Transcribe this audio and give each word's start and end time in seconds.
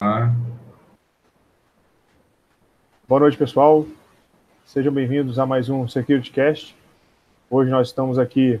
Ah. 0.00 0.32
Boa 3.08 3.18
noite, 3.18 3.36
pessoal. 3.36 3.84
Sejam 4.64 4.92
bem-vindos 4.92 5.40
a 5.40 5.46
mais 5.46 5.68
um 5.68 5.88
SecurityCast. 5.88 6.76
Hoje 7.50 7.68
nós 7.68 7.88
estamos 7.88 8.16
aqui 8.16 8.60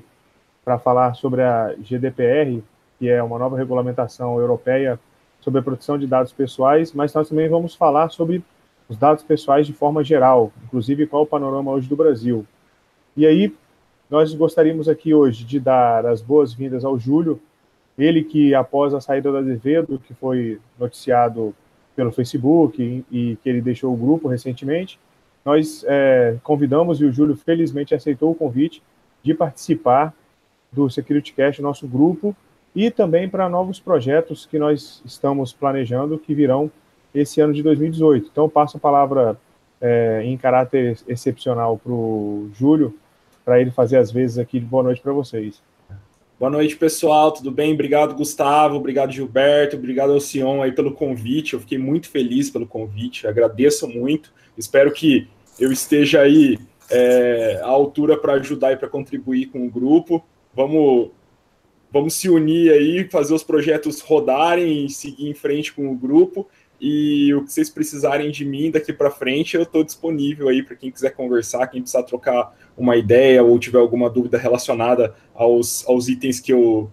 para 0.64 0.80
falar 0.80 1.14
sobre 1.14 1.42
a 1.42 1.76
GDPR, 1.80 2.60
que 2.98 3.08
é 3.08 3.22
uma 3.22 3.38
nova 3.38 3.56
regulamentação 3.56 4.36
europeia 4.36 4.98
sobre 5.40 5.60
a 5.60 5.62
proteção 5.62 5.96
de 5.96 6.08
dados 6.08 6.32
pessoais, 6.32 6.92
mas 6.92 7.14
nós 7.14 7.28
também 7.28 7.48
vamos 7.48 7.72
falar 7.72 8.08
sobre 8.08 8.42
os 8.88 8.96
dados 8.96 9.22
pessoais 9.22 9.64
de 9.64 9.72
forma 9.72 10.02
geral, 10.02 10.52
inclusive 10.64 11.06
qual 11.06 11.22
o 11.22 11.26
panorama 11.26 11.70
hoje 11.70 11.88
do 11.88 11.94
Brasil. 11.94 12.44
E 13.16 13.24
aí, 13.24 13.54
nós 14.10 14.34
gostaríamos 14.34 14.88
aqui 14.88 15.14
hoje 15.14 15.44
de 15.44 15.60
dar 15.60 16.04
as 16.04 16.20
boas-vindas 16.20 16.84
ao 16.84 16.98
Júlio, 16.98 17.40
ele 17.98 18.22
que 18.22 18.54
após 18.54 18.94
a 18.94 19.00
saída 19.00 19.32
da 19.32 19.40
Azevedo, 19.40 20.00
que 20.06 20.14
foi 20.14 20.60
noticiado 20.78 21.54
pelo 21.96 22.12
Facebook 22.12 22.80
e, 22.80 23.04
e, 23.10 23.36
que 23.36 23.48
ele 23.48 23.60
deixou 23.60 23.92
o 23.92 23.96
grupo 23.96 24.28
recentemente, 24.28 25.00
nós 25.44 25.84
é, 25.88 26.36
convidamos 26.42 27.00
e 27.00 27.04
o 27.04 27.12
Júlio 27.12 27.36
felizmente 27.36 27.94
aceitou 27.94 28.30
o 28.30 28.34
convite 28.34 28.82
de 29.22 29.34
participar 29.34 30.14
do 30.70 30.88
SecurityCast, 30.88 31.60
nosso 31.60 31.88
grupo, 31.88 32.36
e 32.74 32.90
também 32.90 33.28
para 33.28 33.48
novos 33.48 33.80
projetos 33.80 34.46
que 34.46 34.58
nós 34.58 35.02
estamos 35.04 35.52
planejando 35.52 36.18
que 36.18 36.34
virão 36.34 36.70
esse 37.12 37.40
ano 37.40 37.52
de 37.52 37.62
2018. 37.62 38.28
Então, 38.30 38.48
passo 38.48 38.76
a 38.76 38.80
palavra 38.80 39.36
é, 39.80 40.22
em 40.24 40.36
caráter 40.36 40.98
excepcional 41.08 41.78
para 41.78 41.92
o 41.92 42.50
Júlio, 42.54 42.94
para 43.44 43.60
ele 43.60 43.70
fazer 43.70 43.96
as 43.96 44.12
vezes 44.12 44.38
aqui 44.38 44.60
de 44.60 44.66
boa 44.66 44.82
noite 44.82 45.00
para 45.00 45.12
vocês. 45.12 45.62
Boa 46.38 46.52
noite, 46.52 46.76
pessoal, 46.76 47.32
tudo 47.32 47.50
bem? 47.50 47.74
Obrigado, 47.74 48.14
Gustavo, 48.14 48.76
obrigado, 48.76 49.10
Gilberto, 49.10 49.74
obrigado 49.74 50.12
ao 50.12 50.20
Sion 50.20 50.62
aí 50.62 50.70
pelo 50.70 50.92
convite. 50.92 51.54
Eu 51.54 51.60
fiquei 51.60 51.78
muito 51.78 52.08
feliz 52.08 52.48
pelo 52.48 52.64
convite, 52.64 53.26
agradeço 53.26 53.88
muito. 53.88 54.32
Espero 54.56 54.92
que 54.92 55.26
eu 55.58 55.72
esteja 55.72 56.20
aí 56.20 56.56
é, 56.88 57.58
à 57.60 57.66
altura 57.66 58.16
para 58.16 58.34
ajudar 58.34 58.70
e 58.70 58.76
para 58.76 58.86
contribuir 58.86 59.46
com 59.46 59.66
o 59.66 59.68
grupo. 59.68 60.24
Vamos 60.54 61.10
vamos 61.90 62.14
se 62.14 62.30
unir 62.30 62.70
aí, 62.70 63.08
fazer 63.10 63.34
os 63.34 63.42
projetos 63.42 64.00
rodarem 64.00 64.84
e 64.84 64.90
seguir 64.90 65.28
em 65.28 65.34
frente 65.34 65.72
com 65.72 65.90
o 65.90 65.96
grupo. 65.96 66.46
E 66.80 67.34
o 67.34 67.44
que 67.44 67.52
vocês 67.52 67.68
precisarem 67.68 68.30
de 68.30 68.44
mim 68.44 68.70
daqui 68.70 68.92
para 68.92 69.10
frente, 69.10 69.56
eu 69.56 69.62
estou 69.62 69.82
disponível 69.82 70.48
aí 70.48 70.62
para 70.62 70.76
quem 70.76 70.90
quiser 70.90 71.10
conversar, 71.10 71.66
quem 71.66 71.80
precisar 71.80 72.04
trocar 72.04 72.56
uma 72.76 72.96
ideia 72.96 73.42
ou 73.42 73.58
tiver 73.58 73.78
alguma 73.78 74.08
dúvida 74.08 74.38
relacionada 74.38 75.14
aos, 75.34 75.86
aos 75.88 76.08
itens 76.08 76.38
que 76.38 76.52
eu, 76.52 76.88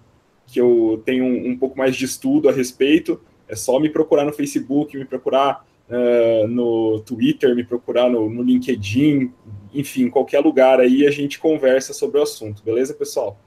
que 0.48 0.60
eu 0.60 1.02
tenho 1.06 1.24
um, 1.24 1.52
um 1.52 1.58
pouco 1.58 1.78
mais 1.78 1.96
de 1.96 2.06
estudo 2.06 2.50
a 2.50 2.52
respeito. 2.52 3.22
É 3.48 3.56
só 3.56 3.80
me 3.80 3.90
procurar 3.90 4.26
no 4.26 4.34
Facebook, 4.34 4.98
me 4.98 5.06
procurar 5.06 5.64
uh, 5.88 6.48
no 6.48 7.00
Twitter, 7.02 7.56
me 7.56 7.64
procurar 7.64 8.10
no, 8.10 8.28
no 8.28 8.42
LinkedIn, 8.42 9.32
enfim, 9.72 10.10
qualquer 10.10 10.40
lugar 10.40 10.80
aí 10.80 11.06
a 11.06 11.12
gente 11.12 11.38
conversa 11.38 11.94
sobre 11.94 12.20
o 12.20 12.24
assunto, 12.24 12.64
beleza, 12.64 12.94
pessoal? 12.94 13.38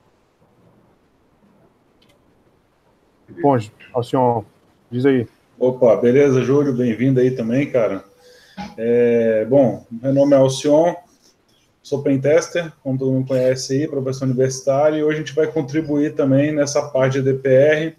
Bom, 3.41 3.59
Alcion, 3.93 4.45
diz 4.91 5.05
aí. 5.05 5.27
Opa, 5.61 5.97
beleza, 5.97 6.41
Júlio, 6.45 6.73
bem-vindo 6.73 7.19
aí 7.19 7.33
também, 7.33 7.69
cara. 7.69 8.05
É, 8.77 9.45
bom, 9.45 9.85
meu 9.91 10.15
nome 10.15 10.33
é 10.33 10.37
Alcion, 10.37 10.95
sou 11.83 12.01
pentester, 12.01 12.73
como 12.81 12.97
todo 12.97 13.11
mundo 13.11 13.27
conhece 13.27 13.73
aí, 13.73 13.89
professor 13.89 14.27
universitário, 14.27 14.99
e 14.99 15.03
hoje 15.03 15.17
a 15.17 15.19
gente 15.19 15.35
vai 15.35 15.49
contribuir 15.49 16.15
também 16.15 16.53
nessa 16.53 16.81
parte 16.91 17.15
de 17.15 17.33
DPR 17.33 17.97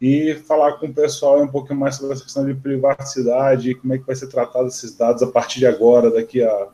e 0.00 0.34
falar 0.48 0.78
com 0.78 0.86
o 0.86 0.94
pessoal 0.94 1.42
um 1.42 1.48
pouquinho 1.48 1.78
mais 1.78 1.96
sobre 1.96 2.14
essa 2.14 2.24
questão 2.24 2.46
de 2.46 2.54
privacidade, 2.54 3.74
como 3.74 3.92
é 3.92 3.98
que 3.98 4.06
vai 4.06 4.16
ser 4.16 4.28
tratado 4.28 4.68
esses 4.68 4.96
dados 4.96 5.22
a 5.22 5.26
partir 5.26 5.58
de 5.58 5.66
agora, 5.66 6.10
daqui 6.10 6.42
a 6.42 6.68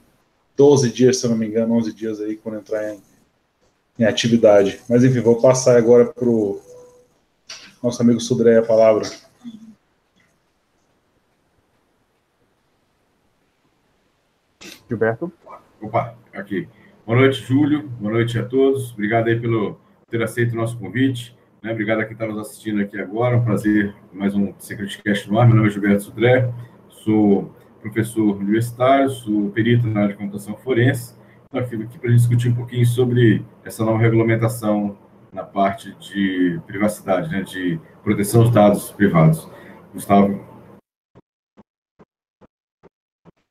12 0.56 0.92
dias, 0.92 1.17
se 1.17 1.27
eu 1.27 1.31
não 1.31 1.37
me 1.37 1.48
engano, 1.48 1.75
11 1.75 1.92
dias 1.92 2.20
aí, 2.20 2.37
quando 2.37 2.59
entrar 2.59 2.94
em, 2.94 3.03
em 3.99 4.05
atividade. 4.05 4.81
Mas 4.88 5.03
enfim, 5.03 5.19
vou 5.19 5.43
passar 5.43 5.76
agora 5.76 6.05
para 6.05 6.28
o 6.28 6.60
nosso 7.82 8.00
amigo 8.00 8.21
Sudré 8.21 8.59
a 8.59 8.62
palavra. 8.62 9.09
Gilberto. 14.91 15.33
Opa, 15.81 16.17
aqui. 16.34 16.69
Boa 17.06 17.21
noite, 17.21 17.41
Júlio. 17.47 17.89
Boa 18.01 18.12
noite 18.12 18.37
a 18.41 18.45
todos. 18.45 18.93
Obrigado 18.93 19.28
aí 19.28 19.39
pelo 19.39 19.78
ter 20.11 20.21
aceito 20.21 20.53
o 20.53 20.56
nosso 20.56 20.77
convite. 20.77 21.39
Né? 21.62 21.71
Obrigado 21.71 22.01
a 22.01 22.05
quem 22.05 22.15
está 22.15 22.27
nos 22.27 22.39
assistindo 22.39 22.81
aqui 22.81 23.00
agora. 23.00 23.37
Um 23.37 23.45
prazer, 23.45 23.95
mais 24.12 24.34
um 24.34 24.53
SecurityCast 24.59 25.31
no 25.31 25.39
ar. 25.39 25.47
Meu 25.47 25.55
nome 25.55 25.69
é 25.69 25.71
Gilberto 25.71 26.03
Sudré. 26.03 26.53
Sou 26.89 27.55
professor 27.81 28.37
universitário, 28.37 29.09
sou 29.11 29.50
perito 29.50 29.87
na 29.87 30.00
área 30.00 30.12
de 30.12 30.19
computação 30.19 30.56
forense. 30.56 31.15
Estou 31.45 31.61
aqui 31.61 31.99
para 31.99 32.11
discutir 32.11 32.49
um 32.49 32.55
pouquinho 32.55 32.84
sobre 32.84 33.45
essa 33.65 33.84
nova 33.84 33.99
regulamentação 33.99 34.99
na 35.33 35.45
parte 35.45 35.95
de 36.00 36.61
privacidade, 36.67 37.31
né, 37.31 37.43
de 37.43 37.81
proteção 38.03 38.43
dos 38.43 38.53
dados 38.53 38.91
privados. 38.91 39.49
Gustavo. 39.95 40.50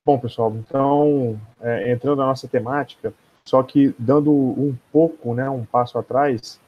Bom, 0.10 0.18
pessoal, 0.18 0.52
então, 0.56 1.40
é, 1.62 1.92
entrando 1.92 2.18
na 2.18 2.26
nossa 2.26 2.48
temática, 2.48 3.14
só 3.46 3.62
que 3.62 3.94
dando 4.00 4.32
um 4.32 4.76
pouco, 4.92 5.36
né, 5.36 5.48
um 5.48 5.64
passo 5.64 6.00
atrás, 6.00 6.60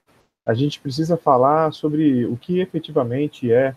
a 0.45 0.53
gente 0.53 0.79
precisa 0.79 1.17
falar 1.17 1.73
sobre 1.73 2.23
o 2.27 2.37
que 2.37 2.59
efetivamente 2.59 3.51
é, 3.51 3.75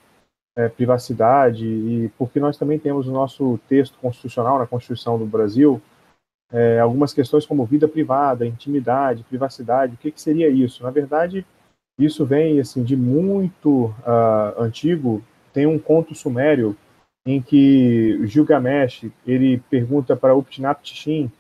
é 0.55 0.69
privacidade 0.69 1.65
e 1.65 2.11
porque 2.19 2.39
nós 2.39 2.59
também 2.59 2.79
temos 2.79 3.09
o 3.09 3.11
nosso 3.11 3.59
texto 3.67 3.99
constitucional 4.01 4.59
na 4.59 4.67
Constituição 4.67 5.19
do 5.19 5.25
Brasil, 5.25 5.81
é, 6.53 6.79
algumas 6.79 7.15
questões 7.15 7.47
como 7.47 7.65
vida 7.65 7.89
privada, 7.89 8.45
intimidade, 8.45 9.25
privacidade, 9.25 9.95
o 9.95 9.97
que, 9.97 10.11
que 10.11 10.21
seria 10.21 10.51
isso? 10.51 10.83
Na 10.83 10.91
verdade, 10.91 11.47
isso 11.99 12.27
vem 12.27 12.61
assim 12.61 12.85
de 12.85 12.99
muito 12.99 13.87
uh, 13.87 14.61
antigo. 14.61 15.25
Tem 15.55 15.65
um 15.65 15.79
conto 15.79 16.15
sumério 16.15 16.77
em 17.27 17.41
que 17.41 18.21
Gilgamesh 18.27 19.07
ele 19.27 19.59
pergunta 19.71 20.15
para 20.15 20.35
Uptinaptishin 20.35 21.31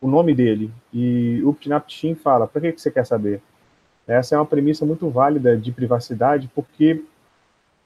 o 0.00 0.08
nome 0.08 0.34
dele 0.34 0.70
e 0.92 1.42
Uptinaptishin 1.44 2.14
fala: 2.14 2.46
"Para 2.46 2.60
que, 2.62 2.72
que 2.72 2.80
você 2.80 2.90
quer 2.90 3.04
saber?" 3.06 3.42
Essa 4.06 4.34
é 4.34 4.38
uma 4.38 4.46
premissa 4.46 4.86
muito 4.86 5.10
válida 5.10 5.56
de 5.56 5.70
privacidade, 5.70 6.48
porque 6.54 7.02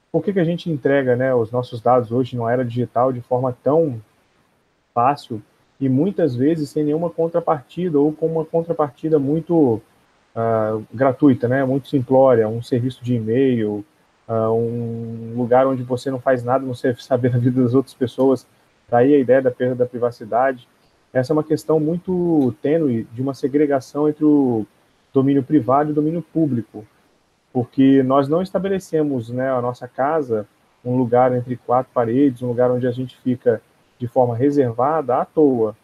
por 0.09 0.23
que, 0.23 0.31
que 0.31 0.39
a 0.39 0.43
gente 0.43 0.69
entrega 0.69 1.15
né, 1.15 1.33
os 1.35 1.51
nossos 1.51 1.81
dados 1.81 2.11
hoje 2.11 2.37
na 2.37 2.49
era 2.51 2.63
digital 2.63 3.11
de 3.11 3.19
forma 3.19 3.55
tão 3.63 4.01
fácil 4.93 5.41
e 5.79 5.89
muitas 5.89 6.35
vezes 6.35 6.69
sem 6.69 6.83
nenhuma 6.83 7.09
contrapartida 7.09 7.99
ou 7.99 8.13
com 8.13 8.27
uma 8.27 8.45
contrapartida 8.45 9.19
muito 9.19 9.81
uh, 10.35 10.85
gratuita, 10.93 11.47
né? 11.47 11.65
Muito 11.65 11.89
simplória, 11.89 12.47
um 12.47 12.61
serviço 12.61 13.03
de 13.03 13.15
e-mail, 13.15 13.83
uh, 14.27 14.51
um 14.51 15.33
lugar 15.35 15.67
onde 15.67 15.83
você 15.83 16.09
não 16.11 16.19
faz 16.19 16.43
nada, 16.43 16.65
não 16.65 16.73
serve 16.73 17.01
saber 17.03 17.31
da 17.31 17.37
vida 17.37 17.61
das 17.61 17.73
outras 17.73 17.93
pessoas. 17.93 18.45
Daí 18.89 19.13
a 19.13 19.19
ideia 19.19 19.41
da 19.41 19.51
perda 19.51 19.75
da 19.75 19.85
privacidade. 19.85 20.67
Essa 21.11 21.31
é 21.31 21.35
uma 21.35 21.43
questão 21.43 21.79
muito 21.79 22.53
tênue 22.61 23.07
de 23.13 23.21
uma 23.21 23.33
segregação 23.33 24.09
entre 24.09 24.25
o 24.25 24.65
domínio 25.13 25.43
privado 25.43 25.89
e 25.89 25.91
o 25.91 25.95
domínio 25.95 26.23
público, 26.23 26.83
porque 27.51 28.01
nós 28.01 28.27
não 28.27 28.41
estabelecemos, 28.41 29.29
né, 29.29 29.51
a 29.51 29.61
nossa 29.61 29.87
casa 29.87 30.47
um 30.83 30.97
lugar 30.97 31.33
entre 31.33 31.55
quatro 31.55 31.91
paredes, 31.93 32.41
um 32.41 32.47
lugar 32.47 32.69
onde 32.69 32.85
a 32.85 32.91
gente 32.91 33.17
fica 33.21 33.61
de 33.97 34.07
forma 34.07 34.35
reservada 34.35 35.17
à 35.17 35.25
toa. 35.25 35.75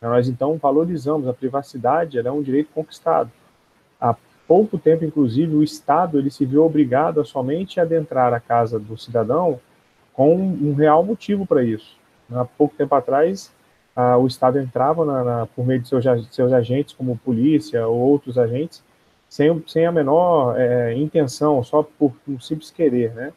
Nós 0.00 0.28
então 0.28 0.56
valorizamos 0.56 1.28
a 1.28 1.32
privacidade, 1.32 2.18
ela 2.18 2.28
é 2.28 2.32
um 2.32 2.42
direito 2.42 2.70
conquistado. 2.74 3.30
Pouco 4.48 4.78
tempo, 4.78 5.04
inclusive, 5.04 5.54
o 5.54 5.62
Estado 5.62 6.18
ele 6.18 6.30
se 6.30 6.46
viu 6.46 6.64
obrigado 6.64 7.20
a 7.20 7.24
somente 7.24 7.78
adentrar 7.78 8.32
a 8.32 8.40
casa 8.40 8.80
do 8.80 8.96
cidadão 8.96 9.60
com 10.14 10.34
um 10.34 10.72
real 10.72 11.04
motivo 11.04 11.46
para 11.46 11.62
isso. 11.62 11.94
Há 12.32 12.46
pouco 12.46 12.74
tempo 12.74 12.94
atrás, 12.94 13.52
o 14.18 14.26
Estado 14.26 14.58
entrava 14.58 15.04
na, 15.04 15.22
na, 15.22 15.46
por 15.46 15.66
meio 15.66 15.80
de 15.80 15.88
seus, 15.88 16.04
seus, 16.30 16.50
agentes, 16.50 16.94
como 16.94 17.18
polícia 17.18 17.86
ou 17.86 17.98
outros 17.98 18.38
agentes, 18.38 18.82
sem, 19.28 19.62
sem 19.66 19.84
a 19.84 19.92
menor 19.92 20.58
é, 20.58 20.94
intenção, 20.94 21.62
só 21.62 21.82
por 21.82 22.14
um 22.26 22.40
simples 22.40 22.70
querer, 22.70 23.12
né? 23.12 23.34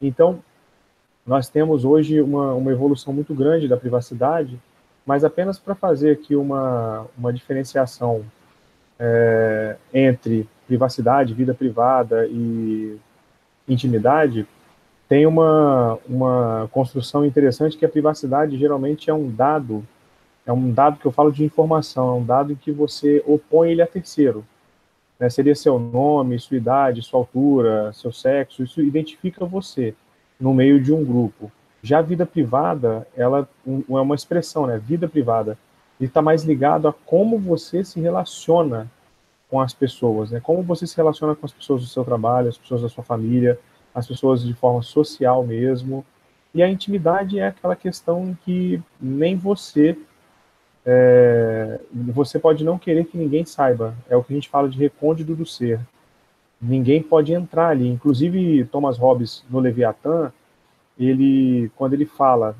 Então, 0.00 0.38
nós 1.26 1.50
temos 1.50 1.84
hoje 1.84 2.22
uma, 2.22 2.54
uma 2.54 2.70
evolução 2.70 3.12
muito 3.12 3.34
grande 3.34 3.68
da 3.68 3.76
privacidade, 3.76 4.58
mas 5.04 5.24
apenas 5.24 5.58
para 5.58 5.74
fazer 5.74 6.12
aqui 6.12 6.34
uma, 6.34 7.06
uma 7.18 7.34
diferenciação 7.34 8.24
é, 8.98 9.76
entre 9.92 10.48
privacidade, 10.66 11.34
vida 11.34 11.54
privada 11.54 12.26
e 12.26 12.98
intimidade, 13.66 14.46
tem 15.08 15.26
uma, 15.26 15.98
uma 16.06 16.68
construção 16.70 17.24
interessante 17.24 17.76
que 17.76 17.84
a 17.84 17.88
privacidade 17.88 18.58
geralmente 18.58 19.08
é 19.08 19.14
um 19.14 19.30
dado, 19.30 19.82
é 20.44 20.52
um 20.52 20.70
dado 20.70 20.98
que 20.98 21.06
eu 21.06 21.12
falo 21.12 21.32
de 21.32 21.44
informação, 21.44 22.10
é 22.10 22.12
um 22.12 22.24
dado 22.24 22.56
que 22.56 22.70
você 22.70 23.22
opõe 23.26 23.70
ele 23.70 23.82
a 23.82 23.86
terceiro. 23.86 24.44
Né? 25.18 25.30
Seria 25.30 25.54
seu 25.54 25.78
nome, 25.78 26.38
sua 26.38 26.58
idade, 26.58 27.02
sua 27.02 27.20
altura, 27.20 27.92
seu 27.94 28.12
sexo, 28.12 28.62
isso 28.62 28.82
identifica 28.82 29.44
você 29.46 29.94
no 30.38 30.52
meio 30.52 30.80
de 30.80 30.92
um 30.92 31.04
grupo. 31.04 31.50
Já 31.82 31.98
a 31.98 32.02
vida 32.02 32.26
privada, 32.26 33.06
ela 33.16 33.48
é 33.66 34.00
uma 34.00 34.14
expressão, 34.14 34.66
né? 34.66 34.78
Vida 34.78 35.08
privada. 35.08 35.56
E 36.00 36.04
está 36.04 36.22
mais 36.22 36.44
ligado 36.44 36.88
a 36.88 36.92
como 36.92 37.38
você 37.38 37.84
se 37.84 38.00
relaciona 38.00 38.90
com 39.50 39.60
as 39.60 39.72
pessoas, 39.72 40.30
né? 40.30 40.40
Como 40.40 40.62
você 40.62 40.86
se 40.86 40.96
relaciona 40.96 41.34
com 41.34 41.46
as 41.46 41.52
pessoas 41.52 41.80
do 41.80 41.86
seu 41.88 42.04
trabalho, 42.04 42.48
as 42.48 42.58
pessoas 42.58 42.82
da 42.82 42.88
sua 42.88 43.02
família, 43.02 43.58
as 43.94 44.06
pessoas 44.06 44.44
de 44.44 44.54
forma 44.54 44.82
social 44.82 45.44
mesmo. 45.44 46.04
E 46.54 46.62
a 46.62 46.68
intimidade 46.68 47.38
é 47.38 47.48
aquela 47.48 47.74
questão 47.74 48.36
que 48.44 48.80
nem 49.00 49.36
você 49.36 49.96
é, 50.84 51.80
você 51.92 52.38
pode 52.38 52.64
não 52.64 52.78
querer 52.78 53.04
que 53.04 53.18
ninguém 53.18 53.44
saiba. 53.44 53.94
É 54.08 54.16
o 54.16 54.22
que 54.22 54.32
a 54.32 54.36
gente 54.36 54.48
fala 54.48 54.68
de 54.68 54.78
recôndito 54.78 55.34
do 55.34 55.44
ser. 55.44 55.80
Ninguém 56.60 57.02
pode 57.02 57.32
entrar 57.32 57.68
ali. 57.68 57.88
Inclusive 57.88 58.64
Thomas 58.66 58.96
Hobbes 58.96 59.44
no 59.50 59.60
Leviatã, 59.60 60.32
ele 60.98 61.70
quando 61.76 61.92
ele 61.94 62.06
fala 62.06 62.56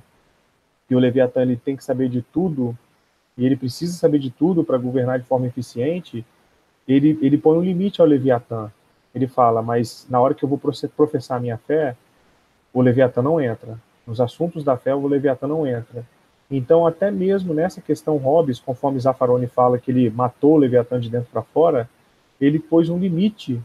que 0.87 0.95
o 0.95 0.99
Leviatã 0.99 1.43
ele 1.43 1.57
tem 1.57 1.77
que 1.77 1.85
saber 1.85 2.09
de 2.09 2.23
tudo 2.23 2.77
e 3.39 3.47
ele 3.47 3.57
precisa 3.57 3.97
saber 3.97 4.19
de 4.19 4.31
tudo 4.31 4.65
para 4.65 4.77
governar 4.77 5.21
de 5.21 5.25
forma 5.25 5.47
eficiente, 5.47 6.27
ele, 6.89 7.17
ele 7.23 7.39
põe 7.39 7.57
um 7.57 7.63
limite 7.63 8.01
ao 8.01 8.07
Leviatã. 8.07 8.71
Ele 9.15 9.29
fala, 9.29 9.63
mas 9.63 10.07
na 10.11 10.21
hora 10.21 10.35
que 10.35 10.45
eu 10.45 10.49
vou 10.49 10.59
professar 10.59 11.39
a 11.39 11.41
minha 11.41 11.57
fé, 11.57 11.97
o 12.75 12.83
Leviatã 12.83 13.23
não 13.23 13.41
entra. 13.41 13.79
Nos 14.05 14.21
assuntos 14.21 14.65
da 14.65 14.77
fé, 14.77 14.93
o 14.95 15.07
Leviatã 15.07 15.47
não 15.47 15.65
entra. 15.65 16.05
Então, 16.51 16.87
até 16.87 17.11
mesmo 17.11 17.55
nessa 17.55 17.81
questão 17.81 18.17
Hobbes, 18.17 18.59
conforme 18.59 18.99
Zaffaroni 18.99 19.47
fala 19.47 19.79
que 19.79 19.91
ele 19.91 20.11
matou 20.11 20.55
o 20.55 20.59
Leviatã 20.59 20.99
de 20.99 21.09
dentro 21.09 21.29
para 21.31 21.43
fora, 21.43 21.89
ele 22.41 22.59
pôs 22.59 22.89
um 22.89 22.99
limite 22.99 23.61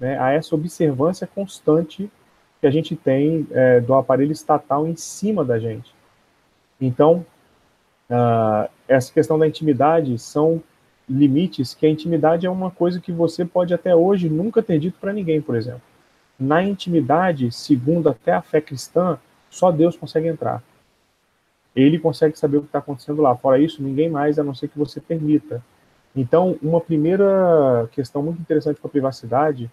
né, 0.00 0.18
a 0.18 0.30
essa 0.30 0.54
observância 0.54 1.26
constante 1.26 2.10
que 2.60 2.66
a 2.66 2.70
gente 2.70 2.96
tem 2.96 3.46
é, 3.50 3.80
do 3.80 3.94
aparelho 3.94 4.32
estatal 4.32 4.86
em 4.86 4.96
cima 4.96 5.44
da 5.44 5.58
gente. 5.58 5.92
Então, 6.80 7.26
uh, 8.10 8.68
essa 8.86 9.12
questão 9.12 9.38
da 9.38 9.46
intimidade 9.46 10.18
são 10.18 10.62
limites 11.08 11.74
que 11.74 11.86
a 11.86 11.90
intimidade 11.90 12.46
é 12.46 12.50
uma 12.50 12.70
coisa 12.70 13.00
que 13.00 13.10
você 13.10 13.44
pode 13.44 13.72
até 13.72 13.94
hoje 13.94 14.28
nunca 14.28 14.62
ter 14.62 14.78
dito 14.78 14.98
para 15.00 15.12
ninguém, 15.12 15.40
por 15.40 15.56
exemplo. 15.56 15.82
Na 16.38 16.62
intimidade, 16.62 17.50
segundo 17.50 18.08
até 18.08 18.32
a 18.32 18.42
fé 18.42 18.60
cristã, 18.60 19.18
só 19.50 19.72
Deus 19.72 19.96
consegue 19.96 20.28
entrar. 20.28 20.62
Ele 21.74 21.98
consegue 21.98 22.38
saber 22.38 22.58
o 22.58 22.60
que 22.60 22.66
está 22.66 22.78
acontecendo 22.78 23.22
lá. 23.22 23.34
Fora 23.36 23.58
isso, 23.58 23.82
ninguém 23.82 24.08
mais, 24.08 24.38
a 24.38 24.44
não 24.44 24.54
ser 24.54 24.68
que 24.68 24.78
você 24.78 25.00
permita. 25.00 25.62
Então, 26.14 26.58
uma 26.62 26.80
primeira 26.80 27.88
questão 27.92 28.22
muito 28.22 28.40
interessante 28.40 28.80
com 28.80 28.88
a 28.88 28.90
privacidade 28.90 29.70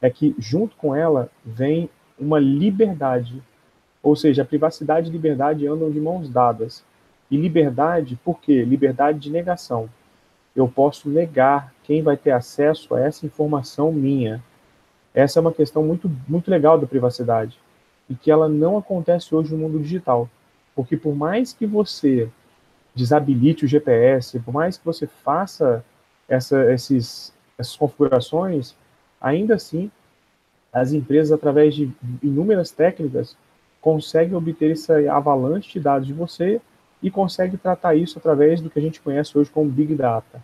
é 0.00 0.08
que, 0.08 0.34
junto 0.38 0.76
com 0.76 0.94
ela, 0.94 1.28
vem 1.44 1.90
uma 2.18 2.38
liberdade. 2.38 3.42
Ou 4.02 4.14
seja, 4.14 4.42
a 4.42 4.44
privacidade 4.44 5.08
e 5.08 5.12
liberdade 5.12 5.66
andam 5.66 5.90
de 5.90 6.00
mãos 6.00 6.28
dadas. 6.28 6.84
E 7.30 7.36
liberdade, 7.36 8.18
por 8.24 8.40
quê? 8.40 8.64
Liberdade 8.64 9.18
de 9.18 9.30
negação. 9.30 9.88
Eu 10.56 10.66
posso 10.68 11.08
negar 11.08 11.72
quem 11.84 12.02
vai 12.02 12.16
ter 12.16 12.30
acesso 12.30 12.94
a 12.94 13.00
essa 13.00 13.26
informação 13.26 13.92
minha. 13.92 14.42
Essa 15.14 15.38
é 15.38 15.40
uma 15.40 15.52
questão 15.52 15.82
muito, 15.82 16.10
muito 16.26 16.50
legal 16.50 16.78
da 16.78 16.86
privacidade 16.86 17.58
e 18.08 18.14
que 18.14 18.30
ela 18.30 18.48
não 18.48 18.78
acontece 18.78 19.34
hoje 19.34 19.52
no 19.52 19.58
mundo 19.58 19.78
digital. 19.80 20.28
Porque 20.74 20.96
por 20.96 21.14
mais 21.14 21.52
que 21.52 21.66
você 21.66 22.28
desabilite 22.94 23.64
o 23.64 23.68
GPS, 23.68 24.38
por 24.40 24.52
mais 24.52 24.76
que 24.76 24.84
você 24.84 25.06
faça 25.06 25.84
essa, 26.28 26.72
esses, 26.72 27.32
essas 27.58 27.76
configurações, 27.76 28.74
ainda 29.20 29.54
assim, 29.54 29.90
as 30.72 30.92
empresas, 30.92 31.32
através 31.32 31.74
de 31.74 31.90
inúmeras 32.22 32.70
técnicas, 32.70 33.36
conseguem 33.80 34.34
obter 34.34 34.72
essa 34.72 34.94
avalanche 35.12 35.72
de 35.72 35.80
dados 35.80 36.06
de 36.06 36.12
você 36.12 36.60
e 37.02 37.10
conseguem 37.10 37.56
tratar 37.56 37.94
isso 37.94 38.18
através 38.18 38.60
do 38.60 38.68
que 38.68 38.78
a 38.78 38.82
gente 38.82 39.00
conhece 39.00 39.36
hoje 39.36 39.50
como 39.50 39.70
Big 39.70 39.94
Data, 39.94 40.42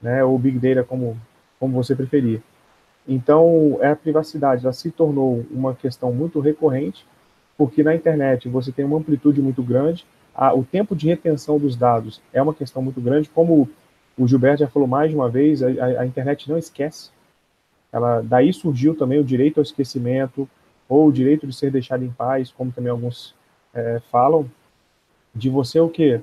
né, 0.00 0.22
ou 0.22 0.38
Big 0.38 0.58
Data, 0.58 0.86
como, 0.86 1.16
como 1.58 1.74
você 1.74 1.94
preferir. 1.94 2.42
Então, 3.06 3.78
a 3.82 3.96
privacidade 3.96 4.62
já 4.62 4.72
se 4.72 4.90
tornou 4.90 5.44
uma 5.50 5.74
questão 5.74 6.12
muito 6.12 6.40
recorrente, 6.40 7.06
porque 7.56 7.82
na 7.82 7.94
internet 7.94 8.48
você 8.48 8.70
tem 8.70 8.84
uma 8.84 8.98
amplitude 8.98 9.40
muito 9.40 9.62
grande, 9.62 10.04
a, 10.34 10.54
o 10.54 10.62
tempo 10.62 10.94
de 10.94 11.08
retenção 11.08 11.58
dos 11.58 11.74
dados 11.74 12.20
é 12.32 12.40
uma 12.40 12.54
questão 12.54 12.82
muito 12.82 13.00
grande, 13.00 13.28
como 13.28 13.68
o 14.16 14.28
Gilberto 14.28 14.60
já 14.60 14.68
falou 14.68 14.86
mais 14.86 15.10
de 15.10 15.16
uma 15.16 15.28
vez, 15.28 15.62
a, 15.62 15.68
a, 15.68 16.02
a 16.02 16.06
internet 16.06 16.48
não 16.48 16.58
esquece. 16.58 17.10
Ela, 17.90 18.20
daí 18.20 18.52
surgiu 18.52 18.94
também 18.94 19.18
o 19.18 19.24
direito 19.24 19.58
ao 19.58 19.62
esquecimento, 19.62 20.48
ou 20.88 21.08
o 21.08 21.12
direito 21.12 21.46
de 21.46 21.54
ser 21.54 21.70
deixado 21.70 22.04
em 22.04 22.10
paz, 22.10 22.50
como 22.50 22.72
também 22.72 22.90
alguns 22.90 23.34
é, 23.74 24.00
falam, 24.10 24.48
de 25.38 25.48
você 25.48 25.80
o 25.80 25.88
quê? 25.88 26.20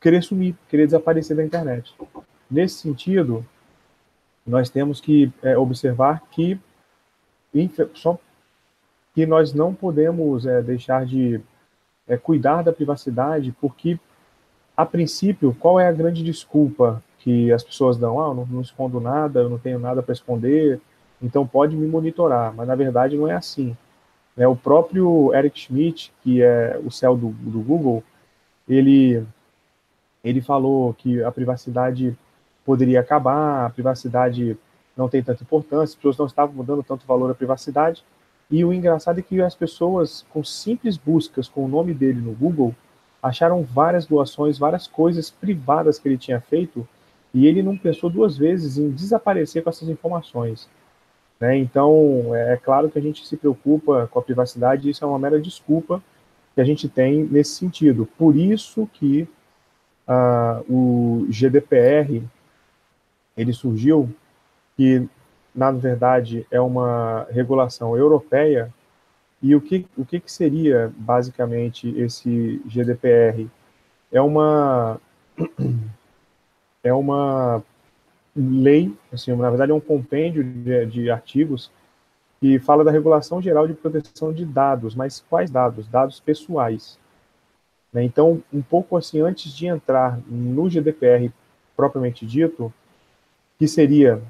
Querer 0.00 0.22
sumir, 0.22 0.54
querer 0.68 0.86
desaparecer 0.86 1.36
da 1.36 1.44
internet. 1.44 1.94
Nesse 2.50 2.76
sentido, 2.76 3.44
nós 4.46 4.70
temos 4.70 5.00
que 5.00 5.32
é, 5.42 5.56
observar 5.58 6.22
que 6.30 6.58
só 7.94 8.18
que 9.14 9.26
nós 9.26 9.52
não 9.52 9.74
podemos 9.74 10.46
é, 10.46 10.62
deixar 10.62 11.04
de 11.04 11.40
é, 12.06 12.16
cuidar 12.16 12.62
da 12.62 12.72
privacidade, 12.72 13.54
porque 13.60 13.98
a 14.76 14.86
princípio, 14.86 15.56
qual 15.58 15.80
é 15.80 15.88
a 15.88 15.92
grande 15.92 16.22
desculpa 16.22 17.02
que 17.18 17.52
as 17.52 17.64
pessoas 17.64 17.96
dão? 17.96 18.20
Ah, 18.20 18.28
eu 18.28 18.34
não, 18.34 18.46
não 18.46 18.60
escondo 18.60 19.00
nada, 19.00 19.40
eu 19.40 19.50
não 19.50 19.58
tenho 19.58 19.78
nada 19.78 20.02
para 20.02 20.12
esconder, 20.12 20.80
então 21.20 21.46
pode 21.46 21.76
me 21.76 21.86
monitorar. 21.86 22.54
Mas 22.54 22.68
na 22.68 22.76
verdade 22.76 23.16
não 23.16 23.26
é 23.26 23.34
assim. 23.34 23.76
É, 24.36 24.46
o 24.46 24.54
próprio 24.54 25.34
Eric 25.34 25.58
Schmidt, 25.58 26.12
que 26.22 26.40
é 26.42 26.80
o 26.84 26.92
céu 26.92 27.16
do, 27.16 27.30
do 27.30 27.60
Google, 27.60 28.04
ele, 28.68 29.24
ele 30.22 30.40
falou 30.40 30.92
que 30.94 31.22
a 31.22 31.32
privacidade 31.32 32.16
poderia 32.64 33.00
acabar, 33.00 33.66
a 33.66 33.70
privacidade 33.70 34.56
não 34.96 35.08
tem 35.08 35.22
tanta 35.22 35.42
importância, 35.42 35.84
as 35.84 35.94
pessoas 35.94 36.18
não 36.18 36.26
estavam 36.26 36.64
dando 36.64 36.82
tanto 36.82 37.06
valor 37.06 37.30
à 37.30 37.34
privacidade. 37.34 38.04
E 38.50 38.64
o 38.64 38.72
engraçado 38.72 39.18
é 39.18 39.22
que 39.22 39.40
as 39.40 39.54
pessoas, 39.54 40.24
com 40.30 40.42
simples 40.42 40.96
buscas 40.96 41.48
com 41.48 41.64
o 41.64 41.68
nome 41.68 41.94
dele 41.94 42.20
no 42.20 42.32
Google, 42.32 42.74
acharam 43.22 43.62
várias 43.62 44.06
doações, 44.06 44.58
várias 44.58 44.86
coisas 44.86 45.30
privadas 45.30 45.98
que 45.98 46.08
ele 46.08 46.18
tinha 46.18 46.40
feito, 46.40 46.86
e 47.32 47.46
ele 47.46 47.62
não 47.62 47.76
pensou 47.76 48.08
duas 48.08 48.36
vezes 48.36 48.78
em 48.78 48.90
desaparecer 48.90 49.62
com 49.62 49.70
essas 49.70 49.88
informações. 49.88 50.68
Né? 51.38 51.56
Então, 51.58 52.34
é 52.34 52.56
claro 52.56 52.90
que 52.90 52.98
a 52.98 53.02
gente 53.02 53.26
se 53.26 53.36
preocupa 53.36 54.08
com 54.10 54.18
a 54.18 54.22
privacidade, 54.22 54.88
isso 54.88 55.04
é 55.04 55.06
uma 55.06 55.18
mera 55.18 55.40
desculpa 55.40 56.02
que 56.58 56.62
a 56.62 56.64
gente 56.64 56.88
tem 56.88 57.22
nesse 57.22 57.52
sentido. 57.52 58.04
Por 58.18 58.34
isso 58.34 58.84
que 58.94 59.28
uh, 60.08 60.64
o 60.68 61.24
GDPR 61.30 62.20
ele 63.36 63.52
surgiu 63.52 64.12
que, 64.76 65.08
na 65.54 65.70
verdade, 65.70 66.44
é 66.50 66.60
uma 66.60 67.28
regulação 67.30 67.96
europeia. 67.96 68.74
E 69.40 69.54
o 69.54 69.60
que, 69.60 69.86
o 69.96 70.04
que, 70.04 70.18
que 70.18 70.32
seria, 70.32 70.92
basicamente, 70.96 71.96
esse 71.96 72.60
GDPR? 72.66 73.48
É 74.10 74.20
uma, 74.20 75.00
é 76.82 76.92
uma 76.92 77.62
lei, 78.34 78.92
assim, 79.12 79.32
na 79.36 79.48
verdade 79.48 79.70
é 79.70 79.74
um 79.76 79.80
compêndio 79.80 80.42
de, 80.42 80.86
de 80.86 81.08
artigos 81.08 81.70
que 82.40 82.58
fala 82.58 82.84
da 82.84 82.90
regulação 82.90 83.42
geral 83.42 83.66
de 83.66 83.74
proteção 83.74 84.32
de 84.32 84.44
dados, 84.44 84.94
mas 84.94 85.24
quais 85.28 85.50
dados? 85.50 85.88
Dados 85.88 86.20
pessoais. 86.20 86.98
Né? 87.92 88.04
Então, 88.04 88.42
um 88.52 88.62
pouco 88.62 88.96
assim, 88.96 89.20
antes 89.20 89.52
de 89.52 89.66
entrar 89.66 90.18
no 90.28 90.68
GDPR 90.68 91.32
propriamente 91.76 92.24
dito, 92.24 92.72
que 93.58 93.66
seria, 93.66 94.20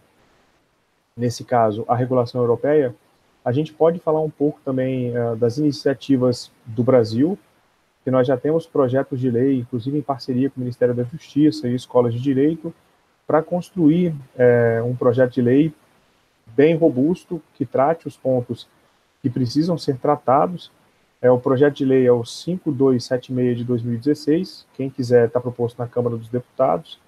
nesse 1.16 1.44
caso, 1.44 1.84
a 1.86 1.94
regulação 1.94 2.40
europeia, 2.40 2.94
a 3.44 3.52
gente 3.52 3.72
pode 3.72 3.98
falar 3.98 4.20
um 4.20 4.30
pouco 4.30 4.58
também 4.64 5.16
uh, 5.16 5.36
das 5.36 5.58
iniciativas 5.58 6.50
do 6.66 6.82
Brasil, 6.82 7.38
que 8.04 8.10
nós 8.10 8.26
já 8.26 8.36
temos 8.36 8.66
projetos 8.66 9.20
de 9.20 9.30
lei, 9.30 9.58
inclusive 9.58 9.98
em 9.98 10.02
parceria 10.02 10.48
com 10.48 10.56
o 10.56 10.60
Ministério 10.60 10.94
da 10.94 11.02
Justiça 11.02 11.68
e 11.68 11.74
escolas 11.74 12.14
de 12.14 12.20
direito, 12.20 12.72
para 13.26 13.42
construir 13.42 14.14
é, 14.36 14.82
um 14.82 14.96
projeto 14.96 15.34
de 15.34 15.42
lei 15.42 15.74
bem 16.56 16.76
robusto, 16.76 17.42
que 17.54 17.64
trate 17.64 18.06
os 18.06 18.16
pontos 18.16 18.66
que 19.22 19.30
precisam 19.30 19.76
ser 19.76 19.96
tratados. 19.98 20.70
É, 21.20 21.30
o 21.30 21.38
projeto 21.38 21.76
de 21.76 21.84
lei 21.84 22.06
é 22.06 22.12
o 22.12 22.24
5276 22.24 23.58
de 23.58 23.64
2016, 23.64 24.66
quem 24.74 24.88
quiser 24.88 25.26
está 25.26 25.40
proposto 25.40 25.78
na 25.78 25.86
Câmara 25.86 26.16
dos 26.16 26.28
Deputados. 26.28 27.00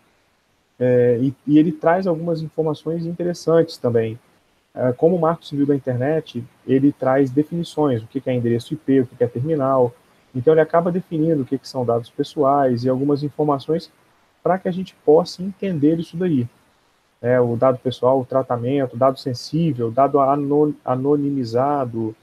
É, 0.78 1.18
e, 1.20 1.34
e, 1.46 1.58
ele 1.58 1.72
traz 1.72 2.06
algumas 2.06 2.42
informações 2.42 3.06
interessantes 3.06 3.76
também. 3.76 4.18
É, 4.74 4.92
como 4.92 5.16
o 5.16 5.20
Marco 5.20 5.44
Civil 5.44 5.66
da 5.66 5.76
Internet, 5.76 6.44
ele 6.66 6.92
traz 6.92 7.30
definições, 7.30 8.02
o 8.02 8.06
que 8.06 8.22
é 8.24 8.34
endereço 8.34 8.74
IP, 8.74 9.00
o 9.00 9.06
que 9.06 9.22
é 9.22 9.26
terminal. 9.26 9.94
Então, 10.34 10.54
ele 10.54 10.60
acaba 10.60 10.90
definindo 10.90 11.42
o 11.42 11.44
que, 11.44 11.58
que 11.58 11.68
são 11.68 11.84
dados 11.84 12.08
pessoais 12.08 12.84
e 12.84 12.88
algumas 12.88 13.22
informações 13.22 13.90
para 14.42 14.58
que 14.58 14.68
a 14.68 14.72
gente 14.72 14.94
possa 15.04 15.42
entender 15.42 15.98
isso 15.98 16.16
daí. 16.16 16.48
É, 17.22 17.38
o 17.38 17.54
dado 17.54 17.78
pessoal, 17.78 18.20
o 18.20 18.24
tratamento, 18.24 18.96
dado 18.96 19.18
sensível, 19.18 19.90
dado 19.90 20.18
anonimizado, 20.84 22.14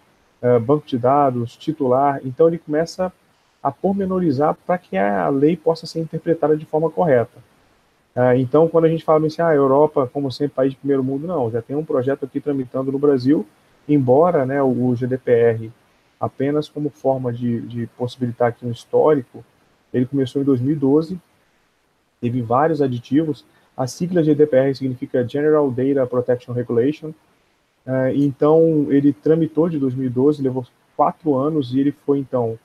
uh, 0.42 0.60
banco 0.60 0.88
de 0.88 0.98
dados, 0.98 1.56
titular. 1.56 2.20
Então, 2.24 2.48
ele 2.48 2.58
começa 2.58 3.13
a 3.62 3.72
pormenorizar 3.72 4.58
para 4.66 4.77
que 4.77 4.98
a 4.98 5.30
lei 5.30 5.56
possa 5.56 5.86
ser 5.86 6.00
interpretada 6.00 6.58
de 6.58 6.66
forma 6.66 6.89
correta. 6.89 7.38
Uh, 8.16 8.34
então, 8.38 8.68
quando 8.68 8.86
a 8.86 8.89
gente 8.89 9.04
fala 9.04 9.25
assim, 9.27 9.42
ah, 9.42 9.54
Europa, 9.54 10.10
como 10.12 10.32
sempre, 10.32 10.56
país 10.56 10.72
de 10.72 10.77
primeiro 10.77 11.04
mundo, 11.04 11.27
não, 11.27 11.51
já 11.51 11.62
tem 11.62 11.75
um 11.75 11.86
projeto 11.86 12.25
aqui 12.25 12.39
tramitando 12.39 12.92
no 12.92 12.98
Brasil, 12.98 13.46
embora 13.88 14.46
né, 14.46 14.62
o 14.63 14.96
GDPR, 14.96 15.72
apenas 16.20 16.68
como 16.68 16.89
forma 16.89 17.32
de, 17.32 17.62
de 17.62 17.88
possibilitar 17.98 18.50
aqui 18.50 18.66
um 18.66 18.72
histórico, 18.72 19.46
ele 19.94 20.06
começou 20.06 20.42
em 20.42 20.46
2012, 20.46 21.20
teve 22.20 22.42
vários 22.42 22.82
aditivos, 22.82 23.46
a 23.77 23.86
sigla 23.86 24.24
GDPR 24.24 24.74
significa 24.75 25.25
General 25.27 25.69
Data 25.69 26.07
Protection 26.07 26.51
Regulation, 26.51 27.10
uh, 27.86 28.10
então 28.15 28.88
ele 28.89 29.13
tramitou 29.13 29.69
de 29.69 29.77
2012, 29.77 30.41
levou 30.41 30.65
quatro 30.96 31.36
anos 31.36 31.74
e 31.74 31.79
ele 31.79 31.91
foi 31.91 32.17
então 32.17 32.57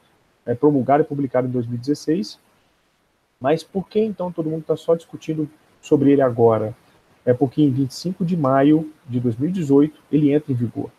é, 0.47 0.55
promulgado 0.55 1.03
e 1.03 1.07
publicado 1.07 1.47
em 1.47 1.51
2016. 1.51 2.41
Mas 3.39 3.63
por 3.63 3.87
que 3.89 4.01
então 4.01 4.33
todo 4.33 4.49
mundo 4.49 4.63
está 4.63 4.77
só 4.77 4.95
discutindo 4.95 5.49
sobre 5.81 6.13
ele 6.13 6.23
agora? 6.23 6.75
É 7.27 7.35
porque 7.35 7.63
em 7.63 7.71
25 7.71 8.25
de 8.25 8.37
maio 8.37 8.91
de 9.07 9.21
2018 9.21 10.01
ele 10.11 10.33
entra 10.33 10.51
em 10.51 10.57
vigor. 10.57 10.91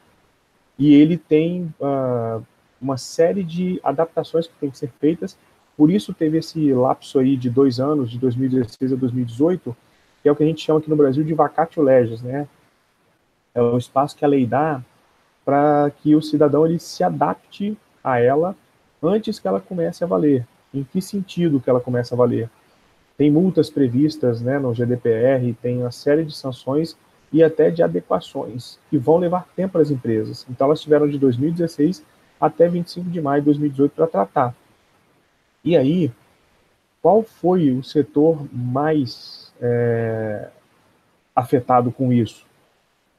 E 0.78 0.94
ele 0.94 1.18
tem 1.18 1.74
uh, 1.80 2.44
uma 2.80 2.98
série 2.98 3.44
de 3.44 3.80
adaptações 3.84 4.46
que 4.46 4.54
têm 4.60 4.70
que 4.70 4.78
ser 4.78 4.92
feitas, 5.00 5.38
por 5.76 5.90
isso 5.90 6.14
teve 6.14 6.38
esse 6.38 6.72
lapso 6.72 7.18
aí 7.18 7.36
de 7.36 7.50
dois 7.50 7.80
anos, 7.80 8.12
de 8.12 8.20
2016 8.20 8.94
a 8.94 8.96
2018, 8.96 9.76
que 10.24 10.30
é 10.30 10.32
o 10.32 10.36
que 10.36 10.44
a 10.44 10.48
gente 10.48 10.64
chama 10.64 10.80
aqui 10.80 10.90
no 10.90 10.96
Brasil 10.96 11.22
de 11.22 11.34
vacatio 11.34 11.84
legis, 11.84 12.22
né? 12.22 12.48
É 13.54 13.62
o 13.62 13.78
espaço 13.78 14.16
que 14.16 14.24
a 14.24 14.28
lei 14.28 14.48
dá 14.48 14.82
para 15.44 15.92
que 16.02 16.16
o 16.16 16.22
cidadão 16.22 16.66
ele 16.66 16.80
se 16.80 17.04
adapte 17.04 17.78
a 18.02 18.20
ela 18.20 18.56
antes 19.02 19.38
que 19.38 19.48
ela 19.48 19.60
comece 19.60 20.02
a 20.02 20.08
valer. 20.08 20.48
Em 20.74 20.84
que 20.84 21.02
sentido 21.02 21.60
que 21.60 21.70
ela 21.70 21.82
começa 21.82 22.16
a 22.16 22.18
valer? 22.18 22.50
Tem 23.18 23.30
multas 23.30 23.70
previstas 23.70 24.42
né, 24.42 24.58
no 24.58 24.74
GDPR, 24.74 25.54
tem 25.62 25.80
uma 25.80 25.92
série 25.92 26.24
de 26.24 26.34
sanções 26.34 26.98
e 27.32 27.44
até 27.44 27.70
de 27.70 27.84
adequações, 27.84 28.80
que 28.90 28.98
vão 28.98 29.18
levar 29.18 29.48
tempo 29.56 29.74
para 29.74 29.82
as 29.82 29.92
empresas. 29.92 30.46
Então, 30.50 30.68
elas 30.68 30.82
tiveram 30.82 31.08
de 31.08 31.20
2016 31.20 32.04
até 32.40 32.70
25 32.70 33.10
de 33.10 33.22
maio 33.22 33.42
de 33.42 33.46
2018 33.48 33.92
para 33.92 34.08
tratar. 34.08 34.56
E 35.64 35.76
aí, 35.76 36.12
qual 37.02 37.24
foi 37.24 37.72
o 37.72 37.84
setor 37.84 38.48
mais 38.52 39.43
é, 39.64 40.50
afetado 41.34 41.92
com 41.92 42.12
isso? 42.12 42.46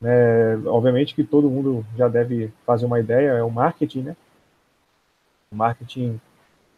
É, 0.03 0.59
obviamente 0.67 1.15
que 1.15 1.25
todo 1.25 1.51
mundo 1.51 1.85
já 1.97 2.07
deve 2.09 2.53
fazer 2.67 2.85
uma 2.85 3.01
ideia, 3.01 3.31
é 3.31 3.43
o 3.43 3.51
marketing, 3.51 4.03
né? 4.03 4.17
O 5.51 5.57
marketing 5.57 6.21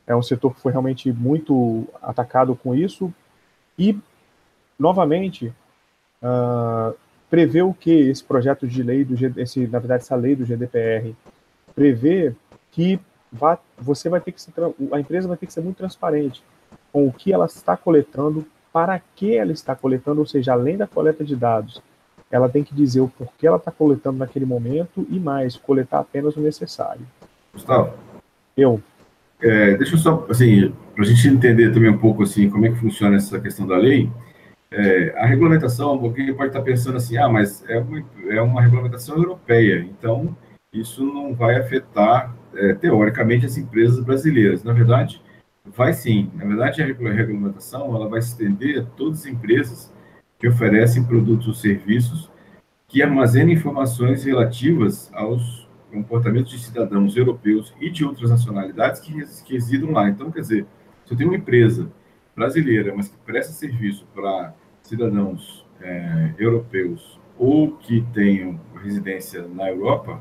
é 0.07 0.15
um 0.15 0.23
setor 0.23 0.55
que 0.55 0.61
foi 0.61 0.71
realmente 0.71 1.13
muito 1.13 1.89
atacado 2.01 2.55
com 2.55 2.75
isso 2.75 3.13
e, 3.77 3.99
novamente, 4.79 5.53
uh, 6.23 6.97
prevê 7.29 7.63
o 7.63 7.75
que 7.75 7.91
esse 7.91 8.23
projeto 8.23 8.69
de 8.69 8.83
lei, 8.83 9.05
do, 9.05 9.15
esse, 9.41 9.67
na 9.67 9.81
verdade, 9.81 10.05
essa 10.05 10.15
lei 10.15 10.37
do 10.37 10.45
GDPR, 10.45 11.15
prevê 11.75 12.35
que 12.71 13.01
vá, 13.33 13.59
você 13.77 14.09
vai 14.09 14.21
ter 14.21 14.33
que 14.33 14.41
ser, 14.41 14.53
a 14.93 15.01
empresa 15.01 15.27
vai 15.27 15.37
ter 15.37 15.47
que 15.47 15.53
ser 15.53 15.61
muito 15.61 15.79
transparente 15.79 16.43
com 16.93 17.09
o 17.09 17.13
que 17.13 17.33
ela 17.33 17.47
está 17.47 17.77
coletando, 17.77 18.47
para 18.77 19.01
que 19.15 19.35
ela 19.35 19.53
está 19.53 19.75
coletando, 19.75 20.21
ou 20.21 20.27
seja, 20.27 20.53
além 20.53 20.77
da 20.77 20.87
coleta 20.87 21.25
de 21.25 21.35
dados, 21.35 21.81
ela 22.31 22.47
tem 22.47 22.63
que 22.63 22.75
dizer 22.75 23.01
o 23.01 23.09
porquê 23.09 23.47
ela 23.47 23.57
está 23.57 23.71
coletando 23.71 24.19
naquele 24.19 24.45
momento 24.45 25.07
e 25.09 25.19
mais, 25.19 25.57
coletar 25.57 26.01
apenas 26.01 26.37
o 26.37 26.43
necessário. 26.43 27.01
Gustavo, 27.55 27.95
eu. 28.55 28.79
É, 29.41 29.79
deixa 29.79 29.95
eu 29.95 29.99
só, 29.99 30.27
assim, 30.29 30.75
para 30.95 31.05
a 31.05 31.07
gente 31.07 31.27
entender 31.27 31.73
também 31.73 31.89
um 31.89 31.97
pouco, 31.97 32.23
assim, 32.23 32.51
como 32.51 32.67
é 32.67 32.69
que 32.69 32.77
funciona 32.77 33.17
essa 33.17 33.41
questão 33.41 33.67
da 33.67 33.79
lei, 33.79 34.11
é, 34.71 35.15
a 35.17 35.25
regulamentação, 35.25 35.99
porque 35.99 36.35
pode 36.35 36.49
estar 36.49 36.61
pensando 36.61 36.99
assim, 36.99 37.17
ah, 37.17 37.31
mas 37.31 37.65
é 37.71 37.79
uma, 37.79 38.05
é 38.29 38.43
uma 38.43 38.61
regulamentação 38.61 39.17
europeia, 39.17 39.89
então 39.91 40.37
isso 40.71 41.03
não 41.03 41.35
vai 41.35 41.57
afetar, 41.57 42.37
é, 42.55 42.75
teoricamente, 42.75 43.47
as 43.47 43.57
empresas 43.57 44.05
brasileiras. 44.05 44.63
Na 44.63 44.75
verdade, 44.75 45.23
vai 45.75 45.93
sim. 45.93 46.31
Na 46.35 46.45
verdade, 46.45 46.83
a 46.83 46.87
regulamentação 46.87 47.95
ela 47.95 48.09
vai 48.09 48.21
se 48.21 48.29
estender 48.29 48.81
a 48.81 48.85
todas 48.85 49.21
as 49.21 49.27
empresas 49.27 49.93
que 50.39 50.49
oferecem 50.49 51.05
produtos 51.05 51.49
ou 51.49 51.55
serviços 51.55 52.31
que 52.89 53.03
armazenam 53.03 53.51
informações 53.51 54.25
relativas 54.25 55.11
aos 55.13 55.69
comportamentos 55.91 56.53
de 56.53 56.59
cidadãos 56.59 57.17
europeus 57.17 57.75
e 57.81 57.91
de 57.91 58.05
outras 58.05 58.31
nacionalidades 58.31 59.01
que, 59.01 59.13
que 59.45 59.55
residam 59.55 59.91
lá. 59.91 60.09
Então, 60.09 60.31
quer 60.31 60.41
dizer, 60.41 60.67
se 61.05 61.13
eu 61.13 61.17
tenho 61.17 61.31
uma 61.31 61.37
empresa 61.37 61.91
brasileira, 62.35 62.93
mas 62.95 63.09
que 63.09 63.17
presta 63.25 63.53
serviço 63.53 64.07
para 64.15 64.55
cidadãos 64.83 65.67
é, 65.81 66.35
europeus 66.39 67.19
ou 67.39 67.73
que 67.73 68.05
tenham 68.13 68.61
residência 68.83 69.47
na 69.49 69.69
Europa, 69.69 70.21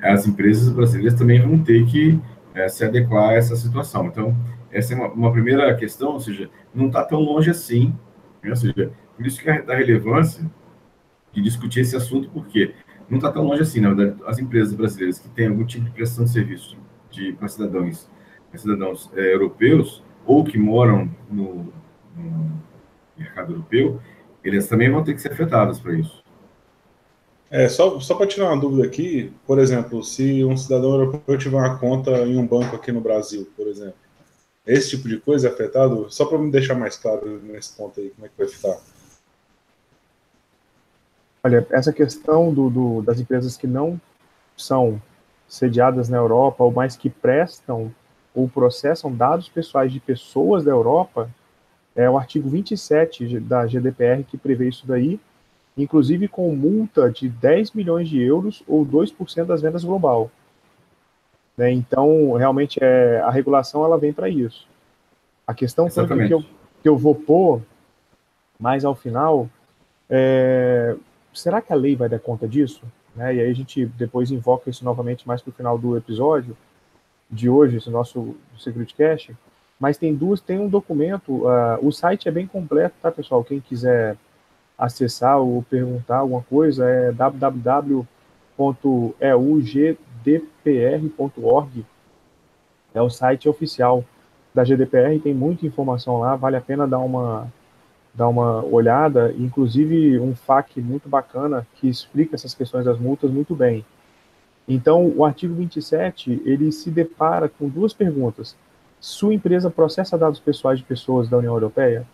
as 0.00 0.26
empresas 0.26 0.72
brasileiras 0.72 1.18
também 1.18 1.40
vão 1.40 1.58
ter 1.58 1.84
que 1.86 2.18
é, 2.54 2.68
se 2.68 2.84
adequar 2.84 3.30
a 3.30 3.34
essa 3.34 3.56
situação. 3.56 4.06
Então, 4.06 4.36
essa 4.70 4.94
é 4.94 4.96
uma, 4.96 5.08
uma 5.08 5.32
primeira 5.32 5.74
questão, 5.76 6.12
ou 6.12 6.20
seja, 6.20 6.50
não 6.74 6.86
está 6.88 7.04
tão 7.04 7.20
longe 7.20 7.50
assim, 7.50 7.94
né? 8.42 8.50
ou 8.50 8.56
seja, 8.56 8.92
por 9.16 9.26
isso 9.26 9.40
que 9.40 9.50
é 9.50 9.62
da 9.62 9.74
relevância 9.74 10.44
de 11.32 11.42
discutir 11.42 11.80
esse 11.80 11.96
assunto, 11.96 12.30
porque 12.30 12.74
não 13.08 13.18
está 13.18 13.32
tão 13.32 13.44
longe 13.44 13.62
assim, 13.62 13.80
na 13.80 13.92
verdade, 13.92 14.22
as 14.26 14.38
empresas 14.38 14.74
brasileiras 14.74 15.18
que 15.18 15.28
têm 15.30 15.48
algum 15.48 15.64
tipo 15.64 15.84
de 15.86 15.90
prestação 15.90 16.24
de 16.24 16.30
serviço 16.30 16.76
de, 17.10 17.32
para 17.32 17.48
cidadãos, 17.48 18.08
para 18.50 18.58
cidadãos 18.58 19.10
é, 19.14 19.34
europeus 19.34 20.02
ou 20.26 20.44
que 20.44 20.58
moram 20.58 21.10
no, 21.30 21.72
no, 22.14 22.62
mercado 23.16 23.52
europeu, 23.52 24.00
eles 24.44 24.68
também 24.68 24.90
vão 24.90 25.02
ter 25.02 25.14
que 25.14 25.20
ser 25.20 25.32
afetadas 25.32 25.80
para 25.80 25.94
isso. 25.94 26.22
É, 27.50 27.66
só, 27.68 27.98
só 27.98 28.14
para 28.14 28.26
tirar 28.26 28.52
uma 28.52 28.60
dúvida 28.60 28.86
aqui, 28.86 29.32
por 29.46 29.58
exemplo, 29.58 30.04
se 30.04 30.44
um 30.44 30.56
cidadão 30.56 30.90
europeu 30.92 31.38
tiver 31.38 31.56
uma 31.56 31.78
conta 31.78 32.10
em 32.26 32.36
um 32.36 32.46
banco 32.46 32.76
aqui 32.76 32.92
no 32.92 33.00
Brasil, 33.00 33.48
por 33.56 33.66
exemplo, 33.66 33.94
esse 34.68 34.90
tipo 34.90 35.08
de 35.08 35.18
coisa 35.18 35.48
é 35.48 35.50
afetado? 35.50 36.10
Só 36.10 36.26
para 36.26 36.38
me 36.38 36.50
deixar 36.50 36.74
mais 36.74 36.96
claro 36.96 37.40
nesse 37.42 37.74
ponto 37.74 37.98
aí, 37.98 38.10
como 38.10 38.26
é 38.26 38.28
que 38.28 38.34
vai 38.36 38.46
ficar? 38.46 38.78
Olha, 41.42 41.66
essa 41.70 41.92
questão 41.92 42.52
do, 42.52 42.68
do, 42.68 43.02
das 43.02 43.18
empresas 43.18 43.56
que 43.56 43.66
não 43.66 43.98
são 44.56 45.00
sediadas 45.48 46.08
na 46.08 46.18
Europa, 46.18 46.62
ou 46.62 46.70
mais 46.70 46.96
que 46.96 47.08
prestam 47.08 47.92
ou 48.34 48.48
processam 48.48 49.12
dados 49.12 49.48
pessoais 49.48 49.90
de 49.90 49.98
pessoas 49.98 50.62
da 50.62 50.70
Europa, 50.70 51.30
é 51.96 52.08
o 52.08 52.18
artigo 52.18 52.48
27 52.48 53.40
da 53.40 53.66
GDPR 53.66 54.22
que 54.22 54.36
prevê 54.36 54.68
isso 54.68 54.86
daí, 54.86 55.18
inclusive 55.76 56.28
com 56.28 56.54
multa 56.54 57.10
de 57.10 57.28
10 57.28 57.72
milhões 57.72 58.08
de 58.08 58.20
euros 58.20 58.62
ou 58.68 58.84
2% 58.84 59.46
das 59.46 59.62
vendas 59.62 59.82
global. 59.82 60.30
Né? 61.58 61.72
Então, 61.72 62.34
realmente, 62.34 62.78
é, 62.80 63.20
a 63.20 63.30
regulação 63.30 63.84
ela 63.84 63.98
vem 63.98 64.12
para 64.12 64.28
isso. 64.28 64.66
A 65.44 65.52
questão 65.52 65.88
que 65.88 66.00
eu, 66.32 66.44
que 66.82 66.88
eu 66.88 66.96
vou 66.96 67.16
pôr 67.16 67.60
mais 68.58 68.84
ao 68.84 68.94
final 68.94 69.48
é, 70.08 70.96
será 71.34 71.60
que 71.60 71.72
a 71.72 71.76
lei 71.76 71.96
vai 71.96 72.08
dar 72.08 72.20
conta 72.20 72.46
disso? 72.46 72.82
Né? 73.14 73.34
E 73.34 73.40
aí 73.40 73.50
a 73.50 73.54
gente 73.54 73.86
depois 73.86 74.30
invoca 74.30 74.70
isso 74.70 74.84
novamente 74.84 75.26
mais 75.26 75.42
para 75.42 75.50
o 75.50 75.54
final 75.54 75.76
do 75.76 75.96
episódio 75.96 76.56
de 77.30 77.48
hoje, 77.48 77.76
esse 77.76 77.90
nosso 77.90 78.36
Security 78.58 78.94
Cache. 78.94 79.36
Mas 79.78 79.98
tem 79.98 80.14
duas, 80.14 80.40
tem 80.40 80.58
um 80.58 80.68
documento, 80.68 81.46
uh, 81.46 81.78
o 81.82 81.92
site 81.92 82.28
é 82.28 82.32
bem 82.32 82.46
completo, 82.46 82.96
tá, 83.00 83.12
pessoal? 83.12 83.44
Quem 83.44 83.60
quiser 83.60 84.16
acessar 84.76 85.38
ou 85.38 85.62
perguntar 85.62 86.18
alguma 86.18 86.42
coisa 86.42 86.88
é 86.88 87.12
www.eugdpr.org. 90.28 91.84
É 92.94 93.02
o 93.02 93.10
site 93.10 93.48
oficial 93.48 94.04
da 94.54 94.64
GDPR, 94.64 95.18
tem 95.22 95.34
muita 95.34 95.66
informação 95.66 96.20
lá, 96.20 96.36
vale 96.36 96.56
a 96.56 96.60
pena 96.60 96.86
dar 96.86 96.98
uma 96.98 97.50
dar 98.14 98.28
uma 98.28 98.64
olhada, 98.64 99.32
inclusive 99.38 100.18
um 100.18 100.34
FAQ 100.34 100.80
muito 100.80 101.08
bacana 101.08 101.64
que 101.74 101.88
explica 101.88 102.34
essas 102.34 102.52
questões 102.52 102.84
das 102.84 102.98
multas 102.98 103.30
muito 103.30 103.54
bem. 103.54 103.84
Então, 104.66 105.06
o 105.14 105.24
artigo 105.24 105.54
27, 105.54 106.42
ele 106.44 106.72
se 106.72 106.90
depara 106.90 107.48
com 107.48 107.68
duas 107.68 107.92
perguntas. 107.92 108.56
Sua 108.98 109.32
empresa 109.32 109.70
processa 109.70 110.18
dados 110.18 110.40
pessoais 110.40 110.80
de 110.80 110.84
pessoas 110.84 111.28
da 111.28 111.38
União 111.38 111.54
Europeia? 111.54 112.04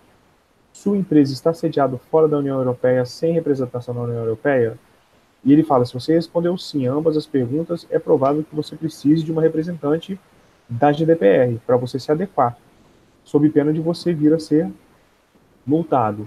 Sua 0.75 0.99
empresa 0.99 1.33
está 1.33 1.55
sediada 1.55 1.97
fora 2.11 2.29
da 2.29 2.37
União 2.37 2.59
Europeia 2.59 3.07
sem 3.07 3.33
representação 3.33 3.95
na 3.95 4.03
União 4.03 4.25
Europeia? 4.25 4.77
E 5.45 5.53
ele 5.53 5.63
fala, 5.63 5.85
se 5.85 5.93
você 5.93 6.15
respondeu 6.15 6.57
sim 6.57 6.87
a 6.87 6.93
ambas 6.93 7.17
as 7.17 7.27
perguntas, 7.27 7.87
é 7.91 7.99
provável 7.99 8.43
que 8.43 8.55
você 8.55 8.75
precise 8.75 9.23
de 9.23 9.31
uma 9.31 9.43
representante 9.43 10.19
da 10.69 10.91
GDPR 10.91 11.59
para 11.67 11.77
você 11.77 11.99
se 11.99 12.11
adequar, 12.11 12.57
sob 13.23 13.49
pena 13.51 13.73
de 13.73 13.81
você 13.81 14.15
vir 14.15 14.33
a 14.33 14.39
ser 14.39 14.71
multado 15.67 16.27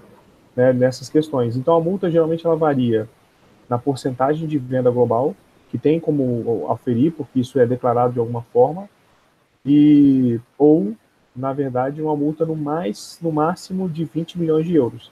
né, 0.56 0.72
nessas 0.72 1.10
questões. 1.10 1.56
Então, 1.56 1.76
a 1.76 1.82
multa 1.82 2.12
geralmente 2.12 2.46
ela 2.46 2.56
varia 2.56 3.10
na 3.68 3.78
porcentagem 3.78 4.48
de 4.48 4.58
venda 4.58 4.90
global, 4.90 5.36
que 5.70 5.78
tem 5.78 6.00
como 6.00 6.72
aferir, 6.72 7.12
porque 7.12 7.40
isso 7.40 7.60
é 7.60 7.66
declarado 7.66 8.14
de 8.14 8.20
alguma 8.20 8.42
forma, 8.42 8.90
e 9.66 10.40
ou, 10.58 10.96
na 11.36 11.52
verdade, 11.52 12.02
uma 12.02 12.16
multa 12.16 12.46
no, 12.46 12.56
mais, 12.56 13.20
no 13.22 13.32
máximo 13.32 13.90
de 13.90 14.06
20 14.06 14.40
milhões 14.40 14.66
de 14.66 14.76
euros. 14.76 15.12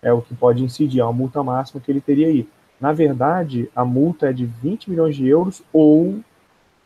É 0.00 0.12
o 0.12 0.22
que 0.22 0.34
pode 0.34 0.62
incidir, 0.62 1.00
é 1.00 1.04
uma 1.04 1.12
multa 1.12 1.42
máxima 1.42 1.80
que 1.80 1.90
ele 1.90 2.00
teria 2.00 2.28
aí. 2.28 2.46
Na 2.80 2.92
verdade, 2.92 3.70
a 3.74 3.84
multa 3.84 4.28
é 4.28 4.32
de 4.32 4.44
20 4.44 4.90
milhões 4.90 5.16
de 5.16 5.26
euros 5.26 5.62
ou 5.72 6.20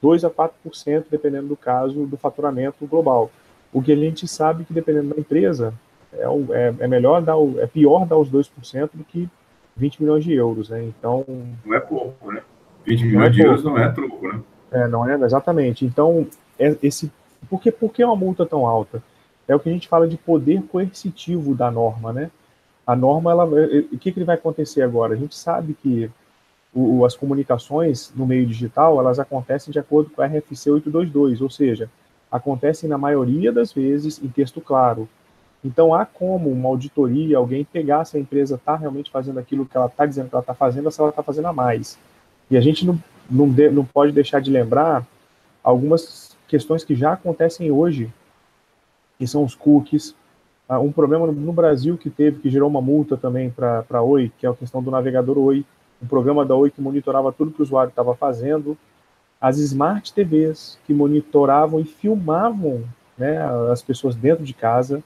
2 0.01 0.25
a 0.25 0.31
4%, 0.31 1.05
dependendo 1.11 1.49
do 1.49 1.57
caso, 1.57 2.07
do 2.07 2.17
faturamento 2.17 2.87
global. 2.87 3.31
O 3.73 3.83
que 3.83 3.93
a 3.93 3.97
gente 3.97 4.27
sabe 4.27 4.65
que, 4.65 4.73
dependendo 4.73 5.15
da 5.15 5.21
empresa, 5.21 5.75
é, 6.13 6.25
é, 6.53 6.75
é 6.81 6.89
melhor 6.89 7.21
dar 7.23 7.37
o, 7.37 7.61
é 7.61 7.67
pior 7.67 8.07
dar 8.07 8.17
os 8.17 8.31
2% 8.31 8.91
do 8.95 9.05
que 9.05 9.29
20 9.77 10.03
milhões 10.03 10.25
de 10.25 10.33
euros, 10.33 10.69
né? 10.69 10.83
Então. 10.85 11.25
Não 11.65 11.75
é 11.75 11.81
pouco, 11.81 12.33
né? 12.33 12.43
20 12.87 13.05
milhões 13.05 13.27
é 13.27 13.31
de 13.31 13.41
euros 13.43 13.65
não 13.65 13.79
é 13.79 13.91
troco, 13.91 14.29
né? 14.29 14.41
É, 14.73 14.87
não 14.89 15.09
é, 15.09 15.15
exatamente. 15.25 15.85
Então, 15.85 16.27
é 16.59 16.77
esse. 16.83 17.11
Por 17.49 17.61
que, 17.61 17.71
por 17.71 17.93
que 17.93 18.05
uma 18.05 18.17
multa 18.17 18.47
tão 18.47 18.67
alta? 18.67 19.03
É 19.47 19.55
o 19.55 19.61
que 19.61 19.69
a 19.69 19.73
gente 19.73 19.89
fala 19.89 20.07
de 20.07 20.17
poder 20.17 20.63
coercitivo 20.63 21.55
da 21.55 21.71
norma, 21.71 22.13
né? 22.13 22.31
A 22.91 22.97
norma, 22.97 23.31
ela, 23.31 23.45
o 23.45 23.99
que, 23.99 24.11
que 24.11 24.25
vai 24.25 24.35
acontecer 24.35 24.83
agora? 24.83 25.15
A 25.15 25.17
gente 25.17 25.37
sabe 25.37 25.75
que 25.75 26.11
o, 26.75 27.05
as 27.05 27.17
comunicações 27.17 28.13
no 28.17 28.27
meio 28.27 28.45
digital, 28.45 28.99
elas 28.99 29.21
acontecem 29.21 29.71
de 29.71 29.79
acordo 29.79 30.11
com 30.11 30.21
a 30.21 30.27
RFC 30.27 30.71
822, 30.71 31.41
ou 31.41 31.49
seja, 31.49 31.89
acontecem 32.33 32.89
na 32.89 32.99
maioria 32.99 33.53
das 33.53 33.73
vezes 33.73 34.21
em 34.21 34.27
texto 34.27 34.61
claro. 34.61 35.09
Então, 35.65 35.95
há 35.95 36.05
como 36.05 36.51
uma 36.51 36.69
auditoria, 36.69 37.39
alguém 37.39 37.65
pegar 37.65 38.05
se 38.05 38.17
a 38.17 38.21
empresa 38.21 38.57
está 38.57 38.75
realmente 38.75 39.09
fazendo 39.09 39.39
aquilo 39.39 39.65
que 39.65 39.77
ela 39.77 39.87
está 39.87 40.05
dizendo 40.05 40.29
que 40.29 40.35
ela 40.35 40.43
está 40.43 40.55
fazendo, 40.55 40.87
ou 40.87 40.91
se 40.91 41.01
ela 41.01 41.11
está 41.11 41.23
fazendo 41.23 41.47
a 41.47 41.53
mais. 41.53 41.97
E 42.51 42.57
a 42.57 42.61
gente 42.61 42.85
não, 42.85 42.99
não, 43.31 43.49
de, 43.49 43.71
não 43.71 43.85
pode 43.85 44.11
deixar 44.11 44.41
de 44.41 44.51
lembrar 44.51 45.07
algumas 45.63 46.37
questões 46.49 46.83
que 46.83 46.97
já 46.97 47.13
acontecem 47.13 47.71
hoje, 47.71 48.13
que 49.17 49.29
são 49.29 49.45
os 49.45 49.55
cookies. 49.55 50.13
Ah, 50.71 50.79
um 50.79 50.93
problema 50.93 51.27
no 51.27 51.53
Brasil 51.53 51.99
que 51.99 52.09
teve, 52.09 52.39
que 52.39 52.49
gerou 52.49 52.69
uma 52.71 52.81
multa 52.81 53.17
também 53.17 53.51
para 53.51 53.85
a 53.91 54.03
Oi, 54.03 54.31
que 54.39 54.47
é 54.47 54.49
a 54.49 54.55
questão 54.55 54.81
do 54.81 54.89
navegador 54.89 55.37
Oi. 55.37 55.65
Um 56.01 56.07
programa 56.07 56.47
da 56.47 56.55
Oi 56.55 56.71
que 56.71 56.81
monitorava 56.81 57.33
tudo 57.33 57.51
que 57.51 57.61
o 57.61 57.65
usuário 57.65 57.91
estava 57.91 58.15
fazendo, 58.15 58.79
as 59.41 59.59
Smart 59.59 60.15
TVs 60.15 60.79
que 60.87 60.95
monitoravam 60.95 61.81
e 61.81 61.85
filmavam 61.85 62.85
né, 63.19 63.37
as 63.73 63.83
pessoas 63.83 64.15
dentro 64.15 64.45
de 64.45 64.55
casa, 64.55 65.03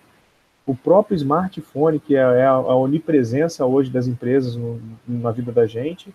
o 0.66 0.76
próprio 0.76 1.16
smartphone, 1.16 1.98
que 1.98 2.14
é, 2.14 2.20
é 2.20 2.46
a, 2.46 2.58
onipresença 2.58 3.64
hoje 3.64 3.90
das 3.90 4.06
empresas 4.06 4.60
na 5.08 5.30
vida 5.30 5.50
da 5.50 5.66
gente, 5.66 6.14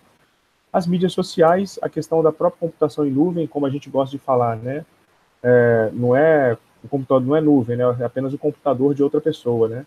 as 0.72 0.86
mídias 0.86 1.12
sociais, 1.12 1.76
a 1.82 1.88
questão 1.88 2.22
da 2.22 2.30
própria 2.30 2.60
computação 2.60 3.04
em 3.04 3.10
nuvem, 3.10 3.48
como 3.48 3.66
a 3.66 3.70
gente 3.70 3.90
gosta 3.90 4.16
de 4.16 4.22
falar, 4.22 4.54
né? 4.54 4.86
É, 5.42 5.90
não 5.92 6.14
é 6.14 6.56
o 6.82 6.88
computador 6.88 7.26
não 7.26 7.36
é 7.36 7.40
nuvem, 7.40 7.76
né? 7.76 7.84
É 8.00 8.04
apenas 8.04 8.32
o 8.32 8.38
computador 8.38 8.94
de 8.94 9.02
outra 9.02 9.20
pessoa, 9.20 9.68
né? 9.68 9.86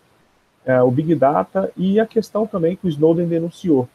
É, 0.64 0.80
o 0.82 0.90
Big 0.90 1.14
Data 1.14 1.70
e 1.76 2.00
a 2.00 2.06
questão 2.06 2.46
também 2.46 2.76
que 2.76 2.86
o 2.86 2.88
Snowden 2.88 3.28
denunciou, 3.28 3.88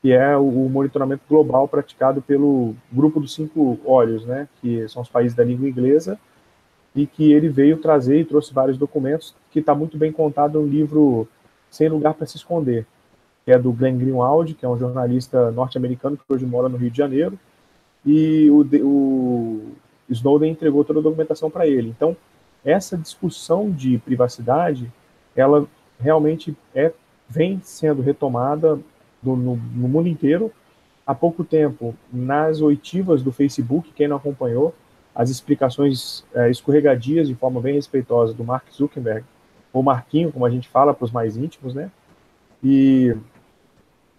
que 0.00 0.12
é 0.12 0.36
o 0.36 0.68
monitoramento 0.68 1.22
global 1.28 1.66
praticado 1.66 2.22
pelo 2.22 2.76
grupo 2.92 3.18
dos 3.18 3.34
cinco 3.34 3.78
olhos, 3.84 4.24
né, 4.24 4.48
que 4.60 4.88
são 4.88 5.02
os 5.02 5.08
países 5.08 5.34
da 5.34 5.42
língua 5.42 5.68
inglesa, 5.68 6.16
e 6.94 7.06
que 7.06 7.32
ele 7.32 7.48
veio 7.48 7.78
trazer 7.78 8.20
e 8.20 8.24
trouxe 8.24 8.54
vários 8.54 8.78
documentos, 8.78 9.34
que 9.50 9.58
está 9.58 9.74
muito 9.74 9.98
bem 9.98 10.12
contado 10.12 10.60
no 10.60 10.66
livro 10.66 11.26
Sem 11.68 11.88
Lugar 11.88 12.14
para 12.14 12.24
Se 12.24 12.36
Esconder, 12.36 12.86
que 13.44 13.50
é 13.50 13.58
do 13.58 13.72
Glenn 13.72 13.98
Greenwald, 13.98 14.54
que 14.54 14.64
é 14.64 14.68
um 14.68 14.78
jornalista 14.78 15.50
norte-americano 15.50 16.16
que 16.16 16.32
hoje 16.32 16.46
mora 16.46 16.68
no 16.68 16.76
Rio 16.76 16.90
de 16.90 16.98
Janeiro, 16.98 17.36
e 18.04 18.48
o, 18.48 18.60
o 18.60 19.72
Snowden 20.08 20.52
entregou 20.52 20.84
toda 20.84 21.00
a 21.00 21.02
documentação 21.02 21.50
para 21.50 21.66
ele. 21.66 21.88
Então, 21.88 22.16
essa 22.64 22.96
discussão 22.96 23.70
de 23.70 23.98
privacidade, 23.98 24.92
ela 25.34 25.66
realmente 25.98 26.56
é, 26.74 26.92
vem 27.28 27.60
sendo 27.62 28.02
retomada 28.02 28.78
do, 29.22 29.36
no, 29.36 29.56
no 29.56 29.88
mundo 29.88 30.08
inteiro. 30.08 30.52
Há 31.06 31.14
pouco 31.14 31.44
tempo, 31.44 31.94
nas 32.12 32.60
oitivas 32.60 33.22
do 33.22 33.30
Facebook, 33.30 33.92
quem 33.92 34.08
não 34.08 34.16
acompanhou, 34.16 34.74
as 35.14 35.30
explicações 35.30 36.24
é, 36.34 36.50
escorregadias 36.50 37.28
de 37.28 37.34
forma 37.34 37.60
bem 37.60 37.74
respeitosa 37.74 38.34
do 38.34 38.44
Mark 38.44 38.64
Zuckerberg, 38.72 39.24
ou 39.72 39.82
Marquinho, 39.82 40.32
como 40.32 40.44
a 40.44 40.50
gente 40.50 40.68
fala 40.68 40.92
para 40.92 41.04
os 41.04 41.12
mais 41.12 41.36
íntimos, 41.36 41.74
né? 41.74 41.90
E 42.62 43.14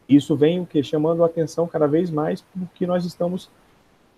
isso 0.08 0.36
vem 0.36 0.60
o 0.60 0.66
que 0.66 0.82
chamando 0.82 1.24
a 1.24 1.26
atenção 1.26 1.68
cada 1.68 1.88
vez 1.88 2.10
mais 2.10 2.42
porque 2.42 2.88
nós 2.88 3.06
estamos 3.06 3.50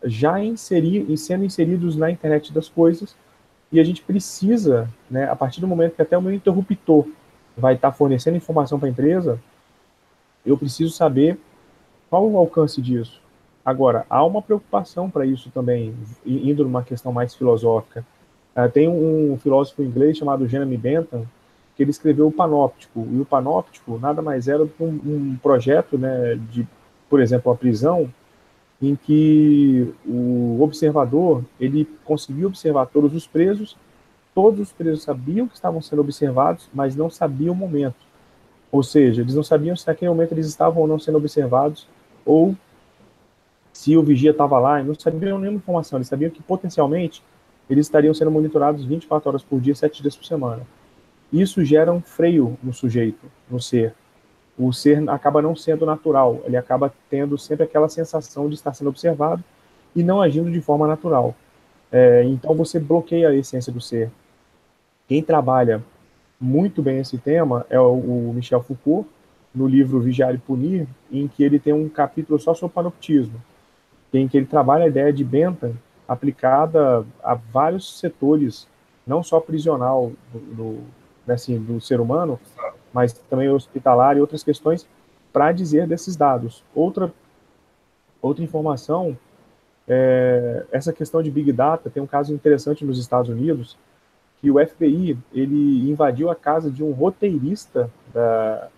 já 0.03 0.35
sendo 0.55 1.43
inseridos 1.43 1.95
na 1.95 2.09
internet 2.09 2.53
das 2.53 2.69
coisas 2.69 3.15
e 3.71 3.79
a 3.79 3.83
gente 3.83 4.01
precisa, 4.01 4.89
né, 5.09 5.29
a 5.29 5.35
partir 5.35 5.61
do 5.61 5.67
momento 5.67 5.95
que 5.95 6.01
até 6.01 6.17
o 6.17 6.21
meu 6.21 6.33
interruptor 6.33 7.07
vai 7.55 7.75
estar 7.75 7.91
fornecendo 7.91 8.37
informação 8.37 8.79
para 8.79 8.87
a 8.87 8.91
empresa, 8.91 9.39
eu 10.45 10.57
preciso 10.57 10.91
saber 10.91 11.37
qual 12.09 12.27
o 12.27 12.37
alcance 12.37 12.81
disso. 12.81 13.21
Agora, 13.63 14.05
há 14.09 14.25
uma 14.25 14.41
preocupação 14.41 15.09
para 15.09 15.25
isso 15.25 15.51
também, 15.51 15.93
indo 16.25 16.63
numa 16.63 16.81
questão 16.81 17.11
mais 17.11 17.35
filosófica. 17.35 18.03
Uh, 18.55 18.69
tem 18.69 18.87
um, 18.87 19.33
um, 19.33 19.37
filósofo 19.37 19.83
inglês 19.83 20.17
chamado 20.17 20.47
Jeremy 20.47 20.77
Bentham, 20.77 21.27
que 21.75 21.83
ele 21.83 21.91
escreveu 21.91 22.27
o 22.27 22.31
Panóptico, 22.31 23.07
e 23.11 23.19
o 23.19 23.25
Panóptico 23.25 23.99
nada 23.99 24.21
mais 24.21 24.47
era 24.47 24.59
do 24.59 24.67
que 24.67 24.83
um, 24.83 24.99
um 25.05 25.37
projeto 25.41 25.97
né, 25.97 26.39
de, 26.49 26.67
por 27.09 27.21
exemplo, 27.21 27.51
a 27.51 27.55
prisão, 27.55 28.11
em 28.81 28.95
que 28.95 29.93
o 30.05 30.61
observador 30.61 31.43
ele 31.59 31.87
conseguiu 32.05 32.47
observar 32.47 32.85
todos 32.85 33.13
os 33.13 33.27
presos, 33.27 33.75
todos 34.33 34.59
os 34.59 34.71
presos 34.71 35.03
sabiam 35.03 35.47
que 35.47 35.55
estavam 35.55 35.81
sendo 35.81 36.01
observados, 36.01 36.69
mas 36.73 36.95
não 36.95 37.09
sabiam 37.09 37.53
o 37.53 37.57
momento. 37.57 38.07
Ou 38.71 38.81
seja, 38.83 39.21
eles 39.21 39.35
não 39.35 39.43
sabiam 39.43 39.75
se 39.75 39.87
naquele 39.87 40.09
momento 40.09 40.31
eles 40.31 40.47
estavam 40.47 40.81
ou 40.81 40.87
não 40.87 40.99
sendo 40.99 41.17
observados, 41.17 41.87
ou 42.25 42.55
se 43.73 43.97
o 43.97 44.03
vigia 44.03 44.31
estava 44.31 44.59
lá, 44.59 44.81
não 44.83 44.95
sabiam 44.95 45.39
nenhuma 45.39 45.57
informação, 45.57 45.97
eles 45.97 46.07
sabiam 46.07 46.31
que 46.31 46.41
potencialmente 46.41 47.23
eles 47.69 47.85
estariam 47.85 48.13
sendo 48.13 48.31
monitorados 48.31 48.85
24 48.85 49.29
horas 49.29 49.43
por 49.43 49.59
dia, 49.59 49.75
7 49.75 50.01
dias 50.01 50.15
por 50.15 50.25
semana. 50.25 50.63
Isso 51.31 51.63
gera 51.63 51.91
um 51.91 52.01
freio 52.01 52.57
no 52.63 52.73
sujeito, 52.73 53.25
no 53.49 53.59
ser. 53.59 53.93
O 54.59 54.73
ser 54.73 55.09
acaba 55.09 55.41
não 55.41 55.55
sendo 55.55 55.85
natural, 55.85 56.41
ele 56.43 56.57
acaba 56.57 56.93
tendo 57.09 57.37
sempre 57.37 57.63
aquela 57.63 57.87
sensação 57.87 58.49
de 58.49 58.55
estar 58.55 58.73
sendo 58.73 58.89
observado 58.89 59.41
e 59.95 60.03
não 60.03 60.21
agindo 60.21 60.51
de 60.51 60.59
forma 60.59 60.85
natural. 60.85 61.33
É, 61.89 62.23
então 62.25 62.53
você 62.53 62.77
bloqueia 62.77 63.29
a 63.29 63.35
essência 63.35 63.71
do 63.71 63.79
ser. 63.79 64.11
Quem 65.07 65.23
trabalha 65.23 65.81
muito 66.39 66.81
bem 66.81 66.99
esse 66.99 67.17
tema 67.17 67.65
é 67.69 67.79
o, 67.79 68.31
Michel 68.33 68.61
Foucault, 68.61 69.09
no 69.55 69.65
livro 69.65 69.99
Vigiar 69.99 70.35
e 70.35 70.37
Punir, 70.37 70.87
em 71.11 71.27
que 71.27 71.43
ele 71.43 71.57
tem 71.57 71.73
um 71.73 71.89
capítulo 71.89 72.37
só 72.37 72.53
sobre 72.53 72.75
panoptismo, 72.75 73.41
em 74.13 74.27
que 74.27 74.37
ele 74.37 74.45
trabalha 74.45 74.85
a 74.85 74.87
ideia 74.87 75.11
de 75.11 75.23
Bentham 75.23 75.73
aplicada 76.07 77.05
a 77.23 77.33
vários 77.33 77.97
setores, 77.97 78.67
não 79.07 79.23
só 79.23 79.39
prisional 79.39 80.11
do, 80.31 80.39
do, 80.39 80.79
né, 81.25 81.33
assim, 81.33 81.57
do 81.59 81.79
ser 81.79 81.99
humano, 81.99 82.39
mas 82.93 83.13
também 83.13 83.49
hospitalar 83.49 84.17
e 84.17 84.21
outras 84.21 84.43
questões, 84.43 84.87
para 85.31 85.51
dizer 85.51 85.87
desses 85.87 86.15
dados. 86.15 86.63
Outra, 86.73 87.11
outra 88.21 88.43
informação, 88.43 89.17
é, 89.87 90.65
essa 90.71 90.93
questão 90.93 91.21
de 91.21 91.31
Big 91.31 91.51
Data, 91.51 91.89
tem 91.89 92.01
um 92.01 92.07
caso 92.07 92.33
interessante 92.33 92.85
nos 92.85 92.99
Estados 92.99 93.29
Unidos, 93.29 93.77
que 94.39 94.49
o 94.49 94.55
FBI 94.65 95.17
ele 95.33 95.89
invadiu 95.89 96.29
a 96.29 96.35
casa 96.35 96.71
de 96.71 96.83
um 96.83 96.91
roteirista 96.91 97.89
da, 98.13 98.69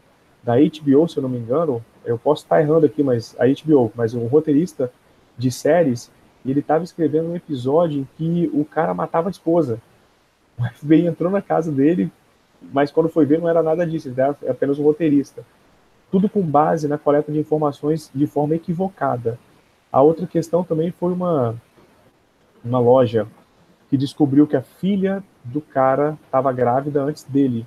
da 0.43 0.55
HBO, 0.55 1.07
se 1.07 1.17
eu 1.17 1.23
não 1.23 1.29
me 1.29 1.37
engano. 1.37 1.83
Eu 2.03 2.17
posso 2.17 2.43
estar 2.43 2.61
errando 2.61 2.85
aqui, 2.85 3.03
mas 3.03 3.35
a 3.39 3.45
HBO, 3.45 3.91
mas 3.95 4.13
um 4.13 4.25
roteirista 4.25 4.91
de 5.37 5.51
séries, 5.51 6.11
e 6.43 6.49
ele 6.49 6.61
estava 6.61 6.83
escrevendo 6.83 7.29
um 7.29 7.35
episódio 7.35 8.01
em 8.01 8.07
que 8.17 8.49
o 8.53 8.65
cara 8.65 8.93
matava 8.93 9.29
a 9.29 9.31
esposa. 9.31 9.79
O 10.57 10.63
FBI 10.63 11.05
entrou 11.05 11.31
na 11.31 11.41
casa 11.41 11.71
dele, 11.71 12.11
mas 12.61 12.91
quando 12.91 13.09
foi 13.09 13.25
ver 13.25 13.39
não 13.39 13.49
era 13.49 13.63
nada 13.63 13.85
disso, 13.85 14.09
ele 14.09 14.19
era 14.19 14.35
apenas 14.47 14.77
um 14.77 14.83
roteirista. 14.83 15.43
Tudo 16.11 16.29
com 16.29 16.41
base 16.41 16.87
na 16.87 16.97
coleta 16.97 17.31
de 17.31 17.39
informações 17.39 18.11
de 18.13 18.27
forma 18.27 18.55
equivocada. 18.55 19.39
A 19.91 20.01
outra 20.01 20.27
questão 20.27 20.63
também 20.63 20.91
foi 20.91 21.13
uma, 21.13 21.55
uma 22.63 22.79
loja 22.79 23.27
que 23.89 23.97
descobriu 23.97 24.47
que 24.47 24.55
a 24.55 24.61
filha 24.61 25.23
do 25.43 25.59
cara 25.59 26.17
estava 26.25 26.51
grávida 26.53 27.01
antes 27.01 27.23
dele. 27.23 27.65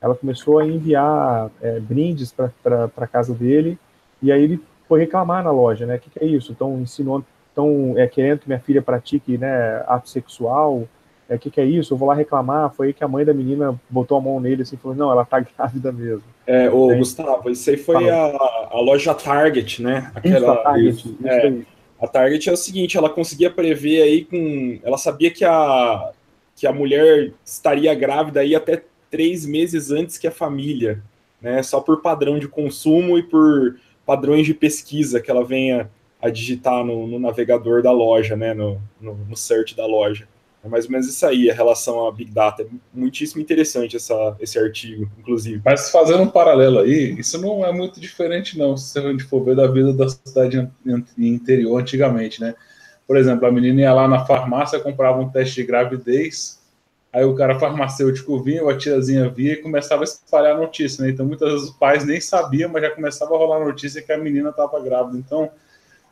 Ela 0.00 0.14
começou 0.16 0.58
a 0.58 0.66
enviar 0.66 1.50
é, 1.60 1.78
brindes 1.78 2.32
para 2.32 2.90
a 2.96 3.06
casa 3.06 3.32
dele, 3.32 3.78
e 4.20 4.32
aí 4.32 4.42
ele 4.42 4.60
foi 4.88 5.00
reclamar 5.00 5.44
na 5.44 5.50
loja, 5.50 5.86
né? 5.86 5.96
O 5.96 5.98
que, 6.00 6.10
que, 6.10 6.18
é 6.18 6.26
isso? 6.26 6.52
Estão 6.52 6.80
ensinando, 6.80 7.24
estão 7.48 7.94
é, 7.96 8.06
querendo 8.08 8.40
que 8.40 8.48
minha 8.48 8.58
filha 8.58 8.82
pratique 8.82 9.38
né, 9.38 9.84
ato 9.86 10.08
sexual, 10.08 10.88
é, 11.32 11.38
que, 11.38 11.50
que 11.50 11.60
é 11.60 11.64
isso? 11.64 11.94
Eu 11.94 11.98
vou 11.98 12.08
lá 12.08 12.14
reclamar. 12.14 12.72
Foi 12.74 12.88
aí 12.88 12.92
que 12.92 13.02
a 13.02 13.08
mãe 13.08 13.24
da 13.24 13.32
menina 13.32 13.78
botou 13.88 14.18
a 14.18 14.20
mão 14.20 14.38
nele 14.38 14.62
assim 14.62 14.76
e 14.76 14.78
falou: 14.78 14.96
não, 14.96 15.10
ela 15.10 15.24
tá 15.24 15.40
grávida 15.56 15.90
mesmo. 15.90 16.24
É, 16.46 16.68
ô, 16.70 16.94
Gustavo, 16.96 17.48
isso 17.48 17.70
aí 17.70 17.76
foi 17.76 18.10
a, 18.10 18.24
a, 18.70 18.80
loja 18.80 19.14
Target, 19.14 19.82
né? 19.82 20.12
Aquela, 20.14 20.38
isso, 20.38 20.50
a 20.50 20.56
Target. 20.56 20.98
Isso, 20.98 21.18
é, 21.24 21.54
a 22.00 22.06
Target 22.06 22.50
é 22.50 22.52
o 22.52 22.56
seguinte: 22.56 22.98
ela 22.98 23.08
conseguia 23.08 23.50
prever 23.50 24.02
aí 24.02 24.24
com. 24.24 24.78
Ela 24.82 24.98
sabia 24.98 25.30
que 25.30 25.44
a, 25.44 26.10
que 26.54 26.66
a 26.66 26.72
mulher 26.72 27.32
estaria 27.44 27.94
grávida 27.94 28.40
aí 28.40 28.54
até 28.54 28.82
três 29.10 29.46
meses 29.46 29.90
antes 29.90 30.18
que 30.18 30.26
a 30.26 30.32
família, 30.32 31.02
né? 31.40 31.62
Só 31.62 31.80
por 31.80 32.02
padrão 32.02 32.38
de 32.38 32.48
consumo 32.48 33.16
e 33.16 33.22
por 33.22 33.76
padrões 34.04 34.44
de 34.44 34.52
pesquisa 34.52 35.20
que 35.20 35.30
ela 35.30 35.44
venha 35.44 35.88
a 36.20 36.28
digitar 36.28 36.84
no, 36.84 37.06
no 37.06 37.18
navegador 37.18 37.82
da 37.82 37.90
loja, 37.90 38.36
né? 38.36 38.52
No, 38.52 38.80
no, 39.00 39.14
no 39.14 39.36
search 39.36 39.74
da 39.74 39.86
loja. 39.86 40.28
É 40.64 40.68
mais 40.68 40.84
ou 40.84 40.92
menos 40.92 41.08
isso 41.08 41.26
aí, 41.26 41.50
a 41.50 41.54
relação 41.54 42.06
à 42.06 42.12
Big 42.12 42.30
Data. 42.30 42.62
É 42.62 42.66
muitíssimo 42.94 43.42
interessante 43.42 43.96
essa, 43.96 44.36
esse 44.38 44.58
artigo, 44.58 45.10
inclusive. 45.18 45.60
Mas 45.64 45.90
fazendo 45.90 46.22
um 46.22 46.28
paralelo 46.28 46.78
aí, 46.78 47.16
isso 47.18 47.40
não 47.40 47.64
é 47.66 47.72
muito 47.72 48.00
diferente, 48.00 48.56
não, 48.56 48.76
se 48.76 48.96
a 48.98 49.02
gente 49.02 49.24
for 49.24 49.44
ver 49.44 49.56
da 49.56 49.66
vida 49.66 49.92
da 49.92 50.08
cidade 50.08 50.70
interior 51.18 51.80
antigamente, 51.80 52.40
né? 52.40 52.54
Por 53.06 53.16
exemplo, 53.16 53.46
a 53.46 53.52
menina 53.52 53.80
ia 53.80 53.92
lá 53.92 54.06
na 54.06 54.24
farmácia, 54.24 54.78
comprava 54.78 55.20
um 55.20 55.28
teste 55.28 55.56
de 55.56 55.64
gravidez, 55.64 56.62
aí 57.12 57.24
o 57.24 57.34
cara 57.34 57.58
farmacêutico 57.58 58.40
vinha, 58.40 58.62
ou 58.62 58.70
a 58.70 58.78
tiazinha 58.78 59.28
via 59.28 59.54
e 59.54 59.62
começava 59.62 60.02
a 60.02 60.04
espalhar 60.04 60.54
a 60.54 60.58
notícia, 60.58 61.04
né? 61.04 61.10
Então 61.10 61.26
muitas 61.26 61.50
vezes 61.50 61.68
os 61.68 61.76
pais 61.76 62.04
nem 62.04 62.20
sabiam, 62.20 62.70
mas 62.70 62.82
já 62.82 62.90
começava 62.90 63.34
a 63.34 63.38
rolar 63.38 63.56
a 63.56 63.64
notícia 63.64 64.00
que 64.00 64.12
a 64.12 64.16
menina 64.16 64.50
estava 64.50 64.80
grávida. 64.80 65.18
Então 65.18 65.50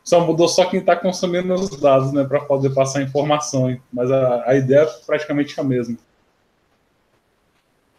só 0.03 0.25
mudou 0.25 0.47
só 0.47 0.65
quem 0.65 0.79
está 0.79 0.95
consumindo 0.95 1.53
os 1.53 1.69
dados, 1.79 2.11
né, 2.11 2.23
para 2.23 2.41
poder 2.41 2.73
passar 2.73 3.01
informação. 3.01 3.77
Mas 3.91 4.11
a, 4.11 4.49
a 4.49 4.55
ideia 4.55 4.81
é 4.81 4.85
praticamente 5.05 5.59
a 5.59 5.63
mesma. 5.63 5.97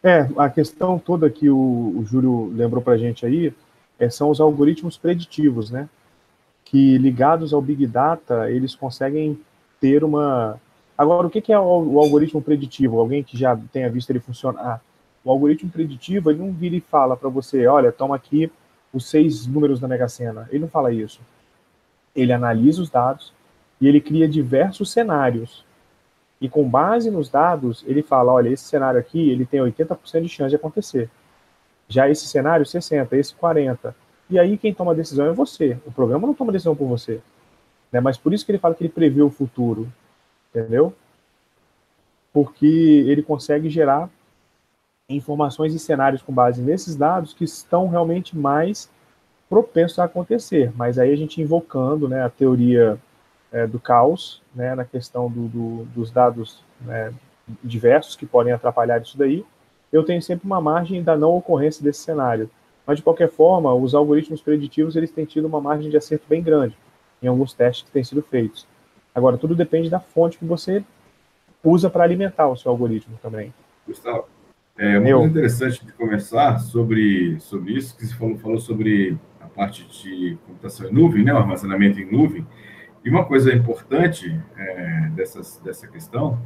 É, 0.02 0.28
a 0.36 0.50
questão 0.50 0.98
toda 0.98 1.30
que 1.30 1.48
o, 1.48 1.94
o 1.96 2.04
Júlio 2.04 2.52
lembrou 2.54 2.82
para 2.82 2.94
a 2.94 2.98
gente 2.98 3.24
aí 3.24 3.54
é, 4.00 4.10
são 4.10 4.30
os 4.30 4.40
algoritmos 4.40 4.98
preditivos, 4.98 5.70
né? 5.70 5.88
Que 6.64 6.98
ligados 6.98 7.52
ao 7.52 7.62
Big 7.62 7.86
Data, 7.86 8.50
eles 8.50 8.74
conseguem 8.74 9.38
ter 9.80 10.02
uma. 10.02 10.60
Agora, 10.98 11.26
o 11.28 11.30
que 11.30 11.52
é 11.52 11.58
o, 11.58 11.92
o 11.92 12.00
algoritmo 12.00 12.42
preditivo? 12.42 12.98
Alguém 12.98 13.22
que 13.22 13.38
já 13.38 13.56
tenha 13.72 13.88
visto 13.88 14.10
ele 14.10 14.18
funcionar? 14.18 14.82
O 15.24 15.30
algoritmo 15.30 15.70
preditivo, 15.70 16.30
ele 16.30 16.40
não 16.40 16.52
vira 16.52 16.74
e 16.74 16.80
fala 16.80 17.16
para 17.16 17.28
você: 17.28 17.64
olha, 17.68 17.92
toma 17.92 18.16
aqui 18.16 18.50
os 18.92 19.08
seis 19.08 19.46
números 19.46 19.78
da 19.78 19.86
Mega 19.86 20.08
Sena. 20.08 20.48
Ele 20.50 20.62
não 20.62 20.68
fala 20.68 20.92
isso 20.92 21.20
ele 22.14 22.32
analisa 22.32 22.82
os 22.82 22.90
dados 22.90 23.32
e 23.80 23.88
ele 23.88 24.00
cria 24.00 24.28
diversos 24.28 24.90
cenários. 24.90 25.64
E 26.40 26.48
com 26.48 26.68
base 26.68 27.10
nos 27.10 27.28
dados, 27.28 27.84
ele 27.86 28.02
fala, 28.02 28.32
olha, 28.32 28.48
esse 28.48 28.64
cenário 28.64 28.98
aqui, 28.98 29.30
ele 29.30 29.46
tem 29.46 29.60
80% 29.60 30.22
de 30.22 30.28
chance 30.28 30.50
de 30.50 30.56
acontecer. 30.56 31.08
Já 31.88 32.08
esse 32.08 32.26
cenário, 32.26 32.66
60, 32.66 33.16
esse 33.16 33.34
40. 33.34 33.94
E 34.28 34.38
aí 34.38 34.56
quem 34.56 34.74
toma 34.74 34.92
a 34.92 34.94
decisão 34.94 35.26
é 35.26 35.32
você. 35.32 35.78
O 35.86 35.92
programa 35.92 36.26
não 36.26 36.34
toma 36.34 36.52
decisão 36.52 36.74
por 36.74 36.88
você. 36.88 37.20
Né? 37.92 38.00
Mas 38.00 38.16
por 38.16 38.32
isso 38.32 38.44
que 38.44 38.50
ele 38.50 38.58
fala 38.58 38.74
que 38.74 38.82
ele 38.82 38.92
prevê 38.92 39.22
o 39.22 39.30
futuro. 39.30 39.92
Entendeu? 40.50 40.92
Porque 42.32 42.66
ele 43.06 43.22
consegue 43.22 43.68
gerar 43.68 44.08
informações 45.08 45.74
e 45.74 45.78
cenários 45.78 46.22
com 46.22 46.32
base 46.32 46.62
nesses 46.62 46.96
dados 46.96 47.34
que 47.34 47.44
estão 47.44 47.88
realmente 47.88 48.36
mais 48.36 48.90
propenso 49.52 50.00
a 50.00 50.06
acontecer. 50.06 50.72
Mas 50.74 50.98
aí 50.98 51.12
a 51.12 51.16
gente 51.16 51.42
invocando 51.42 52.08
né, 52.08 52.24
a 52.24 52.30
teoria 52.30 52.98
é, 53.52 53.66
do 53.66 53.78
caos, 53.78 54.40
né, 54.54 54.74
na 54.74 54.82
questão 54.82 55.30
do, 55.30 55.46
do, 55.46 55.84
dos 55.94 56.10
dados 56.10 56.64
né, 56.80 57.12
diversos 57.62 58.16
que 58.16 58.24
podem 58.24 58.50
atrapalhar 58.50 59.02
isso 59.02 59.18
daí, 59.18 59.44
eu 59.92 60.02
tenho 60.02 60.22
sempre 60.22 60.46
uma 60.46 60.58
margem 60.58 61.02
da 61.02 61.18
não 61.18 61.36
ocorrência 61.36 61.84
desse 61.84 62.00
cenário. 62.00 62.48
Mas, 62.86 62.96
de 62.96 63.02
qualquer 63.02 63.28
forma, 63.28 63.74
os 63.74 63.94
algoritmos 63.94 64.40
preditivos 64.40 64.96
eles 64.96 65.12
têm 65.12 65.26
tido 65.26 65.46
uma 65.46 65.60
margem 65.60 65.90
de 65.90 65.98
acerto 65.98 66.24
bem 66.26 66.42
grande 66.42 66.74
em 67.22 67.26
alguns 67.26 67.52
testes 67.52 67.84
que 67.84 67.90
têm 67.90 68.02
sido 68.02 68.22
feitos. 68.22 68.66
Agora, 69.14 69.36
tudo 69.36 69.54
depende 69.54 69.90
da 69.90 70.00
fonte 70.00 70.38
que 70.38 70.46
você 70.46 70.82
usa 71.62 71.90
para 71.90 72.04
alimentar 72.04 72.48
o 72.48 72.56
seu 72.56 72.70
algoritmo 72.70 73.18
também. 73.22 73.52
Gustavo, 73.86 74.24
é 74.78 74.98
uma 74.98 75.10
coisa 75.10 75.26
interessante 75.26 75.84
de 75.84 75.92
conversar 75.92 76.58
sobre, 76.58 77.38
sobre 77.38 77.74
isso, 77.74 77.94
que 77.94 78.06
você 78.06 78.14
falou, 78.14 78.38
falou 78.38 78.58
sobre 78.58 79.18
parte 79.54 79.86
de 79.86 80.38
computação 80.46 80.88
em 80.88 80.92
nuvem, 80.92 81.24
né, 81.24 81.32
o 81.32 81.38
armazenamento 81.38 82.00
em 82.00 82.10
nuvem. 82.10 82.46
E 83.04 83.10
uma 83.10 83.24
coisa 83.24 83.52
importante 83.52 84.40
é, 84.56 85.10
dessas, 85.14 85.60
dessa 85.64 85.88
questão 85.88 86.40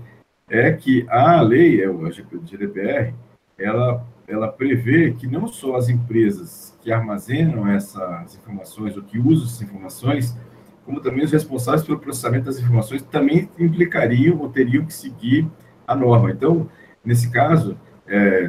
é 0.48 0.72
que 0.72 1.06
a 1.08 1.40
lei, 1.40 1.82
é 1.82 1.90
o 1.90 1.98
GDPR, 2.08 3.12
ela, 3.58 4.06
ela 4.26 4.48
prevê 4.48 5.12
que 5.12 5.26
não 5.26 5.46
só 5.46 5.76
as 5.76 5.88
empresas 5.88 6.76
que 6.80 6.92
armazenam 6.92 7.68
essas 7.68 8.36
informações 8.36 8.96
ou 8.96 9.02
que 9.02 9.18
usam 9.18 9.46
essas 9.46 9.62
informações, 9.62 10.38
como 10.84 11.00
também 11.00 11.24
os 11.24 11.32
responsáveis 11.32 11.84
pelo 11.84 11.98
processamento 11.98 12.44
das 12.44 12.58
informações 12.58 13.02
também 13.02 13.50
implicariam 13.58 14.38
ou 14.38 14.48
teriam 14.48 14.84
que 14.84 14.94
seguir 14.94 15.46
a 15.86 15.94
norma. 15.94 16.30
Então, 16.30 16.68
nesse 17.04 17.30
caso, 17.30 17.76
é, 18.06 18.46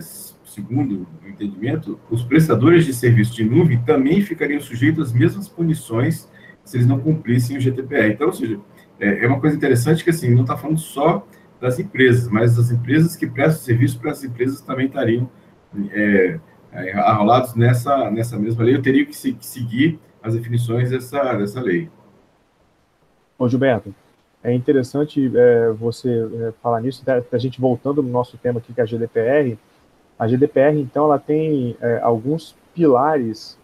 segundo 0.48 1.08
o 1.24 1.28
entendimento, 1.28 2.00
os 2.10 2.24
prestadores 2.24 2.86
de 2.86 2.94
serviço 2.94 3.36
de 3.36 3.44
nuvem 3.44 3.80
também 3.84 4.22
ficariam 4.22 4.60
sujeitos 4.62 5.10
às 5.10 5.14
mesmas 5.14 5.48
punições 5.48 6.28
se 6.64 6.78
eles 6.78 6.88
não 6.88 7.00
cumprissem 7.00 7.58
o 7.58 7.62
GDPR. 7.62 8.12
Então, 8.12 8.28
ou 8.28 8.34
seja, 8.34 8.60
é, 9.00 9.24
é 9.24 9.28
uma 9.28 9.40
coisa 9.40 9.56
interessante 9.56 10.04
que, 10.04 10.10
assim, 10.10 10.34
não 10.34 10.42
está 10.42 10.58
falando 10.58 10.80
só 10.80 11.26
das 11.62 11.80
empresas, 11.80 12.28
mas 12.28 12.58
as 12.58 12.72
empresas 12.72 13.16
que 13.16 13.26
prestam 13.26 13.64
serviço 13.64 14.00
para 14.00 14.12
as 14.12 14.24
empresas 14.24 14.62
também 14.62 14.88
estariam 14.88 15.30
é, 15.92 16.40
é, 16.72 16.94
arrolados 16.94 17.56
nessa, 17.56 18.12
nessa 18.12 18.38
mesma 18.38 18.64
lei. 18.64 18.76
Eu 18.76 18.82
teria 18.82 19.06
que, 19.06 19.16
se, 19.16 19.34
que 19.34 19.46
seguir 19.46 20.00
as 20.22 20.34
definições 20.34 20.90
dessa, 20.90 21.34
dessa 21.34 21.62
lei. 21.62 21.90
Ô, 23.40 23.48
Gilberto, 23.48 23.94
é 24.44 24.54
interessante 24.54 25.32
é, 25.36 25.72
você 25.72 26.10
é, 26.10 26.54
falar 26.62 26.82
nisso, 26.82 27.04
né, 27.06 27.24
a 27.32 27.38
gente 27.38 27.62
voltando 27.62 28.04
no 28.04 28.10
nosso 28.10 28.38
tema 28.38 28.60
aqui, 28.60 28.74
que 28.74 28.82
é 28.82 28.84
a 28.84 28.88
GDPR, 28.88 29.58
a 30.18 30.28
GDPR, 30.28 30.80
então, 30.80 31.06
ela 31.06 31.20
tem 31.20 31.78
é, 31.80 32.00
alguns 32.02 32.56
pilares, 32.74 33.58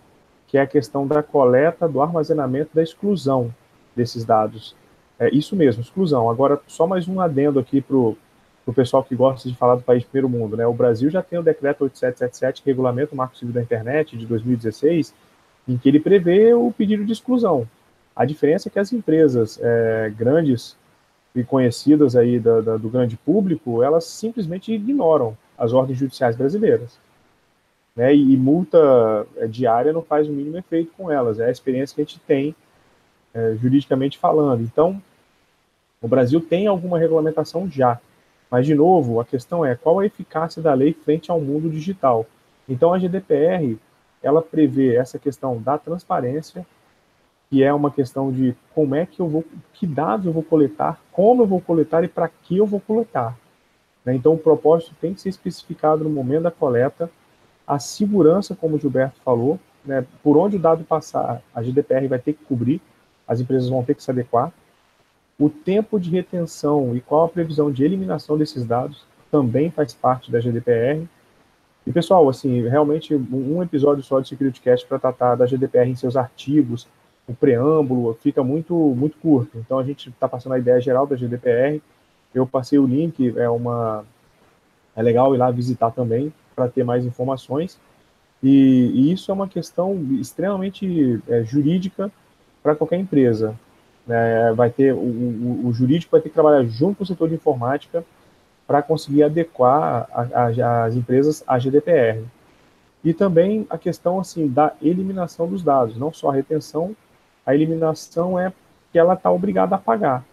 que 0.47 0.57
é 0.57 0.61
a 0.61 0.67
questão 0.67 1.07
da 1.07 1.23
coleta, 1.23 1.87
do 1.87 2.01
armazenamento, 2.01 2.69
da 2.73 2.83
exclusão 2.83 3.53
desses 3.95 4.23
dados. 4.23 4.75
É 5.17 5.29
isso 5.29 5.55
mesmo, 5.55 5.81
exclusão. 5.81 6.29
Agora, 6.29 6.59
só 6.67 6.85
mais 6.85 7.07
um 7.07 7.19
adendo 7.19 7.59
aqui 7.59 7.81
para 7.81 7.95
o 7.95 8.17
pessoal 8.75 9.03
que 9.03 9.15
gosta 9.15 9.49
de 9.49 9.55
falar 9.55 9.75
do 9.75 9.81
país 9.81 10.03
primeiro 10.03 10.29
mundo. 10.29 10.55
Né? 10.55 10.65
O 10.67 10.73
Brasil 10.73 11.09
já 11.09 11.21
tem 11.23 11.39
o 11.39 11.43
decreto 11.43 11.83
8777, 11.83 12.61
que 12.61 12.71
o 12.71 13.15
Marco 13.15 13.35
Civil 13.35 13.53
da 13.53 13.61
Internet, 13.61 14.15
de 14.15 14.25
2016, 14.25 15.13
em 15.67 15.77
que 15.77 15.89
ele 15.89 15.99
prevê 15.99 16.53
o 16.53 16.71
pedido 16.71 17.03
de 17.05 17.13
exclusão. 17.13 17.67
A 18.15 18.25
diferença 18.25 18.69
é 18.69 18.71
que 18.71 18.79
as 18.79 18.93
empresas 18.93 19.59
é, 19.61 20.13
grandes 20.15 20.77
e 21.35 21.43
conhecidas 21.43 22.15
aí 22.15 22.39
da, 22.39 22.61
da, 22.61 22.77
do 22.77 22.89
grande 22.89 23.17
público, 23.17 23.81
elas 23.81 24.05
simplesmente 24.05 24.71
ignoram 24.71 25.35
as 25.57 25.73
ordens 25.73 25.97
judiciais 25.97 26.35
brasileiras. 26.35 26.97
Né? 27.95 28.13
E, 28.15 28.33
e, 28.33 28.37
multa 28.37 29.27
é, 29.37 29.47
diária 29.47 29.93
não 29.93 30.01
faz 30.01 30.27
o 30.27 30.31
mínimo 30.31 30.57
efeito 30.57 30.91
com 30.97 31.11
elas, 31.11 31.39
é 31.39 31.45
a 31.45 31.51
experiência 31.51 31.95
que 31.95 32.01
a 32.01 32.05
gente 32.05 32.19
tem 32.21 32.55
é, 33.33 33.55
juridicamente 33.55 34.17
falando. 34.17 34.61
Então, 34.61 35.01
o 36.01 36.07
Brasil 36.07 36.41
tem 36.41 36.67
alguma 36.67 36.97
regulamentação 36.97 37.69
já, 37.69 37.99
mas, 38.49 38.65
de 38.65 38.75
novo, 38.75 39.19
a 39.19 39.25
questão 39.25 39.65
é 39.65 39.75
qual 39.75 39.99
a 39.99 40.05
eficácia 40.05 40.61
da 40.61 40.73
lei 40.73 40.93
frente 40.93 41.31
ao 41.31 41.39
mundo 41.39 41.69
digital. 41.69 42.25
Então, 42.67 42.93
a 42.93 42.99
GDPR, 42.99 43.77
ela 44.21 44.41
prevê 44.41 44.95
essa 44.95 45.17
questão 45.17 45.61
da 45.61 45.77
transparência, 45.77 46.65
que 47.49 47.63
é 47.63 47.73
uma 47.73 47.91
questão 47.91 48.31
de 48.31 48.55
como 48.73 48.95
é 48.95 49.05
que 49.05 49.19
eu 49.19 49.27
vou, 49.27 49.43
que 49.73 49.85
dados 49.85 50.25
eu 50.25 50.31
vou 50.31 50.43
coletar, 50.43 50.99
como 51.11 51.43
eu 51.43 51.47
vou 51.47 51.61
coletar 51.61 52.03
e 52.03 52.07
para 52.07 52.27
que 52.27 52.57
eu 52.57 52.65
vou 52.65 52.79
coletar. 52.79 53.37
Né? 54.05 54.15
Então, 54.15 54.33
o 54.33 54.37
propósito 54.37 54.93
tem 54.99 55.13
que 55.13 55.21
ser 55.21 55.29
especificado 55.29 56.03
no 56.03 56.09
momento 56.09 56.43
da 56.43 56.51
coleta, 56.51 57.09
a 57.65 57.79
segurança, 57.79 58.55
como 58.55 58.75
o 58.75 58.79
Gilberto 58.79 59.19
falou, 59.23 59.59
né? 59.85 60.05
por 60.21 60.37
onde 60.37 60.57
o 60.57 60.59
dado 60.59 60.83
passar, 60.83 61.41
a 61.53 61.61
GDPR 61.61 62.07
vai 62.07 62.19
ter 62.19 62.33
que 62.33 62.43
cobrir, 62.43 62.81
as 63.27 63.39
empresas 63.39 63.69
vão 63.69 63.83
ter 63.83 63.95
que 63.95 64.03
se 64.03 64.11
adequar. 64.11 64.51
O 65.39 65.49
tempo 65.49 65.99
de 65.99 66.09
retenção 66.09 66.95
e 66.95 67.01
qual 67.01 67.25
a 67.25 67.29
previsão 67.29 67.71
de 67.71 67.83
eliminação 67.83 68.37
desses 68.37 68.65
dados 68.65 69.05
também 69.31 69.71
faz 69.71 69.93
parte 69.93 70.31
da 70.31 70.39
GDPR. 70.39 71.07
E, 71.87 71.91
pessoal, 71.91 72.29
assim, 72.29 72.61
realmente 72.67 73.15
um 73.15 73.63
episódio 73.63 74.03
só 74.03 74.19
de 74.19 74.27
Security 74.27 74.61
Cast 74.61 74.85
para 74.85 74.99
tratar 74.99 75.35
da 75.35 75.45
GDPR 75.45 75.89
em 75.89 75.95
seus 75.95 76.15
artigos, 76.15 76.87
o 77.27 77.33
preâmbulo, 77.33 78.13
fica 78.21 78.43
muito, 78.43 78.75
muito 78.75 79.17
curto. 79.17 79.57
Então, 79.57 79.79
a 79.79 79.83
gente 79.83 80.09
está 80.09 80.27
passando 80.27 80.53
a 80.53 80.59
ideia 80.59 80.79
geral 80.79 81.07
da 81.07 81.15
GDPR, 81.15 81.81
eu 82.33 82.45
passei 82.47 82.79
o 82.79 82.85
link, 82.85 83.33
é 83.37 83.49
uma 83.49 84.03
é 84.95 85.01
legal 85.01 85.33
ir 85.33 85.37
lá 85.37 85.49
visitar 85.49 85.91
também 85.91 86.31
para 86.55 86.67
ter 86.67 86.83
mais 86.83 87.05
informações. 87.05 87.79
E, 88.41 88.91
e, 88.93 89.11
isso 89.11 89.31
é 89.31 89.33
uma 89.33 89.47
questão 89.47 89.95
extremamente 90.19 91.21
é, 91.27 91.43
jurídica 91.43 92.11
para 92.61 92.75
qualquer 92.75 92.99
empresa. 92.99 93.55
É, 94.07 94.51
vai 94.53 94.69
ter 94.69 94.93
o, 94.93 94.97
o, 94.97 95.67
o, 95.67 95.73
jurídico 95.73 96.11
vai 96.11 96.19
ter 96.19 96.27
que 96.27 96.33
trabalhar 96.33 96.63
junto 96.65 96.97
com 96.97 97.03
o 97.03 97.07
setor 97.07 97.29
de 97.29 97.35
informática 97.35 98.03
para 98.67 98.81
conseguir 98.81 99.23
adequar 99.23 100.07
a, 100.11 100.21
a, 100.21 100.85
as 100.85 100.95
empresas 100.95 101.43
à 101.47 101.57
GDPR. 101.57 102.23
E 103.03 103.13
também 103.13 103.65
a 103.69 103.77
questão 103.77 104.19
assim 104.19 104.47
da 104.47 104.73
eliminação 104.81 105.47
dos 105.47 105.63
dados, 105.63 105.97
não 105.97 106.11
só 106.11 106.29
a 106.29 106.33
retenção, 106.33 106.95
a 107.45 107.55
eliminação 107.55 108.39
é 108.39 108.51
que 108.91 108.99
ela 108.99 109.13
está 109.13 109.31
obrigada 109.31 109.75
a 109.75 109.79
pagar, 109.79 110.23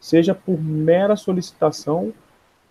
seja 0.00 0.34
por 0.34 0.60
mera 0.60 1.16
solicitação, 1.16 2.12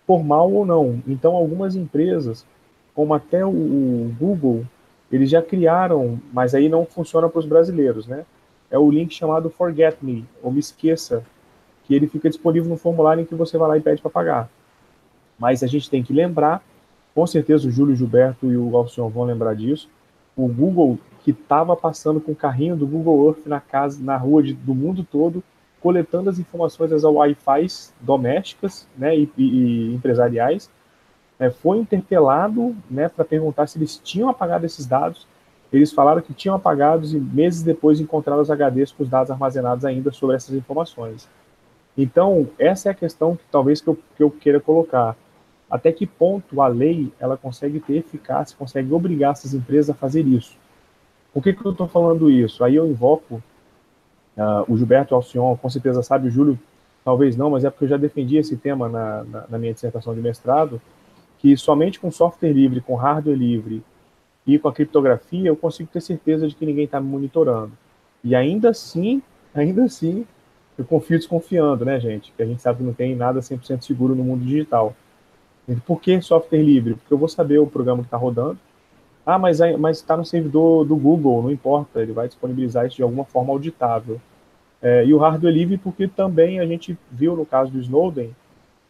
formal 0.06 0.50
ou 0.52 0.64
não. 0.64 1.02
Então, 1.06 1.34
algumas 1.34 1.76
empresas, 1.76 2.46
como 2.94 3.14
até 3.14 3.44
o, 3.44 4.10
Google, 4.18 4.64
eles 5.12 5.30
já 5.30 5.42
criaram, 5.42 6.20
mas 6.32 6.54
aí 6.54 6.68
não 6.68 6.86
funciona 6.86 7.28
para 7.28 7.38
os 7.38 7.46
brasileiros, 7.46 8.06
né? 8.06 8.24
É 8.70 8.78
o 8.78 8.90
link 8.90 9.14
chamado 9.14 9.50
Forget 9.50 9.98
Me, 10.02 10.26
ou 10.42 10.50
Me 10.50 10.60
Esqueça, 10.60 11.24
que 11.84 11.94
ele 11.94 12.06
fica 12.06 12.28
disponível 12.28 12.68
no 12.68 12.76
formulário 12.76 13.22
em 13.22 13.24
que 13.24 13.34
você 13.34 13.56
vai 13.56 13.68
lá 13.68 13.78
e 13.78 13.80
pede 13.80 14.02
para 14.02 14.10
pagar. 14.10 14.50
Mas 15.38 15.62
a 15.62 15.66
gente 15.66 15.88
tem 15.88 16.02
que 16.02 16.12
lembrar, 16.12 16.62
com 17.14 17.26
certeza 17.26 17.68
o 17.68 17.70
Júlio 17.70 17.96
Gilberto 17.96 18.50
e 18.50 18.56
o 18.56 18.76
Alcion 18.76 19.08
vão 19.08 19.24
lembrar 19.24 19.54
disso, 19.54 19.88
o 20.36 20.46
Google 20.46 20.98
que 21.22 21.30
estava 21.30 21.76
passando 21.76 22.20
com 22.20 22.32
o 22.32 22.36
carrinho 22.36 22.76
do 22.76 22.86
Google 22.86 23.26
Earth 23.26 23.46
na 23.46 23.60
casa, 23.60 24.02
na 24.02 24.16
rua 24.16 24.42
de, 24.42 24.52
do 24.54 24.74
mundo 24.74 25.06
todo, 25.10 25.42
coletando 25.80 26.30
as 26.30 26.38
informações 26.38 26.90
das 26.90 27.04
Wi-Fi 27.04 27.66
domésticas 28.00 28.86
né, 28.96 29.16
e, 29.16 29.30
e, 29.36 29.94
empresariais, 29.94 30.70
é, 31.38 31.50
foi 31.50 31.78
interpelado 31.78 32.76
né, 32.90 33.08
para 33.08 33.24
perguntar 33.24 33.66
se 33.66 33.78
eles 33.78 34.00
tinham 34.02 34.28
apagado 34.28 34.66
esses 34.66 34.86
dados. 34.86 35.26
Eles 35.72 35.92
falaram 35.92 36.20
que 36.20 36.34
tinham 36.34 36.56
apagados 36.56 37.14
e 37.14 37.20
meses 37.20 37.62
depois 37.62 38.00
encontraram 38.00 38.40
os 38.42 38.50
HDs 38.50 38.92
com 38.92 39.02
os 39.02 39.08
dados 39.08 39.30
armazenados 39.30 39.84
ainda 39.84 40.10
sobre 40.10 40.36
essas 40.36 40.54
informações. 40.54 41.28
Então, 41.96 42.48
essa 42.58 42.88
é 42.88 42.92
a 42.92 42.94
questão 42.94 43.36
que 43.36 43.44
talvez 43.50 43.80
que 43.80 43.88
eu, 43.88 43.98
que 44.16 44.22
eu 44.22 44.30
queira 44.30 44.60
colocar. 44.60 45.16
Até 45.70 45.92
que 45.92 46.06
ponto 46.06 46.62
a 46.62 46.68
lei 46.68 47.12
ela 47.20 47.36
consegue 47.36 47.78
ter 47.80 47.96
eficácia, 47.96 48.56
consegue 48.56 48.92
obrigar 48.92 49.32
essas 49.32 49.52
empresas 49.52 49.90
a 49.90 49.94
fazer 49.94 50.26
isso? 50.26 50.56
Por 51.32 51.42
que, 51.42 51.52
que 51.52 51.64
eu 51.64 51.72
estou 51.72 51.86
falando 51.86 52.30
isso? 52.30 52.64
Aí 52.64 52.74
eu 52.74 52.86
invoco 52.86 53.42
uh, 54.38 54.64
o 54.72 54.76
Gilberto 54.78 55.14
Alcion, 55.14 55.56
com 55.56 55.68
certeza 55.68 56.02
sabe, 56.02 56.28
o 56.28 56.30
Júlio 56.30 56.58
talvez 57.04 57.36
não, 57.36 57.50
mas 57.50 57.64
é 57.64 57.70
porque 57.70 57.84
eu 57.84 57.88
já 57.88 57.96
defendi 57.96 58.36
esse 58.36 58.56
tema 58.56 58.88
na, 58.88 59.24
na, 59.24 59.44
na 59.50 59.58
minha 59.58 59.74
dissertação 59.74 60.14
de 60.14 60.20
mestrado, 60.20 60.80
que 61.38 61.56
somente 61.56 62.00
com 62.00 62.10
software 62.10 62.52
livre, 62.52 62.80
com 62.80 62.94
hardware 62.94 63.36
livre 63.36 63.82
e 64.46 64.58
com 64.58 64.68
a 64.68 64.72
criptografia 64.72 65.48
eu 65.48 65.56
consigo 65.56 65.88
ter 65.92 66.00
certeza 66.00 66.48
de 66.48 66.54
que 66.54 66.64
ninguém 66.64 66.84
está 66.84 67.00
me 67.00 67.08
monitorando. 67.08 67.72
E 68.24 68.34
ainda 68.34 68.70
assim, 68.70 69.22
ainda 69.54 69.84
assim, 69.84 70.26
eu 70.76 70.84
confio 70.84 71.18
desconfiando, 71.18 71.84
né, 71.84 71.98
gente? 72.00 72.32
Que 72.36 72.42
a 72.42 72.46
gente 72.46 72.62
sabe 72.62 72.78
que 72.78 72.84
não 72.84 72.92
tem 72.92 73.14
nada 73.14 73.40
100% 73.40 73.82
seguro 73.82 74.14
no 74.14 74.24
mundo 74.24 74.44
digital. 74.44 74.94
Por 75.86 76.00
que 76.00 76.20
software 76.22 76.62
livre? 76.62 76.94
Porque 76.94 77.12
eu 77.12 77.18
vou 77.18 77.28
saber 77.28 77.58
o 77.58 77.66
programa 77.66 78.00
que 78.00 78.06
está 78.06 78.16
rodando. 78.16 78.58
Ah, 79.30 79.38
mas 79.38 79.60
está 79.98 80.16
no 80.16 80.24
servidor 80.24 80.86
do 80.86 80.96
Google, 80.96 81.42
não 81.42 81.50
importa, 81.50 82.00
ele 82.00 82.12
vai 82.12 82.26
disponibilizar 82.26 82.86
isso 82.86 82.96
de 82.96 83.02
alguma 83.02 83.26
forma 83.26 83.52
auditável. 83.52 84.18
É, 84.80 85.04
e 85.04 85.12
o 85.12 85.18
hardware 85.18 85.52
livre, 85.52 85.76
porque 85.76 86.08
também 86.08 86.60
a 86.60 86.66
gente 86.66 86.98
viu 87.12 87.36
no 87.36 87.44
caso 87.44 87.70
do 87.70 87.78
Snowden, 87.78 88.34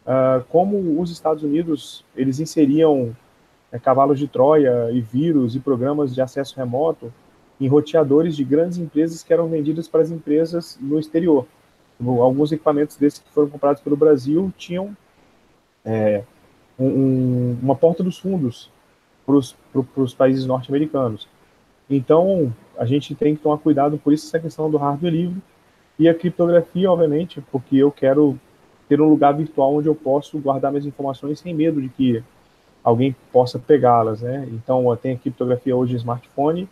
uh, 0.07 0.44
como 0.48 1.01
os 1.03 1.11
Estados 1.11 1.42
Unidos 1.42 2.05
eles 2.14 2.38
inseriam 2.38 3.16
é, 3.72 3.81
cavalos 3.81 4.16
de 4.16 4.29
Troia 4.29 4.92
e 4.92 5.01
vírus 5.01 5.57
e 5.57 5.59
programas 5.59 6.14
de 6.14 6.20
acesso 6.20 6.55
remoto 6.57 7.12
em 7.61 7.66
roteadores 7.66 8.37
de 8.37 8.44
grandes 8.44 8.79
empresas 8.79 9.24
que 9.24 9.33
eram 9.33 9.48
vendidas 9.48 9.88
para 9.88 10.03
as 10.03 10.11
empresas 10.12 10.79
no 10.81 11.01
exterior 11.01 11.48
alguns 12.01 12.53
equipamentos 12.53 12.96
desses 12.96 13.18
que 13.18 13.29
foram 13.31 13.48
comprados 13.48 13.83
pelo 13.83 13.96
Brasil 13.96 14.53
tinham 14.57 14.96
é, 15.85 16.22
um, 16.79 17.57
uma 17.61 17.74
porta 17.74 18.05
dos 18.05 18.18
fundos 18.18 18.70
para 19.28 20.02
os 20.02 20.14
países 20.14 20.46
norte-americanos. 20.46 21.28
Então, 21.90 22.50
a 22.78 22.86
gente 22.86 23.14
tem 23.14 23.36
que 23.36 23.42
tomar 23.42 23.58
cuidado 23.58 23.98
por 23.98 24.12
isso, 24.12 24.26
essa 24.26 24.40
questão 24.40 24.70
do 24.70 24.78
hardware 24.78 25.12
livre 25.12 25.42
e 25.98 26.08
a 26.08 26.14
criptografia, 26.14 26.90
obviamente, 26.90 27.42
porque 27.52 27.76
eu 27.76 27.90
quero 27.90 28.38
ter 28.88 29.00
um 29.00 29.08
lugar 29.08 29.32
virtual 29.34 29.74
onde 29.74 29.88
eu 29.88 29.94
posso 29.94 30.38
guardar 30.38 30.70
minhas 30.70 30.86
informações 30.86 31.40
sem 31.40 31.52
medo 31.52 31.82
de 31.82 31.88
que 31.90 32.24
alguém 32.82 33.14
possa 33.30 33.58
pegá-las, 33.58 34.22
né? 34.22 34.48
Então, 34.50 34.96
tem 34.96 35.12
a 35.12 35.18
criptografia 35.18 35.76
hoje 35.76 35.92
em 35.92 35.96
smartphone 35.96 36.68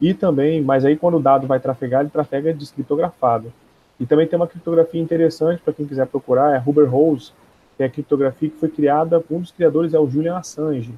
e 0.00 0.14
também, 0.14 0.62
mas 0.62 0.86
aí 0.86 0.96
quando 0.96 1.18
o 1.18 1.20
dado 1.20 1.46
vai 1.46 1.60
trafegar, 1.60 2.00
ele 2.00 2.10
trafega 2.10 2.54
descriptografado. 2.54 3.52
E 3.98 4.06
também 4.06 4.26
tem 4.26 4.38
uma 4.38 4.46
criptografia 4.46 5.00
interessante 5.00 5.60
para 5.60 5.74
quem 5.74 5.84
quiser 5.84 6.06
procurar, 6.06 6.54
é 6.54 6.62
Huber 6.64 6.88
Rose, 6.88 7.32
que 7.76 7.82
é 7.82 7.86
a 7.86 7.90
criptografia 7.90 8.48
que 8.48 8.56
foi 8.56 8.70
criada, 8.70 9.22
um 9.30 9.40
dos 9.40 9.52
criadores 9.52 9.92
é 9.92 9.98
o 9.98 10.08
Julian 10.08 10.36
Assange, 10.38 10.94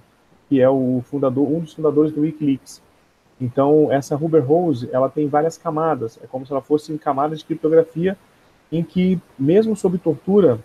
que 0.53 0.61
é 0.61 0.69
o 0.69 1.03
fundador, 1.07 1.51
um 1.51 1.61
dos 1.61 1.73
fundadores 1.73 2.13
do 2.13 2.21
WikiLeaks. 2.21 2.83
Então, 3.41 3.91
essa 3.91 4.15
Huber 4.15 4.45
Rose, 4.45 4.87
ela 4.93 5.09
tem 5.09 5.27
várias 5.27 5.57
camadas, 5.57 6.19
é 6.23 6.27
como 6.27 6.45
se 6.45 6.53
ela 6.53 6.61
fosse 6.61 6.93
em 6.93 6.99
camadas 6.99 7.39
de 7.39 7.47
criptografia 7.47 8.19
em 8.71 8.83
que, 8.83 9.19
mesmo 9.39 9.75
sob 9.75 9.97
tortura, 9.97 10.61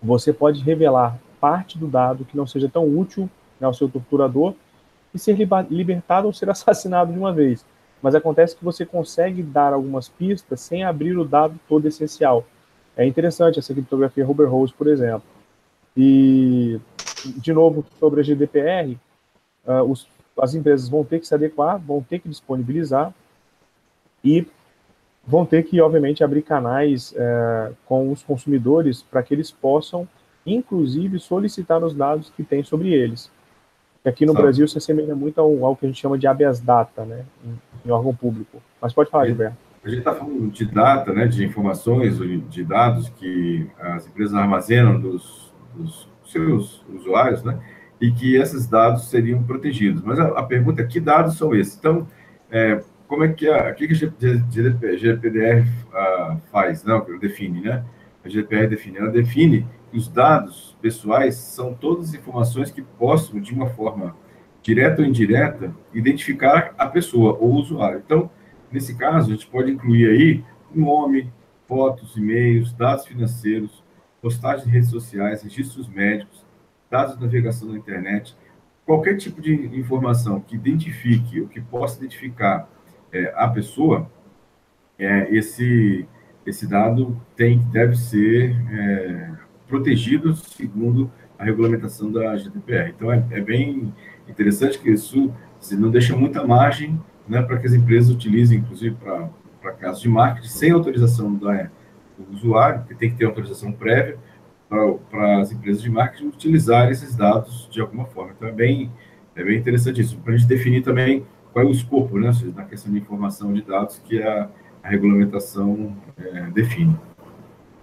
você 0.00 0.32
pode 0.32 0.62
revelar 0.62 1.18
parte 1.40 1.76
do 1.76 1.88
dado 1.88 2.24
que 2.24 2.36
não 2.36 2.46
seja 2.46 2.68
tão 2.68 2.86
útil 2.86 3.28
né, 3.58 3.66
ao 3.66 3.74
seu 3.74 3.88
torturador 3.88 4.54
e 5.12 5.18
ser 5.18 5.36
libertado 5.68 6.28
ou 6.28 6.32
ser 6.32 6.48
assassinado 6.50 7.12
de 7.12 7.18
uma 7.18 7.32
vez 7.32 7.64
mas 8.00 8.16
acontece 8.16 8.56
que 8.56 8.64
você 8.64 8.84
consegue 8.84 9.44
dar 9.44 9.72
algumas 9.72 10.08
pistas 10.08 10.60
sem 10.60 10.82
abrir 10.82 11.16
o 11.16 11.24
dado 11.24 11.54
todo 11.68 11.86
essencial. 11.86 12.44
É 12.96 13.06
interessante 13.06 13.60
essa 13.60 13.72
criptografia 13.72 14.28
Huber 14.28 14.50
Rose, 14.50 14.72
por 14.72 14.88
exemplo. 14.88 15.22
E, 15.96 16.80
de 17.28 17.52
novo, 17.52 17.84
sobre 17.98 18.20
a 18.20 18.24
GDPR, 18.24 18.96
uh, 19.66 19.82
os, 19.82 20.06
as 20.40 20.54
empresas 20.54 20.88
vão 20.88 21.04
ter 21.04 21.20
que 21.20 21.26
se 21.26 21.34
adequar, 21.34 21.78
vão 21.78 22.02
ter 22.02 22.18
que 22.18 22.28
disponibilizar 22.28 23.12
e 24.24 24.46
vão 25.26 25.46
ter 25.46 25.62
que, 25.64 25.80
obviamente, 25.80 26.24
abrir 26.24 26.42
canais 26.42 27.12
uh, 27.12 27.74
com 27.86 28.10
os 28.10 28.22
consumidores 28.22 29.02
para 29.02 29.22
que 29.22 29.34
eles 29.34 29.50
possam, 29.50 30.08
inclusive, 30.44 31.18
solicitar 31.18 31.82
os 31.82 31.94
dados 31.94 32.30
que 32.30 32.42
têm 32.42 32.62
sobre 32.62 32.92
eles. 32.92 33.30
Aqui 34.04 34.26
no 34.26 34.34
Brasil 34.34 34.66
se 34.66 34.78
assemelha 34.78 35.14
muito 35.14 35.40
ao, 35.40 35.64
ao, 35.64 35.76
que 35.76 35.86
a 35.86 35.88
gente 35.88 36.00
chama 36.00 36.18
de 36.18 36.26
habeas 36.26 36.60
data, 36.60 37.04
né, 37.04 37.24
em, 37.44 37.88
em 37.88 37.90
órgão 37.92 38.12
público. 38.12 38.60
Mas 38.80 38.92
pode 38.92 39.08
falar, 39.08 39.26
Gilberto. 39.26 39.56
A 39.84 39.88
gente 39.88 39.98
está 39.98 40.14
falando 40.14 40.50
de 40.50 40.64
data, 40.64 41.12
né, 41.12 41.26
de 41.26 41.44
informações, 41.44 42.18
de 42.48 42.64
dados 42.64 43.08
que 43.10 43.68
as 43.78 44.06
empresas 44.06 44.34
armazenam 44.34 45.00
dos, 45.00 45.52
dos 45.74 46.08
seus 46.32 46.84
usuários, 46.92 47.42
né, 47.42 47.58
e 48.00 48.10
que 48.10 48.34
esses 48.36 48.66
dados 48.66 49.08
seriam 49.08 49.42
protegidos. 49.42 50.02
Mas 50.02 50.18
a, 50.18 50.28
a 50.28 50.42
pergunta 50.42 50.82
é, 50.82 50.86
que 50.86 50.98
dados 50.98 51.36
são 51.36 51.54
esses? 51.54 51.76
Então, 51.76 52.06
é, 52.50 52.82
como 53.06 53.24
é 53.24 53.28
que 53.28 53.48
a, 53.48 53.70
o 53.70 53.74
que 53.74 53.84
a 53.84 54.96
GDPR 54.96 55.68
uh, 55.92 56.40
faz, 56.50 56.82
não, 56.82 57.04
define, 57.18 57.60
né? 57.60 57.84
A 58.24 58.28
GDPR 58.28 58.68
define, 58.68 58.98
ela 58.98 59.10
define 59.10 59.66
os 59.92 60.08
dados 60.08 60.76
pessoais 60.80 61.34
são 61.34 61.74
todas 61.74 62.08
as 62.08 62.14
informações 62.14 62.70
que 62.70 62.82
possam, 62.82 63.40
de 63.40 63.52
uma 63.52 63.66
forma 63.66 64.16
direta 64.62 65.02
ou 65.02 65.06
indireta, 65.06 65.74
identificar 65.92 66.74
a 66.78 66.86
pessoa 66.86 67.36
ou 67.38 67.52
o 67.52 67.56
usuário. 67.56 68.00
Então, 68.04 68.30
nesse 68.70 68.96
caso, 68.96 69.30
a 69.30 69.34
gente 69.34 69.46
pode 69.46 69.70
incluir 69.70 70.08
aí 70.08 70.44
nome, 70.74 71.30
fotos, 71.66 72.16
e-mails, 72.16 72.72
dados 72.72 73.06
financeiros, 73.06 73.81
postagens 74.22 74.64
de 74.64 74.70
redes 74.70 74.88
sociais, 74.88 75.42
registros 75.42 75.88
médicos, 75.88 76.46
dados 76.88 77.16
de 77.16 77.20
navegação 77.20 77.68
na 77.68 77.76
internet, 77.76 78.36
qualquer 78.86 79.16
tipo 79.16 79.40
de 79.40 79.52
informação 79.78 80.40
que 80.40 80.54
identifique 80.54 81.40
ou 81.40 81.48
que 81.48 81.60
possa 81.60 81.98
identificar 81.98 82.68
é, 83.12 83.32
a 83.36 83.48
pessoa, 83.48 84.10
é, 84.98 85.34
esse, 85.34 86.06
esse 86.46 86.66
dado 86.66 87.20
tem, 87.36 87.58
deve 87.70 87.96
ser 87.96 88.54
é, 88.70 89.30
protegidos 89.66 90.40
segundo 90.56 91.10
a 91.38 91.44
regulamentação 91.44 92.10
da 92.12 92.36
GDPR. 92.36 92.90
Então, 92.90 93.12
é, 93.12 93.24
é 93.30 93.40
bem 93.40 93.92
interessante 94.28 94.78
que 94.78 94.90
isso 94.90 95.34
não 95.72 95.90
deixa 95.90 96.16
muita 96.16 96.46
margem 96.46 97.00
né, 97.28 97.42
para 97.42 97.58
que 97.58 97.66
as 97.66 97.72
empresas 97.72 98.10
utilizem, 98.10 98.58
inclusive 98.58 98.94
para 98.96 99.72
casos 99.72 100.02
de 100.02 100.08
marketing, 100.08 100.48
sem 100.48 100.70
autorização 100.70 101.34
da, 101.34 101.70
do 102.22 102.32
usuário, 102.32 102.84
que 102.84 102.94
tem 102.94 103.10
que 103.10 103.16
ter 103.16 103.24
autorização 103.24 103.72
prévia 103.72 104.18
para 105.10 105.40
as 105.40 105.52
empresas 105.52 105.82
de 105.82 105.90
marketing 105.90 106.28
utilizar 106.28 106.90
esses 106.90 107.14
dados 107.14 107.68
de 107.70 107.80
alguma 107.80 108.06
forma. 108.06 108.32
Então, 108.36 108.48
é 108.48 108.52
bem, 108.52 108.90
é 109.36 109.44
bem 109.44 109.58
interessante 109.58 110.00
isso, 110.00 110.16
para 110.18 110.32
a 110.32 110.36
gente 110.36 110.48
definir 110.48 110.82
também 110.82 111.26
qual 111.52 111.64
é 111.64 111.68
o 111.68 111.70
escopo, 111.70 112.18
né, 112.18 112.30
na 112.54 112.64
questão 112.64 112.90
de 112.90 112.98
informação 112.98 113.52
de 113.52 113.62
dados 113.62 114.00
que 114.04 114.22
a, 114.22 114.48
a 114.82 114.88
regulamentação 114.88 115.94
é, 116.16 116.50
define. 116.50 116.98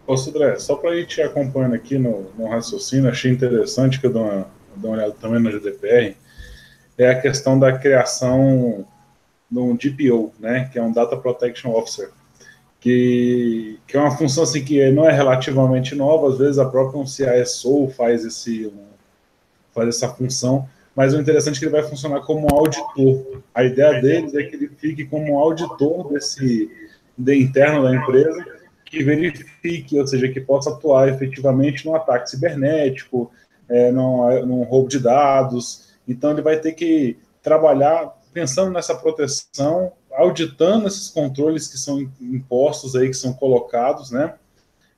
Ô, 0.07 0.17
Sudré, 0.17 0.57
só 0.57 0.75
para 0.75 0.95
ir 0.95 1.05
te 1.05 1.21
acompanhando 1.21 1.75
aqui 1.75 1.99
no, 1.99 2.31
no, 2.35 2.49
raciocínio, 2.49 3.09
achei 3.09 3.31
interessante 3.31 3.99
que 3.99 4.07
eu 4.07 4.13
dou 4.13 4.23
uma, 4.23 4.47
dou 4.75 4.89
uma 4.89 4.97
olhada 4.97 5.13
também 5.13 5.39
no 5.39 5.51
GDPR, 5.51 6.15
é 6.97 7.11
a 7.11 7.21
questão 7.21 7.59
da 7.59 7.77
criação 7.77 8.87
de 9.49 9.59
um 9.59 9.75
DPO, 9.75 10.33
né, 10.39 10.67
que 10.71 10.79
é 10.79 10.83
um 10.83 10.91
Data 10.91 11.15
Protection 11.15 11.71
Officer. 11.71 12.09
Que, 12.79 13.79
que 13.85 13.97
é 13.97 13.99
uma 13.99 14.15
função 14.15 14.43
assim, 14.43 14.63
que 14.63 14.89
não 14.91 15.07
é 15.07 15.11
relativamente 15.11 15.95
nova, 15.95 16.29
às 16.29 16.37
vezes 16.37 16.57
a 16.57 16.65
própria 16.65 16.99
um 16.99 17.05
CISO 17.05 17.89
faz, 17.89 18.23
esse, 18.23 18.71
faz 19.73 19.89
essa 19.89 20.09
função, 20.09 20.67
mas 20.95 21.13
o 21.13 21.19
interessante 21.19 21.57
é 21.57 21.59
que 21.59 21.65
ele 21.65 21.71
vai 21.81 21.83
funcionar 21.83 22.21
como 22.21 22.53
auditor. 22.53 23.41
A 23.53 23.63
ideia 23.63 24.01
deles 24.01 24.33
é 24.33 24.43
que 24.43 24.55
ele 24.55 24.69
fique 24.77 25.05
como 25.05 25.39
auditor 25.39 26.11
desse 26.11 26.69
de 27.17 27.35
interno 27.35 27.83
da 27.83 27.93
empresa, 27.93 28.45
que 28.85 29.03
verifique, 29.03 29.99
ou 29.99 30.07
seja, 30.07 30.29
que 30.29 30.39
possa 30.39 30.71
atuar 30.71 31.09
efetivamente 31.09 31.85
no 31.85 31.93
ataque 31.93 32.29
cibernético, 32.29 33.29
é, 33.67 33.91
no 33.91 34.63
roubo 34.63 34.87
de 34.87 34.99
dados. 34.99 35.89
Então 36.07 36.31
ele 36.31 36.41
vai 36.41 36.59
ter 36.59 36.71
que 36.71 37.17
trabalhar 37.43 38.17
pensando 38.33 38.71
nessa 38.71 38.95
proteção 38.95 39.91
auditando 40.19 40.87
esses 40.87 41.09
controles 41.09 41.67
que 41.67 41.77
são 41.77 41.99
impostos 42.21 42.95
aí, 42.95 43.07
que 43.07 43.15
são 43.15 43.33
colocados, 43.33 44.11
né? 44.11 44.33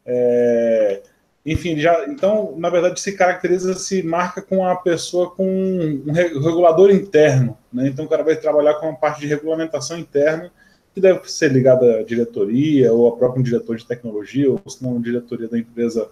É, 0.05 1.01
enfim, 1.45 1.77
já, 1.77 2.05
então, 2.07 2.55
na 2.57 2.69
verdade, 2.69 2.99
se 2.99 3.13
caracteriza, 3.13 3.73
se 3.73 4.03
marca 4.03 4.41
com 4.41 4.65
a 4.65 4.75
pessoa 4.75 5.31
com 5.31 5.45
um 5.45 6.11
regulador 6.11 6.91
interno, 6.91 7.57
né? 7.73 7.87
Então, 7.87 8.05
o 8.05 8.07
cara 8.07 8.23
vai 8.23 8.35
trabalhar 8.35 8.75
com 8.75 8.87
uma 8.87 8.97
parte 8.97 9.21
de 9.21 9.27
regulamentação 9.27 9.97
interna, 9.97 10.51
que 10.93 11.01
deve 11.01 11.31
ser 11.31 11.51
ligada 11.51 11.99
à 11.99 12.03
diretoria, 12.03 12.91
ou 12.93 13.07
a 13.07 13.17
próprio 13.17 13.43
diretor 13.43 13.77
de 13.77 13.85
tecnologia, 13.85 14.51
ou 14.51 14.61
se 14.67 14.83
não, 14.83 15.01
diretoria 15.01 15.47
da 15.47 15.57
empresa, 15.57 16.09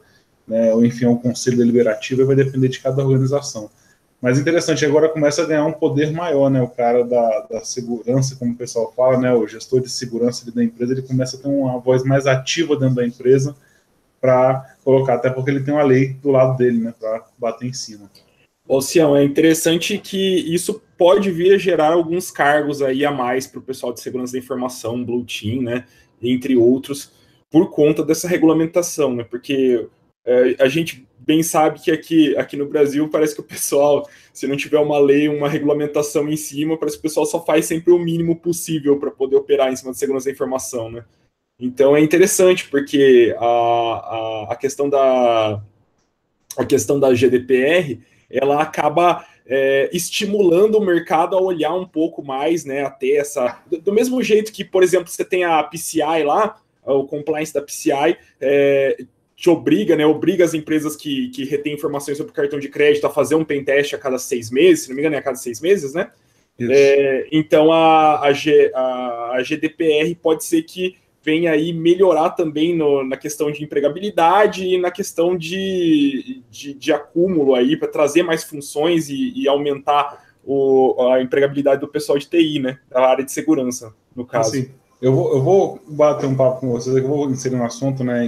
né? 0.48 0.74
ou 0.74 0.84
enfim, 0.86 1.06
ao 1.06 1.17
conselho 1.17 1.58
deliberativo, 1.58 2.26
vai 2.26 2.36
depender 2.36 2.69
de 2.69 2.80
cada 2.80 3.04
organização. 3.04 3.69
Mas 4.22 4.38
interessante, 4.38 4.86
agora 4.86 5.08
começa 5.08 5.42
a 5.42 5.46
ganhar 5.46 5.66
um 5.66 5.72
poder 5.72 6.12
maior, 6.12 6.50
né? 6.50 6.62
O 6.62 6.68
cara 6.68 7.06
da, 7.06 7.48
da 7.50 7.64
segurança, 7.64 8.36
como 8.36 8.52
o 8.52 8.58
pessoal 8.58 8.92
fala, 8.96 9.18
né? 9.18 9.34
O 9.34 9.48
gestor 9.48 9.80
de 9.80 9.90
segurança 9.90 10.50
da 10.52 10.64
empresa, 10.64 10.92
ele 10.92 11.02
começa 11.02 11.38
a 11.38 11.40
ter 11.40 11.48
uma 11.48 11.80
voz 11.80 12.04
mais 12.04 12.28
ativa 12.28 12.76
dentro 12.76 12.96
da 12.96 13.08
empresa 13.08 13.56
para 14.20 14.76
colocar, 14.84 15.16
até 15.16 15.30
porque 15.30 15.50
ele 15.50 15.64
tem 15.64 15.74
uma 15.74 15.84
lei 15.84 16.14
do 16.16 16.32
lado 16.32 16.58
dele, 16.58 16.80
né? 16.80 16.94
Para 17.00 17.26
bater 17.38 17.68
em 17.68 17.74
cima. 17.74 18.10
Ô, 18.68 18.82
Cião, 18.82 19.16
é 19.16 19.24
interessante 19.24 19.98
que 19.98 20.54
isso 20.54 20.82
pode 20.98 21.32
vir 21.32 21.56
a 21.56 21.58
gerar 21.58 21.94
alguns 21.94 22.30
cargos 22.30 22.82
aí 22.82 23.06
a 23.06 23.12
mais 23.12 23.48
para 23.48 23.60
o 23.60 23.64
pessoal 23.64 23.94
de 23.94 24.02
segurança 24.02 24.34
da 24.34 24.40
informação, 24.40 25.04
Blue 25.04 25.26
Team, 25.26 25.62
né? 25.62 25.86
Entre 26.22 26.58
outros, 26.58 27.12
por 27.50 27.72
conta 27.72 28.04
dessa 28.04 28.28
regulamentação, 28.28 29.16
né? 29.16 29.24
Porque 29.24 29.88
é, 30.26 30.58
a 30.60 30.68
gente 30.68 31.08
bem 31.30 31.44
sabe 31.44 31.80
que 31.80 31.92
aqui, 31.92 32.36
aqui 32.36 32.58
no 32.58 32.65
Brasil 32.65 33.08
parece 33.08 33.36
que 33.36 33.42
o 33.42 33.44
pessoal, 33.44 34.10
se 34.34 34.48
não 34.48 34.58
tiver 34.58 34.80
uma 34.80 34.98
lei, 34.98 35.30
uma 35.30 35.48
regulamentação 35.48 36.28
em 36.28 36.36
cima, 36.36 36.76
parece 36.76 36.98
que 36.98 37.02
o 37.02 37.04
pessoal 37.04 37.24
só 37.24 37.39
faz 37.46 37.68
sempre 37.68 37.94
o 37.94 38.00
mínimo 38.00 38.36
possível 38.36 38.98
para 38.98 39.12
poder 39.12 39.36
operar 39.36 39.72
em 39.72 39.76
cima 39.76 39.92
de 39.92 40.00
segurança 40.00 40.26
da 40.26 40.32
informação, 40.32 40.89
né? 40.89 41.06
Então 41.60 41.96
é 41.96 42.02
interessante 42.02 42.68
porque 42.68 43.36
a, 43.38 43.46
a, 43.46 44.48
a 44.54 44.56
questão 44.56 44.89
da 44.89 45.62
a 46.58 46.65
questão 46.65 47.00
da 47.00 47.13
GDPR 47.13 48.00
ela 48.28 48.60
acaba 48.60 49.24
é, 49.46 49.88
estimulando 49.94 50.80
o 50.80 50.84
mercado 50.84 51.38
a 51.38 51.42
olhar 51.42 51.76
um 51.76 51.86
pouco 51.86 52.24
mais, 52.24 52.65
né, 52.65 52.84
até 52.84 53.18
essa 53.18 53.62
do, 53.70 53.80
do 53.80 53.94
mesmo 53.94 54.24
jeito 54.24 54.52
que, 54.52 54.65
por 54.65 54.82
exemplo, 54.82 55.10
você 55.10 55.24
tem 55.24 55.44
a 55.44 55.62
PCI 55.62 56.24
lá, 56.26 56.60
o 56.84 57.06
compliance 57.06 57.54
da 57.54 57.62
PCI, 57.62 58.18
é, 58.42 58.98
te 59.39 59.49
obriga, 59.49 59.95
né, 59.95 60.06
obriga 60.06 60.43
as 60.43 60.54
empresas 60.54 60.97
que, 60.97 61.30
que 61.30 61.45
retêm 61.45 61.73
informações 61.73 62.17
sobre 62.17 62.34
cartão 62.34 62.60
de 62.60 62.67
crédito 62.67 63.08
a 63.08 63.10
fazer 63.10 63.36
um 63.36 63.45
pen 63.45 63.63
teste 63.63 63.95
a 63.95 63.97
cada 63.97 64.19
seis 64.19 64.52
meses, 64.52 64.84
se 64.84 64.89
não 64.89 64.97
me 64.97 65.02
engano 65.02 65.15
é 65.15 65.19
a 65.19 65.21
cada 65.21 65.38
seis 65.38 65.62
meses, 65.62 65.93
né? 65.93 66.12
É, 66.60 67.25
então 67.32 67.71
a, 67.71 68.19
a, 68.19 68.34
G, 68.34 68.69
a, 68.75 69.36
a, 69.36 69.41
GDPR 69.41 70.13
pode 70.21 70.43
ser 70.43 70.63
que 70.63 70.97
venha 71.23 71.54
aí 71.54 71.71
melhorar 71.71 72.32
também 72.32 72.75
no, 72.75 73.02
na 73.02 73.15
questão 73.15 73.49
de 73.49 73.63
empregabilidade 73.63 74.65
e 74.67 74.78
na 74.78 74.91
questão 74.91 75.38
de, 75.38 76.43
de, 76.52 76.73
de 76.73 76.91
acúmulo 76.91 77.56
aí 77.56 77.78
para 77.78 77.88
trazer 77.88 78.23
mais 78.23 78.43
funções 78.43 79.08
e, 79.08 79.32
e 79.34 79.47
aumentar 79.47 80.21
o, 80.43 81.02
a 81.13 81.21
empregabilidade 81.21 81.80
do 81.80 81.88
pessoal 81.88 82.17
de 82.17 82.28
TI, 82.28 82.60
né? 82.60 82.78
Da 82.89 83.08
área 83.08 83.23
de 83.23 83.32
segurança, 83.32 83.95
no 84.13 84.25
caso. 84.25 84.49
Assim, 84.49 84.69
eu 85.02 85.13
vou, 85.15 85.32
eu 85.32 85.41
vou 85.41 85.80
bater 85.88 86.25
um 86.25 86.36
papo 86.36 86.60
com 86.60 86.71
vocês, 86.71 86.93
eu 86.93 87.08
vou 87.08 87.30
inserir 87.32 87.56
um 87.56 87.63
assunto, 87.63 88.04
né, 88.04 88.28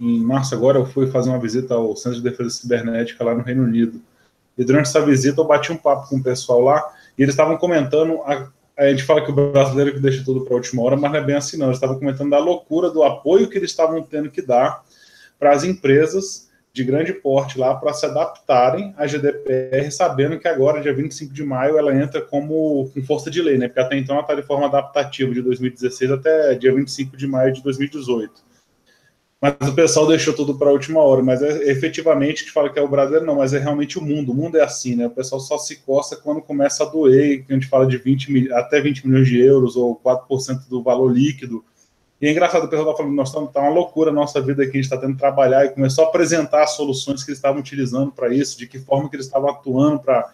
em 0.00 0.20
março 0.20 0.54
agora 0.54 0.78
eu 0.78 0.86
fui 0.86 1.08
fazer 1.08 1.28
uma 1.28 1.40
visita 1.40 1.74
ao 1.74 1.96
Centro 1.96 2.20
de 2.20 2.30
Defesa 2.30 2.50
Cibernética 2.50 3.24
lá 3.24 3.34
no 3.34 3.42
Reino 3.42 3.64
Unido. 3.64 4.00
E 4.56 4.64
durante 4.64 4.86
essa 4.86 5.04
visita 5.04 5.40
eu 5.40 5.46
bati 5.46 5.72
um 5.72 5.76
papo 5.76 6.08
com 6.08 6.16
o 6.16 6.22
pessoal 6.22 6.60
lá 6.60 6.84
e 7.16 7.22
eles 7.22 7.32
estavam 7.32 7.56
comentando. 7.56 8.22
A, 8.22 8.48
a 8.76 8.90
gente 8.90 9.02
fala 9.02 9.24
que 9.24 9.30
o 9.30 9.34
brasileiro 9.34 9.94
que 9.94 10.00
deixa 10.00 10.24
tudo 10.24 10.44
para 10.44 10.54
a 10.54 10.56
última 10.56 10.82
hora, 10.82 10.96
mas 10.96 11.10
não 11.10 11.18
é 11.18 11.22
bem 11.22 11.34
assim 11.34 11.56
não. 11.56 11.66
Eles 11.66 11.78
estavam 11.78 11.98
comentando 11.98 12.30
da 12.30 12.38
loucura 12.38 12.90
do 12.90 13.02
apoio 13.02 13.48
que 13.48 13.58
eles 13.58 13.70
estavam 13.70 14.00
tendo 14.02 14.30
que 14.30 14.40
dar 14.40 14.84
para 15.38 15.52
as 15.52 15.64
empresas 15.64 16.48
de 16.72 16.84
grande 16.84 17.12
porte 17.12 17.58
lá 17.58 17.74
para 17.74 17.92
se 17.92 18.06
adaptarem 18.06 18.94
à 18.96 19.04
GDPR, 19.04 19.90
sabendo 19.90 20.38
que 20.38 20.46
agora, 20.46 20.80
dia 20.80 20.94
25 20.94 21.32
de 21.32 21.42
maio, 21.42 21.76
ela 21.76 21.92
entra 21.92 22.20
como 22.20 22.88
com 22.94 23.02
força 23.02 23.28
de 23.28 23.42
lei, 23.42 23.58
né? 23.58 23.66
Porque 23.66 23.80
até 23.80 23.96
então 23.96 24.14
ela 24.14 24.22
está 24.22 24.34
de 24.34 24.42
forma 24.42 24.66
adaptativa 24.66 25.34
de 25.34 25.42
2016 25.42 26.12
até 26.12 26.54
dia 26.54 26.72
25 26.72 27.16
de 27.16 27.26
maio 27.26 27.52
de 27.52 27.62
2018 27.64 28.47
mas 29.40 29.54
o 29.68 29.74
pessoal 29.74 30.06
deixou 30.08 30.34
tudo 30.34 30.58
para 30.58 30.68
a 30.68 30.72
última 30.72 31.00
hora. 31.00 31.22
Mas 31.22 31.40
é, 31.42 31.70
efetivamente, 31.70 32.44
que 32.44 32.50
fala 32.50 32.70
que 32.70 32.78
é 32.78 32.82
o 32.82 32.88
brasileiro, 32.88 33.24
não, 33.24 33.36
mas 33.36 33.54
é 33.54 33.58
realmente 33.58 33.98
o 33.98 34.02
mundo. 34.02 34.32
O 34.32 34.34
mundo 34.34 34.58
é 34.58 34.62
assim, 34.62 34.96
né? 34.96 35.06
O 35.06 35.10
pessoal 35.10 35.40
só 35.40 35.56
se 35.56 35.76
coça 35.76 36.16
quando 36.16 36.42
começa 36.42 36.82
a 36.82 36.86
doer, 36.86 37.44
que 37.44 37.52
a 37.52 37.54
gente 37.54 37.68
fala 37.68 37.86
de 37.86 37.96
20 37.96 38.52
até 38.52 38.80
20 38.80 39.06
milhões 39.06 39.28
de 39.28 39.40
euros 39.40 39.76
ou 39.76 39.96
4% 39.96 40.68
do 40.68 40.82
valor 40.82 41.12
líquido. 41.12 41.64
E 42.20 42.26
é 42.26 42.32
engraçado, 42.32 42.64
o 42.64 42.68
pessoal 42.68 42.90
está 42.90 43.00
falando, 43.00 43.22
estamos, 43.22 43.52
tá 43.52 43.60
uma 43.60 43.70
loucura 43.70 44.10
a 44.10 44.12
nossa 44.12 44.40
vida 44.40 44.64
aqui, 44.64 44.72
a 44.72 44.74
gente 44.74 44.84
está 44.84 44.96
tendo 44.96 45.12
que 45.12 45.20
trabalhar 45.20 45.66
e 45.66 45.68
começou 45.68 46.04
a 46.04 46.08
apresentar 46.08 46.64
as 46.64 46.70
soluções 46.70 47.22
que 47.22 47.30
eles 47.30 47.38
estavam 47.38 47.60
utilizando 47.60 48.10
para 48.10 48.34
isso, 48.34 48.58
de 48.58 48.66
que 48.66 48.80
forma 48.80 49.08
que 49.08 49.14
eles 49.14 49.26
estavam 49.26 49.50
atuando 49.50 50.00
para 50.00 50.28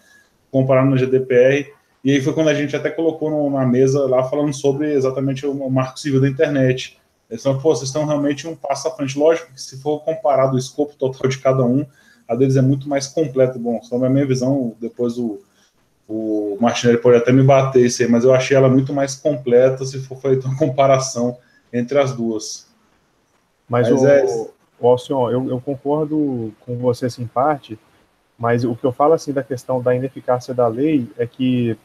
comparar 0.51 0.87
no 0.87 0.97
GDPR. 0.97 1.71
E 2.03 2.11
aí 2.11 2.23
foi 2.23 2.33
quando 2.33 2.49
a 2.49 2.55
gente 2.55 2.75
até 2.75 2.89
colocou 2.89 3.51
na 3.51 3.67
mesa 3.67 4.07
lá 4.07 4.25
falando 4.25 4.55
sobre 4.55 4.95
exatamente 4.95 5.45
o 5.45 5.71
marco 5.71 6.01
civil 6.01 6.23
da 6.23 6.29
internet 6.29 6.99
eles 7.29 7.43
falam, 7.43 7.61
pô, 7.61 7.75
vocês 7.75 7.89
estão 7.89 8.05
realmente 8.05 8.47
um 8.47 8.55
passo 8.55 8.89
à 8.89 8.91
frente. 8.91 9.19
Lógico 9.19 9.53
que 9.53 9.61
se 9.61 9.81
for 9.81 10.01
comparado 10.01 10.57
o 10.57 10.59
escopo 10.59 10.95
total 10.95 11.29
de 11.29 11.39
cada 11.39 11.65
um, 11.65 11.87
a 12.29 12.35
deles 12.35 12.57
é 12.57 12.63
muito 12.63 12.89
mais 12.89 13.07
completa. 13.07 13.59
Bom, 13.59 13.83
só 13.83 13.99
na 13.99 14.09
minha 14.09 14.27
visão, 14.27 14.75
depois 14.81 15.19
o, 15.19 15.41
o 16.09 16.57
Martinelli 16.61 17.01
pode 17.01 17.17
até 17.17 17.33
me 17.33 17.43
bater 17.43 17.85
isso 17.85 18.03
aí, 18.03 18.09
mas 18.09 18.25
eu 18.25 18.35
achei 18.35 18.57
ela 18.57 18.69
muito 18.69 18.93
mais 18.93 19.15
completa 19.15 19.85
se 19.85 19.99
for 20.01 20.17
feita 20.17 20.47
uma 20.47 20.57
comparação 20.57 21.39
entre 21.73 21.99
as 21.99 22.13
duas. 22.13 22.67
Mas, 23.69 23.91
mas 23.91 24.03
o, 24.03 24.07
é... 24.07 24.25
o 24.81 24.89
Alcion, 24.89 25.31
eu, 25.31 25.49
eu 25.49 25.61
concordo 25.61 26.53
com 26.61 26.77
você 26.77 27.07
assim, 27.07 27.23
em 27.23 27.27
parte, 27.27 27.79
mas 28.39 28.65
o 28.65 28.75
que 28.75 28.85
eu 28.85 28.93
falo 28.93 29.15
assim 29.15 29.33
da 29.33 29.43
questão 29.43 29.81
da 29.81 29.95
ineficácia 29.95 30.53
da 30.53 30.67
lei 30.67 31.09
é 31.17 31.27
que 31.27 31.77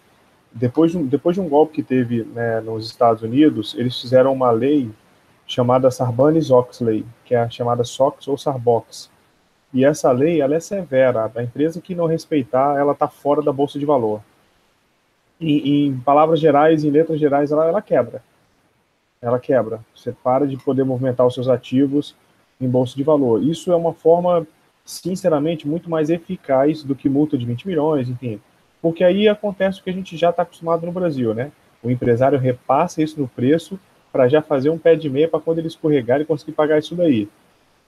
depois 0.52 0.91
de 0.91 0.97
um, 0.97 1.06
depois 1.06 1.36
de 1.36 1.41
um 1.41 1.47
golpe 1.47 1.75
que 1.75 1.84
teve 1.84 2.23
né, 2.23 2.60
nos 2.60 2.88
Estados 2.88 3.21
Unidos, 3.21 3.75
eles 3.78 3.99
fizeram 3.99 4.34
uma 4.34 4.52
lei 4.52 4.89
chamada 5.49 5.89
Sarbanes-Oxley, 5.89 7.03
que 7.25 7.33
é 7.33 7.39
a 7.39 7.49
chamada 7.49 7.83
SOX 7.83 8.27
ou 8.27 8.38
Sarbox. 8.38 9.09
E 9.73 9.83
essa 9.83 10.12
lei, 10.12 10.39
ela 10.39 10.55
é 10.55 10.59
severa. 10.59 11.29
A 11.35 11.43
empresa 11.43 11.81
que 11.81 11.95
não 11.95 12.05
respeitar, 12.05 12.77
ela 12.77 12.93
está 12.93 13.07
fora 13.07 13.41
da 13.41 13.51
bolsa 13.51 13.79
de 13.79 13.85
valor. 13.85 14.21
Em 15.41 15.97
palavras 16.05 16.39
gerais, 16.39 16.83
em 16.83 16.91
letras 16.91 17.19
gerais, 17.19 17.51
ela, 17.51 17.65
ela 17.65 17.81
quebra. 17.81 18.21
Ela 19.19 19.39
quebra. 19.39 19.79
Você 19.95 20.12
para 20.12 20.45
de 20.45 20.55
poder 20.55 20.83
movimentar 20.83 21.25
os 21.25 21.33
seus 21.33 21.47
ativos 21.47 22.15
em 22.62 22.69
bolsa 22.69 22.95
de 22.95 23.03
valor. 23.03 23.41
Isso 23.41 23.71
é 23.71 23.75
uma 23.75 23.93
forma, 23.93 24.45
sinceramente, 24.85 25.67
muito 25.67 25.89
mais 25.89 26.12
eficaz 26.12 26.83
do 26.83 26.95
que 26.95 27.09
multa 27.09 27.38
de 27.38 27.45
20 27.45 27.67
milhões, 27.67 28.07
enfim. 28.07 28.39
Porque 28.81 29.03
aí 29.03 29.27
acontece 29.27 29.79
o 29.79 29.83
que 29.83 29.89
a 29.89 29.93
gente 29.93 30.15
já 30.15 30.29
está 30.29 30.43
acostumado 30.43 30.85
no 30.85 30.91
Brasil, 30.91 31.33
né? 31.33 31.51
O 31.81 31.89
empresário 31.89 32.38
repassa 32.38 33.01
isso 33.01 33.19
no 33.19 33.27
preço 33.27 33.79
para 34.12 34.28
já 34.28 34.41
fazer 34.41 34.69
um 34.69 34.78
pé 34.78 34.95
de 34.95 35.10
meia 35.10 35.28
para 35.28 35.39
quando 35.39 35.60
ele 35.60 35.67
escorregar 35.67 36.19
e 36.22 36.26
conseguir 36.26 36.54
pagar 36.54 36.80
isso 36.80 36.95
daí. 36.95 37.28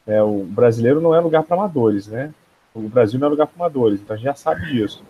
É, 0.06 0.22
o 0.22 0.44
brasileiro 0.44 1.02
não 1.02 1.14
é 1.14 1.20
lugar 1.20 1.44
para 1.44 1.58
amadores, 1.58 2.08
né? 2.08 2.34
O 2.74 2.82
Brasil 2.82 3.20
não 3.20 3.28
é 3.28 3.30
lugar 3.30 3.48
para 3.48 3.66
amadores, 3.66 4.02
então 4.02 4.14
a 4.14 4.18
gente 4.18 4.26
já 4.26 4.36
sabe 4.36 4.66
disso. 4.68 5.04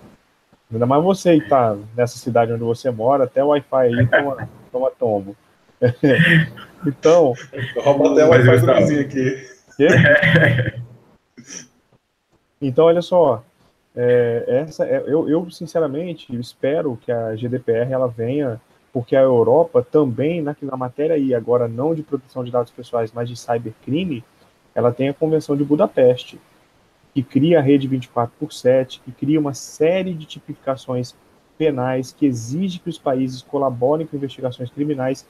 Ainda 0.71 0.85
mais 0.85 1.03
você 1.03 1.37
que 1.37 1.43
está 1.43 1.77
nessa 1.95 2.17
cidade 2.17 2.53
onde 2.53 2.63
você 2.63 2.89
mora, 2.89 3.25
até 3.25 3.43
o 3.43 3.47
Wi-Fi 3.47 3.87
aí 3.87 4.07
toma, 4.07 4.49
toma 4.71 4.91
tombo. 4.91 5.35
então. 6.85 7.33
Rouba 7.77 8.11
até 8.11 8.25
o 8.25 8.29
Wi-Fi 8.29 8.65
do 8.65 8.73
vizinho 8.75 9.01
aqui. 9.01 9.47
Quê? 9.77 9.87
Então, 12.61 12.85
olha 12.85 13.01
só. 13.01 13.43
É, 13.95 14.45
essa, 14.47 14.85
é, 14.85 15.03
eu, 15.07 15.27
eu, 15.27 15.49
sinceramente, 15.49 16.33
espero 16.39 16.97
que 17.01 17.11
a 17.11 17.35
GDPR 17.35 17.91
ela 17.91 18.07
venha 18.07 18.61
porque 18.93 19.15
a 19.15 19.21
Europa 19.21 19.85
também, 19.89 20.41
na, 20.41 20.55
na 20.61 20.77
matéria 20.77 21.15
aí, 21.15 21.33
agora 21.33 21.67
não 21.67 21.95
de 21.95 22.03
proteção 22.03 22.43
de 22.43 22.51
dados 22.51 22.71
pessoais, 22.71 23.11
mas 23.11 23.29
de 23.29 23.35
cybercrime, 23.35 24.23
ela 24.75 24.91
tem 24.91 25.09
a 25.09 25.13
Convenção 25.13 25.55
de 25.55 25.63
Budapeste, 25.63 26.39
que 27.13 27.23
cria 27.23 27.59
a 27.59 27.61
rede 27.61 27.87
24 27.87 28.33
por 28.39 28.51
7, 28.51 29.01
que 29.03 29.11
cria 29.11 29.39
uma 29.39 29.53
série 29.53 30.13
de 30.13 30.25
tipificações 30.25 31.15
penais 31.57 32.11
que 32.11 32.25
exige 32.25 32.79
que 32.79 32.89
os 32.89 32.97
países 32.97 33.41
colaborem 33.41 34.07
com 34.07 34.17
investigações 34.17 34.69
criminais 34.71 35.27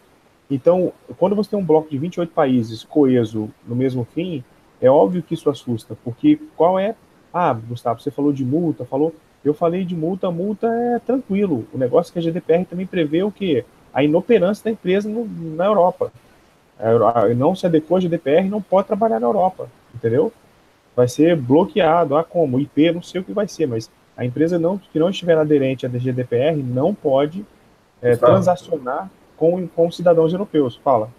Então, 0.50 0.94
quando 1.18 1.36
você 1.36 1.50
tem 1.50 1.60
um 1.60 1.66
bloco 1.66 1.90
de 1.90 1.98
28 1.98 2.34
países 2.34 2.84
coeso 2.84 3.50
no 3.68 3.76
mesmo 3.76 4.06
fim, 4.06 4.44
é 4.82 4.90
óbvio 4.90 5.24
que 5.24 5.34
isso 5.34 5.50
assusta, 5.50 5.98
porque 6.04 6.40
qual 6.56 6.78
é. 6.78 6.96
Ah, 7.34 7.54
Gustavo, 7.54 8.02
você 8.02 8.12
falou 8.12 8.34
de 8.34 8.44
multa, 8.44 8.86
falou. 8.86 9.14
Eu 9.44 9.54
falei 9.54 9.84
de 9.84 9.96
multa, 9.96 10.30
multa 10.30 10.68
é 10.68 11.00
tranquilo. 11.00 11.66
O 11.74 11.78
negócio 11.78 12.12
é 12.12 12.14
que 12.14 12.20
a 12.20 12.22
GDPR 12.22 12.66
também 12.66 12.86
prevê 12.86 13.24
o 13.24 13.32
quê? 13.32 13.66
A 13.94 14.04
inoperância 14.04 14.64
da 14.64 14.72
empresa 14.72 15.10
no, 15.10 15.28
na 15.56 15.66
Europa. 15.66 16.12
Não 17.36 17.56
se 17.56 17.66
adequou 17.66 17.98
à 17.98 18.00
GDPR, 18.00 18.50
não 18.50 18.62
pode 18.62 18.88
trabalhar 18.88 19.20
na 19.20 19.28
Europa, 19.28 19.70
entendeu? 19.94 20.32
Vai 20.96 21.08
ser 21.08 21.36
bloqueado. 21.36 22.16
Ah, 22.16 22.24
como? 22.24 22.60
IP, 22.60 22.92
não 22.92 23.02
sei 23.02 23.22
o 23.22 23.24
que 23.24 23.34
vai 23.34 23.48
ser, 23.48 23.68
mas 23.68 23.90
a 24.16 24.26
empresa 24.26 24.58
não, 24.60 24.78
que 24.78 25.00
não 25.00 25.10
estiver 25.10 25.38
aderente 25.38 25.86
à 25.86 25.90
GDPR 25.90 26.56
não 26.58 26.94
pode 26.94 27.46
é, 28.02 28.16
transacionar 28.16 29.10
com, 29.38 29.68
com 29.68 29.92
cidadãos 29.92 30.34
europeus. 30.34 30.80
Fala. 30.84 31.10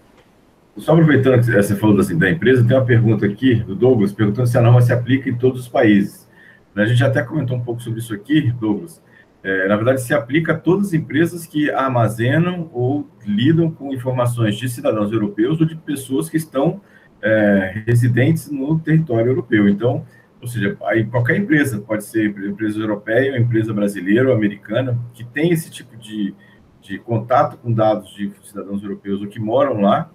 Só 0.77 0.93
aproveitando 0.93 1.41
que 1.41 1.53
você 1.53 1.77
falou 1.77 1.99
assim, 1.99 2.17
da 2.17 2.31
empresa, 2.31 2.67
tem 2.67 2.77
uma 2.77 2.85
pergunta 2.85 3.27
aqui 3.27 3.57
do 3.57 3.75
Douglas, 3.75 4.13
perguntando 4.13 4.49
se 4.49 4.57
a 4.57 4.61
norma 4.61 4.81
se 4.81 4.93
aplica 4.93 5.29
em 5.29 5.35
todos 5.35 5.63
os 5.63 5.69
países. 5.69 6.27
A 6.75 6.85
gente 6.85 7.05
até 7.05 7.23
comentou 7.23 7.57
um 7.57 7.63
pouco 7.63 7.83
sobre 7.83 8.01
isso 8.01 8.15
aqui, 8.15 8.51
Douglas. 8.53 9.03
É, 9.43 9.67
na 9.67 9.77
verdade, 9.77 10.01
se 10.01 10.15
aplica 10.15 10.53
a 10.53 10.59
todas 10.59 10.89
as 10.89 10.95
empresas 10.95 11.47
que 11.47 11.71
armazenam 11.71 12.71
ou 12.73 13.09
lidam 13.27 13.71
com 13.71 13.93
informações 13.93 14.57
de 14.57 14.69
cidadãos 14.69 15.13
europeus 15.13 15.61
ou 15.61 15.67
de 15.67 15.75
pessoas 15.75 16.31
que 16.31 16.37
estão 16.37 16.81
é, 17.21 17.83
residentes 17.87 18.51
no 18.51 18.79
território 18.79 19.29
europeu. 19.29 19.69
Então, 19.69 20.05
ou 20.41 20.49
seja, 20.49 20.77
aí 20.85 21.05
qualquer 21.05 21.37
empresa, 21.37 21.81
pode 21.81 22.05
ser 22.05 22.27
empresa 22.27 22.79
europeia, 22.79 23.39
empresa 23.39 23.73
brasileira 23.75 24.29
ou 24.29 24.35
americana, 24.35 24.99
que 25.13 25.25
tem 25.25 25.51
esse 25.51 25.71
tipo 25.71 25.97
de, 25.97 26.35
de 26.81 26.99
contato 26.99 27.57
com 27.59 27.73
dados 27.73 28.15
de 28.15 28.33
cidadãos 28.43 28.83
europeus 28.83 29.21
ou 29.21 29.29
que 29.29 29.39
moram 29.39 29.81
lá, 29.81 30.11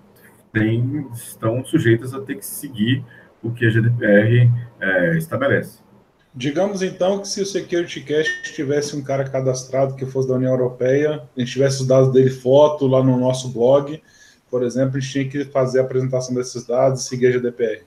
tem, 0.52 1.08
estão 1.14 1.64
sujeitas 1.66 2.14
a 2.14 2.22
ter 2.22 2.36
que 2.36 2.46
seguir 2.46 3.04
o 3.44 3.52
que 3.52 3.66
a 3.66 3.70
GDPR 3.70 4.52
é, 4.80 5.18
estabelece. 5.18 5.87
Digamos 6.38 6.84
então 6.84 7.20
que 7.20 7.28
se 7.28 7.42
o 7.42 7.46
Security 7.48 8.00
Cash 8.02 8.28
tivesse 8.54 8.96
um 8.96 9.04
cara 9.04 9.28
cadastrado 9.28 9.96
que 9.96 10.06
fosse 10.06 10.28
da 10.28 10.36
União 10.36 10.52
Europeia, 10.52 11.24
a 11.36 11.40
gente 11.40 11.52
tivesse 11.52 11.82
os 11.82 11.88
dados 11.88 12.14
dele 12.14 12.30
foto 12.30 12.86
lá 12.86 13.04
no 13.04 13.18
nosso 13.18 13.50
blog, 13.50 14.00
por 14.48 14.62
exemplo, 14.62 14.98
a 14.98 15.00
gente 15.00 15.12
tinha 15.12 15.28
que 15.28 15.46
fazer 15.46 15.80
a 15.80 15.82
apresentação 15.82 16.36
desses 16.36 16.64
dados 16.64 17.02
e 17.02 17.08
seguir 17.08 17.26
a 17.26 17.32
GDPR. 17.32 17.82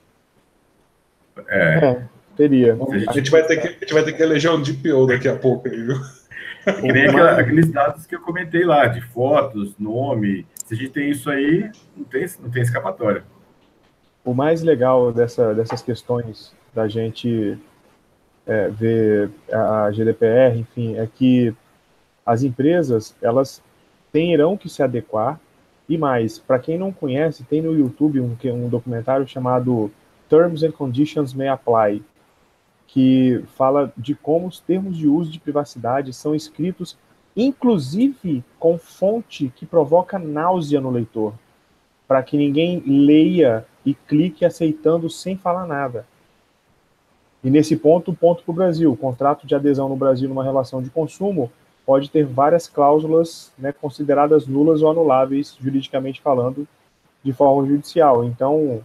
É, 1.47 1.63
é 1.79 2.09
teria. 2.37 2.77
a, 3.09 3.13
gente 3.13 3.31
vai 3.31 3.47
ter 3.47 3.57
que, 3.57 3.69
a 3.69 3.71
gente 3.71 3.95
vai 3.95 4.03
ter 4.03 4.15
que 4.15 4.23
eleger 4.23 4.51
um 4.51 4.61
DPO 4.61 5.07
daqui 5.07 5.29
a 5.29 5.37
pouco, 5.37 5.71
viu? 5.71 5.95
Que 6.65 6.93
nem 6.93 7.07
aquela, 7.07 7.41
aqueles 7.41 7.71
dados 7.71 8.05
que 8.05 8.17
eu 8.17 8.21
comentei 8.21 8.65
lá, 8.65 8.89
de 8.89 9.01
fotos, 9.01 9.77
nome. 9.79 10.45
Se 10.57 10.75
a 10.75 10.77
gente 10.77 10.91
tem 10.91 11.09
isso 11.09 11.31
aí, 11.31 11.71
não 11.97 12.05
tem, 12.05 12.27
não 12.43 12.51
tem 12.51 12.63
escapatória. 12.63 13.23
O 14.25 14.35
mais 14.35 14.61
legal 14.61 15.13
dessa, 15.13 15.55
dessas 15.55 15.81
questões 15.83 16.53
da 16.75 16.89
gente 16.89 17.57
é, 18.51 18.69
ver 18.69 19.31
a 19.53 19.93
GDPR, 19.93 20.59
enfim, 20.59 20.97
é 20.97 21.07
que 21.07 21.55
as 22.27 22.43
empresas 22.43 23.15
elas 23.23 23.63
terão 24.13 24.57
que 24.57 24.69
se 24.69 24.83
adequar 24.83 25.39
e 25.89 25.97
mais, 25.97 26.37
para 26.37 26.59
quem 26.59 26.77
não 26.77 26.93
conhece, 26.93 27.45
tem 27.45 27.63
no 27.63 27.73
YouTube 27.73 28.21
um, 28.21 28.37
um 28.45 28.69
documentário 28.69 29.27
chamado 29.27 29.89
Terms 30.29 30.65
and 30.65 30.73
Conditions 30.73 31.33
May 31.33 31.47
Apply, 31.47 32.03
que 32.89 33.45
fala 33.57 33.93
de 33.97 34.17
como 34.17 34.49
os 34.49 34.59
termos 34.59 34.97
de 34.97 35.07
uso 35.07 35.31
de 35.31 35.39
privacidade 35.39 36.13
são 36.13 36.35
escritos, 36.35 36.99
inclusive 37.37 38.43
com 38.59 38.77
fonte 38.77 39.53
que 39.55 39.65
provoca 39.65 40.19
náusea 40.19 40.81
no 40.81 40.91
leitor, 40.91 41.35
para 42.09 42.21
que 42.21 42.37
ninguém 42.37 42.83
leia 42.85 43.65
e 43.87 43.95
clique 43.95 44.45
aceitando 44.45 45.09
sem 45.09 45.37
falar 45.37 45.69
nada. 45.69 46.05
E 47.43 47.51
nesse 47.51 47.77
ponto, 47.77 48.13
ponto 48.13 48.43
para 48.43 48.53
o 48.53 48.55
Brasil. 48.55 48.93
O 48.93 48.97
contrato 48.97 49.47
de 49.47 49.55
adesão 49.55 49.89
no 49.89 49.97
Brasil 49.97 50.29
numa 50.29 50.45
relação 50.45 50.83
de 50.83 50.91
consumo 50.91 51.51
pode 51.87 52.11
ter 52.11 52.25
várias 52.25 52.69
cláusulas 52.69 53.53
né, 53.59 53.73
consideradas 53.73 54.47
nulas 54.47 54.83
ou 54.83 54.91
anuláveis, 54.91 55.57
juridicamente 55.61 56.21
falando, 56.21 56.69
de 57.23 57.33
forma 57.33 57.67
judicial. 57.67 58.25
Então, 58.25 58.83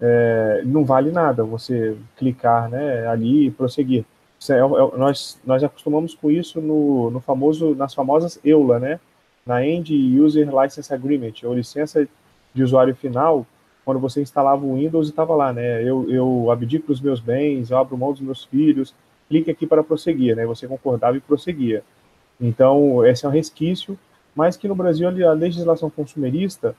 é, 0.00 0.62
não 0.64 0.84
vale 0.84 1.10
nada 1.10 1.44
você 1.44 1.96
clicar 2.16 2.68
né, 2.68 3.06
ali 3.06 3.46
e 3.46 3.50
prosseguir. 3.50 4.04
É, 4.50 4.58
é, 4.58 4.98
nós, 4.98 5.40
nós 5.44 5.62
acostumamos 5.62 6.14
com 6.14 6.30
isso 6.30 6.60
no, 6.60 7.10
no 7.10 7.20
famoso, 7.20 7.74
nas 7.74 7.94
famosas 7.94 8.38
EULA, 8.44 8.78
né? 8.78 9.00
na 9.46 9.64
End 9.64 9.92
User 10.18 10.48
License 10.48 10.92
Agreement, 10.92 11.34
ou 11.44 11.54
licença 11.54 12.08
de 12.54 12.62
usuário 12.62 12.94
final, 12.94 13.46
quando 13.84 14.00
você 14.00 14.22
instalava 14.22 14.64
o 14.64 14.76
Windows 14.76 15.06
e 15.06 15.10
estava 15.10 15.34
lá, 15.34 15.52
né? 15.52 15.82
Eu, 15.82 16.08
eu 16.10 16.50
abdico 16.50 16.86
dos 16.86 17.00
meus 17.00 17.20
bens, 17.20 17.70
eu 17.70 17.78
abro 17.78 17.96
mão 17.96 18.12
dos 18.12 18.20
meus 18.20 18.44
filhos, 18.44 18.94
clique 19.28 19.50
aqui 19.50 19.66
para 19.66 19.84
prosseguir, 19.84 20.34
né? 20.34 20.46
Você 20.46 20.66
concordava 20.66 21.16
e 21.16 21.20
prosseguia. 21.20 21.82
Então, 22.40 23.04
esse 23.06 23.24
é 23.24 23.28
um 23.28 23.32
resquício, 23.32 23.98
mas 24.34 24.56
que 24.56 24.66
no 24.66 24.74
Brasil 24.74 25.08
a 25.08 25.32
legislação 25.32 25.90
consumerista 25.90 26.74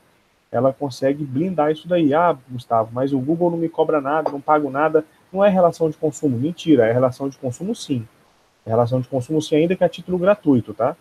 ela 0.51 0.73
consegue 0.73 1.23
blindar 1.23 1.71
isso 1.71 1.87
daí. 1.87 2.13
Ah, 2.13 2.37
Gustavo, 2.49 2.89
mas 2.93 3.13
o 3.13 3.19
Google 3.19 3.51
não 3.51 3.57
me 3.57 3.69
cobra 3.69 3.99
nada, 3.99 4.31
não 4.31 4.41
pago 4.41 4.69
nada. 4.69 5.03
Não 5.31 5.43
é 5.43 5.49
relação 5.49 5.89
de 5.89 5.97
consumo. 5.97 6.37
Mentira, 6.37 6.87
é 6.87 6.93
relação 6.93 7.27
de 7.27 7.37
consumo 7.37 7.75
sim. 7.75 8.07
É 8.65 8.69
relação 8.69 9.01
de 9.01 9.07
consumo 9.07 9.41
sim, 9.41 9.57
ainda 9.57 9.75
que 9.75 9.83
a 9.83 9.89
título 9.89 10.17
gratuito, 10.17 10.73
tá? 10.73 10.95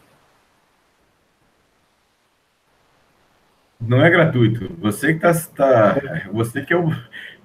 Não 3.80 4.04
é 4.04 4.10
gratuito. 4.10 4.70
Você 4.78 5.14
que 5.14 5.20
tá, 5.20 5.32
tá 5.54 5.96
você 6.32 6.62
que 6.62 6.72
é 6.72 6.76
o 6.76 6.90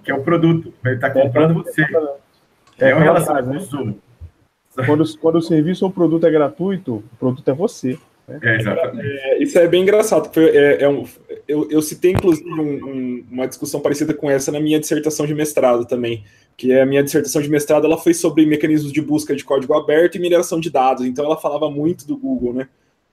que 0.03 0.11
é 0.11 0.15
o 0.15 0.23
produto. 0.23 0.73
Ele 0.84 0.95
está 0.95 1.09
comprando 1.09 1.53
você. 1.53 1.84
É, 2.80 2.89
é 2.89 2.95
uma 2.95 3.03
relação 3.03 3.36
de 3.36 3.43
consumo. 3.43 4.01
Quando, 4.86 5.17
quando 5.17 5.36
o 5.36 5.41
serviço 5.41 5.84
ou 5.84 5.91
o 5.91 5.93
produto 5.93 6.25
é 6.25 6.32
gratuito, 6.32 6.95
o 6.95 7.17
produto 7.17 7.47
é 7.49 7.53
você. 7.53 7.99
Né? 8.27 8.39
É, 8.41 8.55
exatamente. 8.55 9.07
É, 9.07 9.43
isso 9.43 9.59
é 9.59 9.67
bem 9.67 9.82
engraçado. 9.82 10.30
É, 10.39 10.84
é 10.84 10.89
um, 10.89 11.05
eu, 11.47 11.69
eu 11.69 11.82
citei, 11.82 12.11
inclusive, 12.11 12.49
um, 12.49 12.61
um, 12.61 13.25
uma 13.30 13.47
discussão 13.47 13.82
parecida 13.82 14.13
com 14.13 14.30
essa 14.30 14.51
na 14.51 14.59
minha 14.59 14.80
dissertação 14.80 15.25
de 15.25 15.36
mestrado 15.36 15.86
também, 15.86 16.23
que 16.55 16.71
é 16.71 16.82
a 16.82 16.86
minha 16.86 17.03
dissertação 17.03 17.41
de 17.41 17.49
mestrado 17.49 17.86
ela 17.86 17.97
foi 17.97 18.13
sobre 18.13 18.45
mecanismos 18.45 18.93
de 18.93 19.01
busca 19.01 19.36
de 19.36 19.43
código 19.43 19.73
aberto 19.73 20.15
e 20.15 20.19
mineração 20.19 20.59
de 20.59 20.69
dados. 20.69 21.05
Então, 21.05 21.25
ela 21.25 21.38
falava 21.38 21.69
muito 21.69 22.07
do 22.07 22.15
Google, 22.15 22.53
né? 22.53 22.67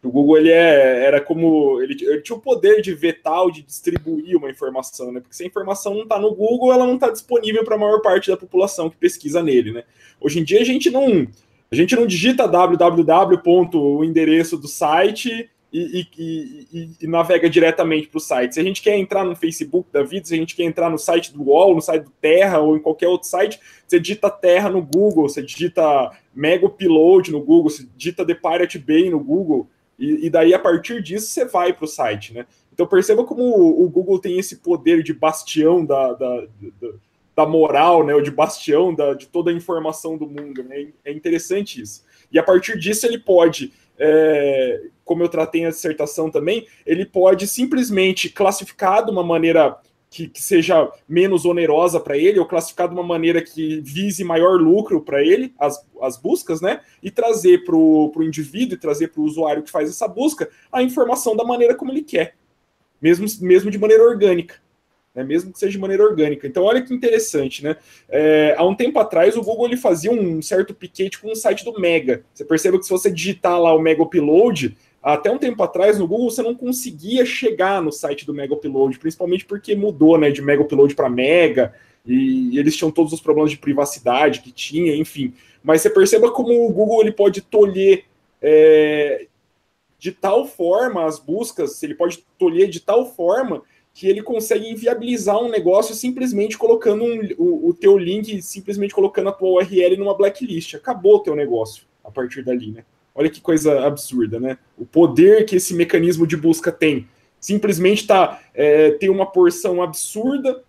O 0.06 0.10
Google 0.10 0.38
ele 0.38 0.50
é, 0.50 1.04
era 1.04 1.20
como 1.20 1.82
ele, 1.82 1.96
ele, 2.00 2.20
tinha 2.20 2.36
o 2.36 2.40
poder 2.40 2.80
de 2.80 2.94
vetar 2.94 3.42
ou 3.42 3.50
de 3.50 3.62
distribuir 3.62 4.36
uma 4.36 4.50
informação, 4.50 5.10
né? 5.10 5.20
Porque 5.20 5.34
se 5.34 5.42
a 5.42 5.46
informação 5.46 5.94
não 5.94 6.04
está 6.04 6.18
no 6.18 6.34
Google, 6.34 6.72
ela 6.72 6.86
não 6.86 6.94
está 6.94 7.10
disponível 7.10 7.64
para 7.64 7.74
a 7.74 7.78
maior 7.78 8.00
parte 8.00 8.30
da 8.30 8.36
população 8.36 8.88
que 8.88 8.96
pesquisa 8.96 9.42
nele, 9.42 9.72
né? 9.72 9.84
Hoje 10.20 10.38
em 10.38 10.44
dia 10.44 10.60
a 10.60 10.64
gente 10.64 10.90
não 10.90 11.26
a 11.70 11.74
gente 11.74 11.96
não 11.96 12.06
digita 12.06 12.46
www. 12.46 13.70
o 13.74 14.04
endereço 14.04 14.56
do 14.56 14.68
site 14.68 15.50
e, 15.72 16.06
e, 16.16 16.68
e, 16.72 16.90
e 17.02 17.06
navega 17.06 17.50
diretamente 17.50 18.06
para 18.06 18.18
o 18.18 18.20
site. 18.20 18.54
Se 18.54 18.60
a 18.60 18.62
gente 18.62 18.80
quer 18.80 18.96
entrar 18.96 19.24
no 19.24 19.34
Facebook 19.34 19.90
da 19.92 20.02
vida, 20.02 20.26
se 20.26 20.34
a 20.34 20.36
gente 20.36 20.54
quer 20.54 20.62
entrar 20.62 20.88
no 20.88 20.98
site 20.98 21.32
do 21.32 21.42
UOL, 21.42 21.74
no 21.74 21.82
site 21.82 22.04
do 22.04 22.12
Terra 22.20 22.60
ou 22.60 22.76
em 22.76 22.80
qualquer 22.80 23.08
outro 23.08 23.28
site, 23.28 23.58
você 23.86 23.98
digita 23.98 24.30
Terra 24.30 24.70
no 24.70 24.80
Google, 24.80 25.28
você 25.28 25.42
digita 25.42 26.12
Mega 26.34 26.66
Upload 26.66 27.32
no 27.32 27.40
Google, 27.40 27.70
você 27.70 27.86
digita 27.96 28.24
The 28.24 28.34
Pirate 28.34 28.78
Bay 28.78 29.10
no 29.10 29.18
Google, 29.18 29.68
e, 29.98 30.30
daí 30.30 30.52
a 30.52 30.58
partir 30.58 31.02
disso 31.02 31.28
você 31.28 31.44
vai 31.44 31.72
para 31.72 31.84
o 31.84 31.88
site, 31.88 32.34
né? 32.34 32.46
Então 32.72 32.86
perceba 32.86 33.24
como 33.24 33.42
o, 33.42 33.84
o, 33.84 33.88
Google 33.88 34.18
tem 34.18 34.38
esse 34.38 34.56
poder 34.56 35.02
de 35.02 35.14
bastião 35.14 35.84
da, 35.84 36.12
da, 36.12 36.46
da 36.80 36.88
da 37.36 37.44
moral, 37.44 38.02
né, 38.02 38.14
ou 38.14 38.22
de 38.22 38.30
bastião 38.30 38.94
da, 38.94 39.12
de 39.12 39.26
toda 39.26 39.50
a 39.50 39.54
informação 39.54 40.16
do 40.16 40.26
mundo. 40.26 40.64
Né? 40.64 40.88
É 41.04 41.12
interessante 41.12 41.82
isso. 41.82 42.02
E 42.32 42.38
a 42.38 42.42
partir 42.42 42.78
disso 42.78 43.06
ele 43.06 43.18
pode, 43.18 43.74
é, 43.98 44.84
como 45.04 45.22
eu 45.22 45.28
tratei 45.28 45.62
na 45.62 45.68
dissertação 45.68 46.30
também, 46.30 46.66
ele 46.86 47.04
pode 47.04 47.46
simplesmente 47.46 48.30
classificar 48.30 49.04
de 49.04 49.10
uma 49.10 49.22
maneira 49.22 49.76
que, 50.10 50.28
que 50.28 50.42
seja 50.42 50.90
menos 51.08 51.44
onerosa 51.44 52.00
para 52.00 52.16
ele, 52.16 52.38
ou 52.38 52.46
classificar 52.46 52.88
de 52.88 52.94
uma 52.94 53.02
maneira 53.02 53.42
que 53.42 53.80
vise 53.80 54.24
maior 54.24 54.60
lucro 54.60 55.02
para 55.02 55.22
ele, 55.22 55.54
as, 55.58 55.84
as 56.00 56.16
buscas, 56.16 56.60
né? 56.60 56.80
E 57.02 57.10
trazer 57.10 57.64
para 57.64 57.76
o 57.76 58.12
indivíduo, 58.22 58.74
e 58.74 58.80
trazer 58.80 59.08
para 59.08 59.20
o 59.20 59.24
usuário 59.24 59.62
que 59.62 59.70
faz 59.70 59.88
essa 59.88 60.08
busca 60.08 60.48
a 60.72 60.82
informação 60.82 61.36
da 61.36 61.44
maneira 61.44 61.74
como 61.74 61.92
ele 61.92 62.02
quer, 62.02 62.36
mesmo, 63.00 63.26
mesmo 63.40 63.70
de 63.70 63.78
maneira 63.78 64.04
orgânica 64.04 64.56
né, 65.16 65.24
mesmo 65.24 65.50
que 65.50 65.58
seja 65.58 65.72
de 65.72 65.78
maneira 65.78 66.04
orgânica. 66.04 66.46
Então, 66.46 66.62
olha 66.62 66.82
que 66.82 66.92
interessante, 66.92 67.64
né? 67.64 67.76
É, 68.06 68.54
há 68.56 68.64
um 68.64 68.74
tempo 68.74 68.98
atrás, 68.98 69.34
o 69.34 69.42
Google 69.42 69.66
ele 69.66 69.76
fazia 69.78 70.12
um 70.12 70.42
certo 70.42 70.74
piquete 70.74 71.18
com 71.18 71.32
o 71.32 71.34
site 71.34 71.64
do 71.64 71.80
Mega. 71.80 72.22
Você 72.34 72.44
percebe 72.44 72.78
que 72.78 72.84
se 72.84 72.90
você 72.90 73.10
digitar 73.10 73.58
lá 73.58 73.74
o 73.74 73.80
Mega 73.80 74.02
Upload, 74.02 74.76
até 75.14 75.30
um 75.30 75.38
tempo 75.38 75.62
atrás 75.62 76.00
no 76.00 76.08
Google 76.08 76.28
você 76.28 76.42
não 76.42 76.52
conseguia 76.52 77.24
chegar 77.24 77.80
no 77.80 77.92
site 77.92 78.26
do 78.26 78.34
Mega 78.34 78.54
Upload, 78.54 78.98
principalmente 78.98 79.44
porque 79.44 79.76
mudou, 79.76 80.18
né, 80.18 80.32
de 80.32 80.42
Mega 80.42 80.62
Upload 80.62 80.96
para 80.96 81.08
Mega, 81.08 81.72
e, 82.04 82.58
eles 82.58 82.76
tinham 82.76 82.90
todos 82.90 83.12
os 83.12 83.20
problemas 83.20 83.52
de 83.52 83.56
privacidade 83.56 84.40
que 84.40 84.50
tinha, 84.50 84.96
enfim. 84.96 85.32
Mas 85.62 85.80
você 85.80 85.90
perceba 85.90 86.32
como 86.32 86.66
o 86.66 86.72
Google 86.72 87.02
ele 87.02 87.12
pode 87.12 87.40
tolher 87.40 88.02
é, 88.42 89.28
de 89.96 90.10
tal 90.10 90.44
forma 90.44 91.04
as 91.04 91.20
buscas, 91.20 91.80
ele 91.84 91.94
pode 91.94 92.24
tolher 92.36 92.68
de 92.68 92.80
tal 92.80 93.06
forma 93.06 93.62
que 93.94 94.08
ele 94.08 94.22
consegue 94.24 94.68
inviabilizar 94.68 95.38
um 95.38 95.48
negócio 95.48 95.94
simplesmente 95.94 96.58
colocando 96.58 97.04
um, 97.04 97.28
o, 97.38 97.68
o 97.68 97.74
teu 97.74 97.96
link, 97.96 98.42
simplesmente 98.42 98.92
colocando 98.92 99.28
a 99.28 99.32
tua 99.32 99.62
URL 99.62 99.96
numa 99.98 100.16
blacklist. 100.16 100.74
Acabou 100.74 101.16
o 101.16 101.20
teu 101.20 101.36
negócio 101.36 101.84
a 102.02 102.10
partir 102.10 102.42
dali, 102.42 102.72
né? 102.72 102.84
Olha 103.16 103.30
que 103.30 103.40
coisa 103.40 103.86
absurda, 103.86 104.38
né? 104.38 104.58
O 104.76 104.84
poder 104.84 105.46
que 105.46 105.56
esse 105.56 105.72
mecanismo 105.72 106.26
de 106.26 106.36
busca 106.36 106.70
tem. 106.70 107.08
Simplesmente 107.40 108.06
tá, 108.06 108.40
é, 108.54 108.90
tem 108.90 109.08
uma 109.08 109.24
porção 109.24 109.82
absurda 109.82 110.62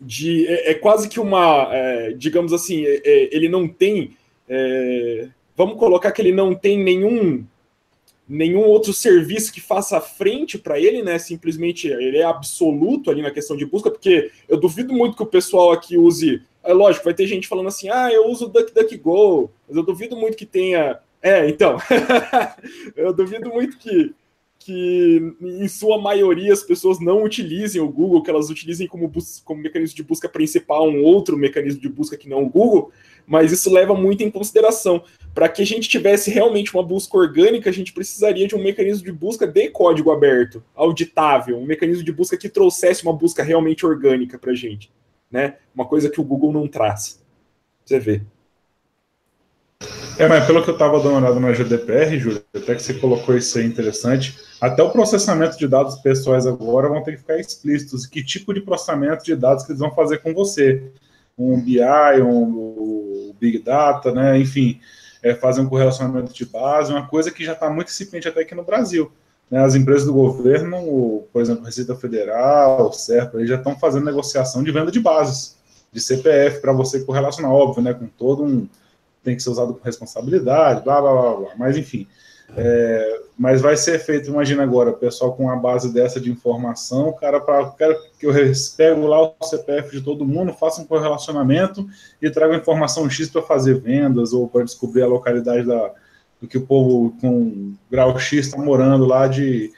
de. 0.00 0.46
É, 0.46 0.70
é 0.70 0.74
quase 0.74 1.08
que 1.08 1.20
uma. 1.20 1.68
É, 1.70 2.12
digamos 2.12 2.54
assim, 2.54 2.86
é, 2.86 3.02
é, 3.04 3.36
ele 3.36 3.50
não 3.50 3.68
tem. 3.68 4.16
É, 4.48 5.28
vamos 5.54 5.78
colocar 5.78 6.10
que 6.10 6.22
ele 6.22 6.32
não 6.32 6.54
tem 6.54 6.82
nenhum 6.82 7.44
nenhum 8.26 8.62
outro 8.62 8.92
serviço 8.92 9.52
que 9.52 9.60
faça 9.60 10.00
frente 10.00 10.56
para 10.58 10.80
ele, 10.80 11.02
né? 11.02 11.18
Simplesmente 11.18 11.88
ele 11.88 12.16
é 12.16 12.24
absoluto 12.24 13.10
ali 13.10 13.20
na 13.20 13.30
questão 13.30 13.56
de 13.56 13.66
busca, 13.66 13.90
porque 13.90 14.30
eu 14.48 14.58
duvido 14.58 14.94
muito 14.94 15.16
que 15.16 15.22
o 15.22 15.26
pessoal 15.26 15.72
aqui 15.72 15.96
use. 15.98 16.42
É 16.62 16.72
lógico, 16.72 17.04
vai 17.04 17.12
ter 17.12 17.26
gente 17.26 17.46
falando 17.46 17.68
assim, 17.68 17.90
ah, 17.90 18.10
eu 18.10 18.26
uso 18.26 18.46
o 18.46 18.48
DuckDuckGo, 18.48 19.50
mas 19.68 19.76
eu 19.76 19.82
duvido 19.82 20.16
muito 20.16 20.36
que 20.36 20.46
tenha 20.46 20.98
é, 21.24 21.48
então. 21.48 21.78
eu 22.94 23.14
duvido 23.14 23.48
muito 23.48 23.78
que, 23.78 24.14
que, 24.58 25.34
em 25.40 25.66
sua 25.68 25.98
maioria, 25.98 26.52
as 26.52 26.62
pessoas 26.62 27.00
não 27.00 27.24
utilizem 27.24 27.80
o 27.80 27.88
Google, 27.88 28.22
que 28.22 28.28
elas 28.28 28.50
utilizem 28.50 28.86
como, 28.86 29.10
como 29.42 29.62
mecanismo 29.62 29.96
de 29.96 30.02
busca 30.02 30.28
principal 30.28 30.86
um 30.86 31.02
outro 31.02 31.34
mecanismo 31.34 31.80
de 31.80 31.88
busca 31.88 32.14
que 32.14 32.28
não 32.28 32.44
o 32.44 32.50
Google, 32.50 32.92
mas 33.26 33.52
isso 33.52 33.72
leva 33.72 33.94
muito 33.94 34.22
em 34.22 34.30
consideração. 34.30 35.02
Para 35.34 35.48
que 35.48 35.62
a 35.62 35.66
gente 35.66 35.88
tivesse 35.88 36.30
realmente 36.30 36.74
uma 36.74 36.82
busca 36.82 37.16
orgânica, 37.16 37.70
a 37.70 37.72
gente 37.72 37.94
precisaria 37.94 38.46
de 38.46 38.54
um 38.54 38.62
mecanismo 38.62 39.06
de 39.06 39.12
busca 39.12 39.46
de 39.46 39.70
código 39.70 40.12
aberto, 40.12 40.62
auditável, 40.74 41.58
um 41.58 41.64
mecanismo 41.64 42.04
de 42.04 42.12
busca 42.12 42.36
que 42.36 42.50
trouxesse 42.50 43.02
uma 43.02 43.14
busca 43.14 43.42
realmente 43.42 43.86
orgânica 43.86 44.38
para 44.38 44.52
a 44.52 44.54
gente. 44.54 44.92
Né? 45.30 45.56
Uma 45.74 45.86
coisa 45.86 46.10
que 46.10 46.20
o 46.20 46.24
Google 46.24 46.52
não 46.52 46.68
traz. 46.68 47.24
Você 47.82 47.98
vê. 47.98 48.20
É, 50.16 50.28
mas 50.28 50.46
pelo 50.46 50.62
que 50.62 50.70
eu 50.70 50.74
estava 50.74 50.98
dando 50.98 51.10
uma 51.10 51.18
olhada 51.18 51.40
na 51.40 51.52
GDPR, 51.52 52.18
Júlio, 52.18 52.42
até 52.54 52.74
que 52.74 52.82
você 52.82 52.94
colocou 52.94 53.36
isso 53.36 53.58
aí 53.58 53.66
interessante, 53.66 54.38
até 54.60 54.82
o 54.82 54.90
processamento 54.90 55.58
de 55.58 55.66
dados 55.66 55.96
pessoais 55.96 56.46
agora 56.46 56.88
vão 56.88 57.02
ter 57.02 57.12
que 57.12 57.18
ficar 57.18 57.38
explícitos. 57.38 58.06
Que 58.06 58.22
tipo 58.22 58.54
de 58.54 58.60
processamento 58.60 59.24
de 59.24 59.34
dados 59.34 59.64
que 59.64 59.72
eles 59.72 59.80
vão 59.80 59.92
fazer 59.92 60.18
com 60.18 60.32
você? 60.32 60.82
Um 61.36 61.60
BI, 61.60 61.80
um 62.22 63.34
Big 63.40 63.58
Data, 63.58 64.12
né? 64.12 64.38
Enfim, 64.38 64.80
é, 65.22 65.34
fazer 65.34 65.60
um 65.60 65.68
correlacionamento 65.68 66.32
de 66.32 66.46
base, 66.46 66.92
uma 66.92 67.06
coisa 67.06 67.30
que 67.30 67.44
já 67.44 67.52
está 67.52 67.68
muito 67.68 67.88
incipiente 67.88 68.28
até 68.28 68.42
aqui 68.42 68.54
no 68.54 68.62
Brasil. 68.62 69.10
Né? 69.50 69.62
As 69.62 69.74
empresas 69.74 70.06
do 70.06 70.12
governo, 70.12 71.24
por 71.32 71.42
exemplo, 71.42 71.64
Receita 71.64 71.94
Federal, 71.96 72.92
CERPA, 72.92 73.38
eles 73.38 73.48
já 73.48 73.56
estão 73.56 73.76
fazendo 73.78 74.04
negociação 74.04 74.62
de 74.62 74.70
venda 74.70 74.90
de 74.90 75.00
bases, 75.00 75.56
de 75.92 76.00
CPF, 76.00 76.60
para 76.60 76.72
você 76.72 77.04
correlacionar, 77.04 77.52
óbvio, 77.52 77.82
né? 77.82 77.92
Com 77.92 78.06
todo 78.06 78.44
um 78.44 78.68
tem 79.24 79.34
que 79.34 79.42
ser 79.42 79.50
usado 79.50 79.74
com 79.74 79.84
responsabilidade, 79.84 80.84
blá, 80.84 81.00
blá, 81.00 81.12
blá, 81.12 81.36
blá. 81.36 81.50
Mas, 81.56 81.76
enfim, 81.76 82.06
é, 82.56 83.20
mas 83.36 83.60
vai 83.60 83.76
ser 83.76 83.98
feito, 83.98 84.28
imagina 84.28 84.62
agora, 84.62 84.90
o 84.90 84.96
pessoal 84.96 85.32
com 85.32 85.44
uma 85.44 85.56
base 85.56 85.92
dessa 85.92 86.20
de 86.20 86.30
informação, 86.30 87.08
o 87.08 87.12
cara, 87.14 87.40
para 87.40 87.70
quero 87.70 87.96
que 88.18 88.26
eu 88.26 88.32
pego 88.76 89.06
lá 89.06 89.22
o 89.22 89.34
CPF 89.42 89.90
de 89.90 90.04
todo 90.04 90.24
mundo, 90.24 90.52
faça 90.52 90.80
um 90.80 90.84
correlacionamento 90.84 91.86
e 92.22 92.30
traga 92.30 92.56
informação 92.56 93.08
X 93.10 93.28
para 93.28 93.42
fazer 93.42 93.80
vendas 93.80 94.32
ou 94.32 94.46
para 94.46 94.64
descobrir 94.64 95.02
a 95.02 95.08
localidade 95.08 95.66
da, 95.66 95.90
do 96.40 96.46
que 96.46 96.58
o 96.58 96.66
povo 96.66 97.16
com 97.20 97.74
grau 97.90 98.18
X 98.18 98.46
está 98.46 98.58
morando 98.58 99.04
lá 99.04 99.26
de, 99.26 99.72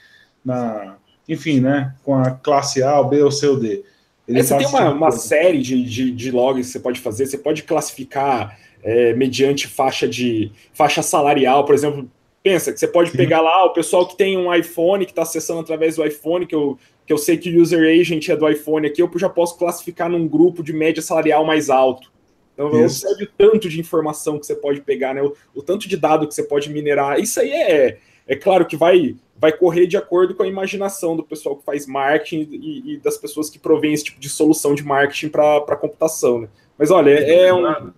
na, 0.45 0.97
enfim, 1.27 1.61
né, 1.61 1.95
com 2.03 2.15
a 2.15 2.33
classe 2.33 2.83
A, 2.83 3.03
B 3.03 3.23
ou 3.23 3.31
C 3.31 3.47
ou 3.47 3.59
D. 3.59 3.85
Ele 4.29 4.43
você 4.43 4.59
tem 4.59 4.67
uma, 4.67 4.91
uma 4.91 5.11
série 5.13 5.63
de, 5.63 5.83
de, 5.85 6.11
de 6.11 6.31
logs 6.33 6.67
que 6.67 6.73
você 6.73 6.81
pode 6.81 7.01
fazer, 7.01 7.27
você 7.27 7.39
pode 7.39 7.63
classificar 7.63 8.59
é, 8.87 9.13
mediante 9.13 9.67
faixa 9.67 10.07
de 10.07 10.53
faixa 10.73 11.03
salarial, 11.03 11.65
por 11.65 11.75
exemplo. 11.75 12.09
Pensa 12.41 12.73
que 12.73 12.79
você 12.79 12.87
pode 12.87 13.11
Sim. 13.11 13.17
pegar 13.17 13.41
lá 13.41 13.65
o 13.65 13.73
pessoal 13.73 14.07
que 14.07 14.17
tem 14.17 14.39
um 14.39 14.55
iPhone, 14.55 15.05
que 15.05 15.11
está 15.11 15.23
acessando 15.23 15.59
através 15.59 15.97
do 15.97 16.07
iPhone, 16.07 16.47
que 16.47 16.55
eu, 16.55 16.79
que 17.05 17.13
eu 17.13 17.19
sei 17.19 17.37
que 17.37 17.51
o 17.51 17.61
user 17.61 17.83
agent 17.83 18.29
é 18.29 18.37
do 18.37 18.49
iPhone 18.49 18.87
aqui, 18.87 19.03
eu 19.03 19.11
já 19.17 19.29
posso 19.29 19.59
classificar 19.59 20.09
num 20.09 20.29
grupo 20.29 20.63
de 20.63 20.73
média 20.73 21.03
salarial 21.03 21.45
mais 21.45 21.69
alto. 21.69 22.13
Então, 22.55 22.71
o 22.71 23.27
tanto 23.37 23.69
de 23.69 23.81
informação 23.81 24.39
que 24.39 24.47
você 24.47 24.55
pode 24.55 24.81
pegar, 24.81 25.13
né? 25.13 25.23
O, 25.23 25.35
o, 25.57 25.61
tanto 25.61 25.89
de 25.89 25.97
dado 25.97 26.29
que 26.29 26.35
você 26.35 26.45
pode 26.45 26.71
minerar. 26.71 27.19
Isso 27.19 27.41
aí 27.41 27.51
é, 27.51 27.99
é 28.29 28.37
claro 28.37 28.65
que 28.65 28.77
vai, 28.77 29.17
vai 29.37 29.53
correr 29.53 29.89
de 29.89 29.97
acordo 29.97 30.33
com 30.33 30.45
a 30.45 30.47
imaginação 30.47 31.17
do 31.17 31.25
pessoal 31.25 31.57
que 31.57 31.65
faz 31.65 31.85
marketing 31.85 32.49
e, 32.53 32.95
e 32.95 32.97
das 32.99 33.19
pessoas 33.19 33.51
que 33.51 33.59
provém 33.59 33.93
esse 33.93 34.05
tipo 34.05 34.21
de 34.21 34.29
solução 34.29 34.73
de 34.73 34.85
marketing 34.85 35.29
para 35.29 35.77
computação, 35.77 36.43
né? 36.43 36.49
Mas 36.79 36.93
olha, 36.93 37.11
é 37.11 37.53
um. 37.53 37.93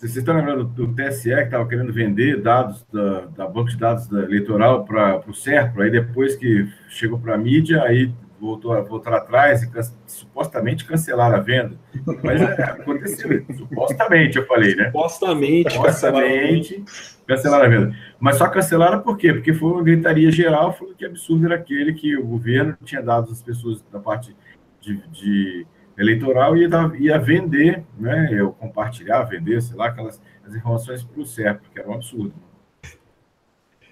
Vocês 0.00 0.16
estão 0.16 0.34
lembrando 0.34 0.64
do 0.64 0.94
TSE 0.94 1.28
que 1.28 1.42
estava 1.42 1.68
querendo 1.68 1.92
vender 1.92 2.40
dados 2.40 2.86
da, 2.90 3.26
da 3.36 3.46
banco 3.46 3.68
de 3.68 3.76
dados 3.76 4.08
da 4.08 4.22
eleitoral 4.22 4.82
para 4.86 5.22
o 5.28 5.34
CERPRO, 5.34 5.82
aí 5.82 5.90
depois 5.90 6.34
que 6.36 6.66
chegou 6.88 7.18
para 7.18 7.34
a 7.34 7.38
mídia, 7.38 7.82
aí 7.82 8.10
voltou, 8.40 8.82
voltou 8.86 9.12
atrás 9.12 9.62
e 9.62 9.70
can, 9.70 9.82
supostamente 10.06 10.86
cancelaram 10.86 11.36
a 11.36 11.40
venda. 11.40 11.76
Mas 12.24 12.40
é, 12.40 12.62
aconteceu, 12.62 13.44
supostamente, 13.54 14.38
eu 14.38 14.46
falei, 14.46 14.74
né? 14.74 14.86
Supostamente, 14.86 15.74
supostamente 15.74 16.84
cancelaram 17.26 17.66
a 17.66 17.68
venda. 17.68 17.96
Mas 18.18 18.36
só 18.36 18.48
cancelaram 18.48 19.02
por 19.02 19.18
quê? 19.18 19.34
Porque 19.34 19.52
foi 19.52 19.70
uma 19.70 19.82
gritaria 19.82 20.30
geral, 20.30 20.72
falando 20.72 20.96
que 20.96 21.04
absurdo 21.04 21.44
era 21.44 21.56
aquele 21.56 21.92
que 21.92 22.16
o 22.16 22.24
governo 22.24 22.74
tinha 22.82 23.02
dado 23.02 23.30
às 23.30 23.42
pessoas 23.42 23.84
da 23.92 24.00
parte 24.00 24.34
de, 24.80 24.96
de 25.08 25.66
eleitoral 26.00 26.56
ia, 26.56 26.68
ia 26.98 27.18
vender, 27.18 27.84
né, 27.98 28.28
eu 28.32 28.52
compartilhar, 28.52 29.22
vender, 29.24 29.60
sei 29.60 29.76
lá, 29.76 29.88
aquelas 29.88 30.20
as 30.46 30.54
informações 30.54 31.02
para 31.02 31.20
o 31.20 31.26
CERP, 31.26 31.62
que 31.72 31.78
era 31.78 31.88
um 31.88 31.94
absurdo. 31.94 32.34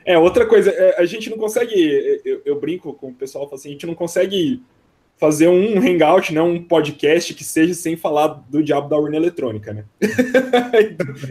É, 0.05 0.19
outra 0.19 0.47
coisa, 0.47 0.71
é, 0.71 1.01
a 1.01 1.05
gente 1.05 1.29
não 1.29 1.37
consegue, 1.37 2.21
eu, 2.25 2.43
eu 2.45 2.59
brinco 2.59 2.95
com 2.95 3.11
o 3.11 3.15
pessoal, 3.15 3.49
assim, 3.53 3.69
a 3.69 3.73
gente 3.73 3.87
não 3.87 3.95
consegue 3.95 4.63
fazer 5.19 5.49
um 5.49 5.79
hangout, 5.79 6.33
né, 6.33 6.41
um 6.41 6.63
podcast 6.63 7.35
que 7.35 7.45
seja 7.45 7.75
sem 7.75 7.97
falar 7.97 8.29
do 8.49 8.63
diabo 8.63 8.89
da 8.89 8.97
urna 8.97 9.17
eletrônica, 9.17 9.73
né? 9.73 9.85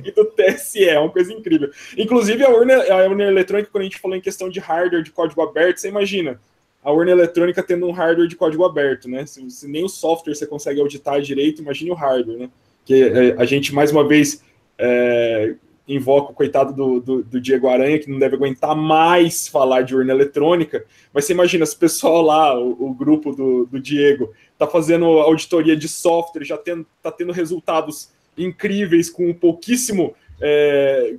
e 0.06 0.12
do 0.12 0.26
TSE, 0.26 0.84
é 0.84 1.00
uma 1.00 1.10
coisa 1.10 1.32
incrível. 1.34 1.72
Inclusive, 1.98 2.44
a 2.44 2.50
urna, 2.50 2.76
a 2.76 3.08
urna 3.08 3.24
eletrônica, 3.24 3.72
quando 3.72 3.84
a 3.84 3.86
gente 3.86 4.00
falou 4.00 4.16
em 4.16 4.22
questão 4.22 4.50
de 4.50 4.60
hardware, 4.60 5.04
de 5.04 5.12
código 5.12 5.42
aberto, 5.42 5.78
você 5.78 5.88
imagina, 5.88 6.40
a 6.88 6.92
urna 6.94 7.12
eletrônica 7.12 7.62
tendo 7.62 7.86
um 7.86 7.92
hardware 7.92 8.30
de 8.30 8.38
código 8.38 8.64
aberto, 8.64 9.10
né? 9.10 9.26
Se, 9.26 9.52
se, 9.52 9.68
nem 9.68 9.84
o 9.84 9.90
software 9.90 10.34
você 10.34 10.48
consegue 10.48 10.80
auditar 10.80 11.20
direito, 11.20 11.62
imagine 11.62 11.92
o 11.92 11.94
hardware, 11.94 12.38
né? 12.38 12.50
Que 12.86 13.04
é, 13.04 13.36
a 13.38 13.44
gente, 13.44 13.76
mais 13.76 13.92
uma 13.92 14.08
vez, 14.08 14.42
é, 14.78 15.56
invoca 15.86 16.32
o 16.32 16.34
coitado 16.34 16.72
do, 16.72 17.02
do, 17.02 17.24
do, 17.26 17.42
Diego 17.42 17.68
Aranha, 17.68 18.00
que 18.00 18.10
não 18.10 18.18
deve 18.18 18.38
aguentar 18.38 18.74
mais 18.74 19.50
falar 19.50 19.82
de 19.82 19.94
urna 19.94 20.14
eletrônica, 20.14 20.86
mas 21.14 21.26
você 21.26 21.34
imagina, 21.34 21.66
se 21.66 21.76
o 21.76 21.80
pessoal 21.80 22.22
lá, 22.22 22.58
o, 22.58 22.88
o 22.88 22.94
grupo 22.94 23.36
do, 23.36 23.66
do 23.66 23.82
Diego, 23.82 24.34
tá 24.58 24.66
fazendo 24.66 25.08
auditoria 25.08 25.76
de 25.76 25.90
software, 25.90 26.46
já 26.46 26.58
tendo, 26.58 26.86
tá 27.04 27.12
tendo 27.12 27.34
resultados 27.34 28.14
incríveis 28.38 29.10
com 29.10 29.34
pouquíssimo 29.34 30.16
é, 30.42 31.16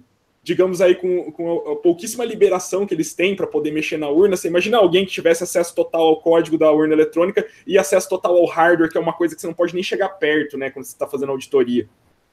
digamos 0.49 0.81
aí, 0.81 0.95
com, 0.95 1.31
com 1.31 1.73
a 1.73 1.77
pouquíssima 1.77 2.25
liberação 2.25 2.87
que 2.87 2.95
eles 2.95 3.13
têm 3.13 3.37
para 3.37 3.47
poder 3.47 3.71
mexer 3.71 3.99
na 3.99 4.09
urna, 4.09 4.35
você 4.35 4.49
imagina 4.49 4.79
alguém 4.79 5.05
que 5.05 5.13
tivesse 5.13 5.45
acesso 5.45 5.75
total 5.75 6.01
ao 6.01 6.23
código 6.23 6.57
da 6.57 6.73
urna 6.73 6.95
eletrônica 6.95 7.47
e 7.67 7.77
acesso 7.77 8.09
total 8.09 8.35
ao 8.35 8.47
hardware, 8.47 8.91
que 8.91 8.97
é 8.97 9.01
uma 9.01 9.13
coisa 9.13 9.35
que 9.35 9.43
você 9.43 9.47
não 9.47 9.53
pode 9.53 9.75
nem 9.75 9.83
chegar 9.83 10.09
perto, 10.09 10.57
né, 10.57 10.71
quando 10.71 10.87
você 10.87 10.95
está 10.95 11.07
fazendo 11.07 11.33
auditoria 11.33 11.87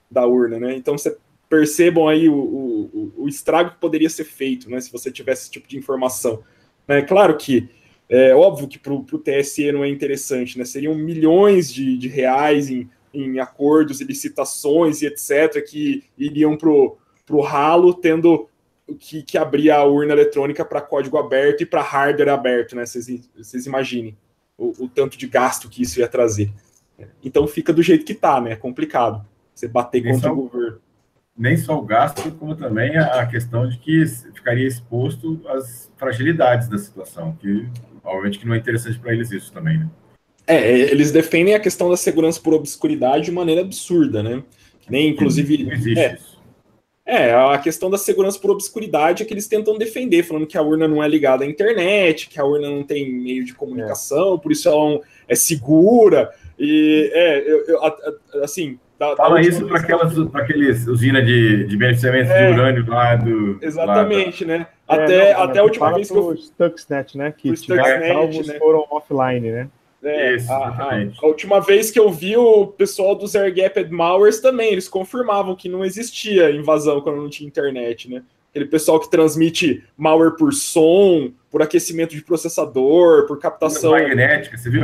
da 0.09 0.25
urna, 0.25 0.57
né? 0.57 0.77
Então 0.77 0.97
você 0.97 1.17
percebam 1.49 2.07
aí 2.07 2.29
o, 2.29 2.37
o, 2.37 3.13
o, 3.17 3.27
estrago 3.27 3.71
que 3.71 3.81
poderia 3.81 4.09
ser 4.09 4.23
feito, 4.23 4.69
né, 4.69 4.79
se 4.79 4.89
você 4.89 5.11
tivesse 5.11 5.41
esse 5.43 5.51
tipo 5.51 5.67
de 5.67 5.77
informação. 5.77 6.41
É 6.87 7.01
claro 7.01 7.35
que 7.35 7.67
é 8.07 8.33
óbvio 8.33 8.69
que 8.69 8.79
para 8.79 8.93
o 8.93 9.03
TSE 9.03 9.73
não 9.73 9.83
é 9.83 9.89
interessante, 9.89 10.57
né? 10.57 10.63
Seriam 10.63 10.95
milhões 10.95 11.73
de, 11.73 11.97
de 11.97 12.07
reais 12.07 12.69
em, 12.69 12.89
em 13.13 13.39
acordos 13.39 13.99
e 13.99 14.05
licitações 14.05 15.01
e 15.01 15.07
etc. 15.07 15.61
que 15.67 16.01
iriam 16.17 16.55
para 16.55 16.69
para 17.25 17.35
o 17.35 17.41
ralo, 17.41 17.93
tendo 17.93 18.47
que, 18.99 19.23
que 19.23 19.37
abrir 19.37 19.71
a 19.71 19.83
urna 19.83 20.13
eletrônica 20.13 20.63
para 20.63 20.81
código 20.81 21.17
aberto 21.17 21.61
e 21.61 21.65
para 21.65 21.81
hardware 21.81 22.29
aberto, 22.29 22.75
né? 22.75 22.85
Vocês 22.85 23.65
imaginem 23.65 24.15
o, 24.57 24.85
o, 24.85 24.87
tanto 24.87 25.17
de 25.17 25.27
gasto 25.27 25.69
que 25.69 25.81
isso 25.81 25.99
ia 25.99 26.07
trazer. 26.07 26.51
Então 27.23 27.47
fica 27.47 27.73
do 27.73 27.81
jeito 27.81 28.05
que 28.05 28.13
está, 28.13 28.39
né? 28.39 28.51
É 28.51 28.55
complicado 28.55 29.25
você 29.53 29.67
bater 29.67 30.03
nem 30.03 30.13
contra 30.13 30.29
só, 30.29 30.33
o 30.33 30.35
governo. 30.35 30.77
Nem 31.37 31.57
só 31.57 31.77
o 31.77 31.81
gasto, 31.81 32.31
como 32.33 32.55
também 32.55 32.95
a 32.97 33.25
questão 33.25 33.67
de 33.67 33.77
que 33.77 34.05
ficaria 34.05 34.67
exposto 34.67 35.41
às 35.47 35.91
fragilidades 35.97 36.67
da 36.67 36.77
situação, 36.77 37.35
que 37.41 37.67
obviamente 38.03 38.39
que 38.39 38.47
não 38.47 38.53
é 38.53 38.57
interessante 38.57 38.99
para 38.99 39.13
eles 39.13 39.31
isso 39.31 39.51
também, 39.51 39.79
né? 39.79 39.89
É, 40.47 40.71
eles 40.71 41.11
defendem 41.11 41.55
a 41.55 41.59
questão 41.59 41.89
da 41.89 41.97
segurança 41.97 42.39
por 42.39 42.53
obscuridade 42.53 43.25
de 43.25 43.31
maneira 43.31 43.61
absurda, 43.61 44.21
né? 44.21 44.43
Nem, 44.87 45.09
inclusive. 45.09 45.63
Não 45.63 45.73
existe 45.73 45.99
é, 45.99 46.13
isso 46.13 46.34
É, 47.05 47.31
a 47.35 47.57
questão 47.59 47.87
da 47.87 47.99
segurança 47.99 48.39
por 48.39 48.49
obscuridade 48.49 49.21
é 49.21 49.25
que 49.25 49.31
eles 49.31 49.47
tentam 49.47 49.77
defender, 49.77 50.23
falando 50.23 50.47
que 50.47 50.57
a 50.57 50.61
urna 50.63 50.87
não 50.87 51.03
é 51.03 51.07
ligada 51.07 51.43
à 51.43 51.47
internet, 51.47 52.27
que 52.27 52.39
a 52.39 52.43
urna 52.43 52.67
não 52.67 52.81
tem 52.81 53.11
meio 53.11 53.45
de 53.45 53.53
comunicação, 53.53 54.33
é. 54.33 54.37
por 54.39 54.51
isso 54.51 54.67
ela 54.67 54.99
é 55.27 55.35
segura. 55.35 56.31
E 56.57 57.11
é, 57.13 57.39
eu, 57.51 57.65
eu, 57.67 58.43
assim. 58.43 58.79
Da, 58.97 59.13
Fala 59.15 59.35
da 59.35 59.41
isso 59.41 59.67
para 59.67 59.77
aquelas 59.77 60.17
para 60.29 60.43
aqueles 60.43 60.87
usina 60.87 61.21
de, 61.21 61.65
de 61.65 61.75
beneficiamento 61.75 62.31
é, 62.31 62.47
de 62.47 62.53
urânio 62.53 62.89
lá 62.89 63.15
do. 63.17 63.59
Exatamente, 63.61 64.45
lá 64.45 64.57
né? 64.57 64.67
Até, 64.87 65.31
é, 65.31 65.33
não, 65.33 65.43
até 65.43 65.59
a 65.59 65.63
última 65.63 65.93
vez 65.93 66.09
que 66.09 66.17
eu. 66.17 66.35
Stuxnet, 66.37 67.17
né? 67.17 67.33
Que 67.37 67.55
Stuxnet, 67.55 68.47
né? 68.47 68.57
foram 68.57 68.85
offline, 68.89 69.51
né? 69.51 69.67
É, 70.05 70.35
Isso, 70.35 70.51
a, 70.51 70.67
a, 70.67 71.01
a, 71.01 71.25
última 71.25 71.59
vez 71.59 71.89
que 71.89 71.99
eu 71.99 72.11
vi 72.11 72.37
o 72.37 72.67
pessoal 72.67 73.15
dos 73.15 73.35
Air 73.35 73.53
Gapped 73.53 73.91
Malwares 73.91 74.39
também, 74.39 74.71
eles 74.71 74.87
confirmavam 74.87 75.55
que 75.55 75.67
não 75.67 75.83
existia 75.83 76.51
invasão 76.51 77.01
quando 77.01 77.17
não 77.17 77.29
tinha 77.29 77.47
internet, 77.47 78.09
né? 78.09 78.21
Aquele 78.51 78.67
pessoal 78.67 79.01
que 79.01 79.11
transmite 79.11 79.83
malware 79.97 80.37
por 80.37 80.53
som, 80.53 81.33
por 81.51 81.61
aquecimento 81.61 82.15
de 82.15 82.21
processador, 82.21 83.27
por 83.27 83.37
captação. 83.37 83.91
Magnética, 83.91 84.57
você 84.57 84.69
viu? 84.69 84.83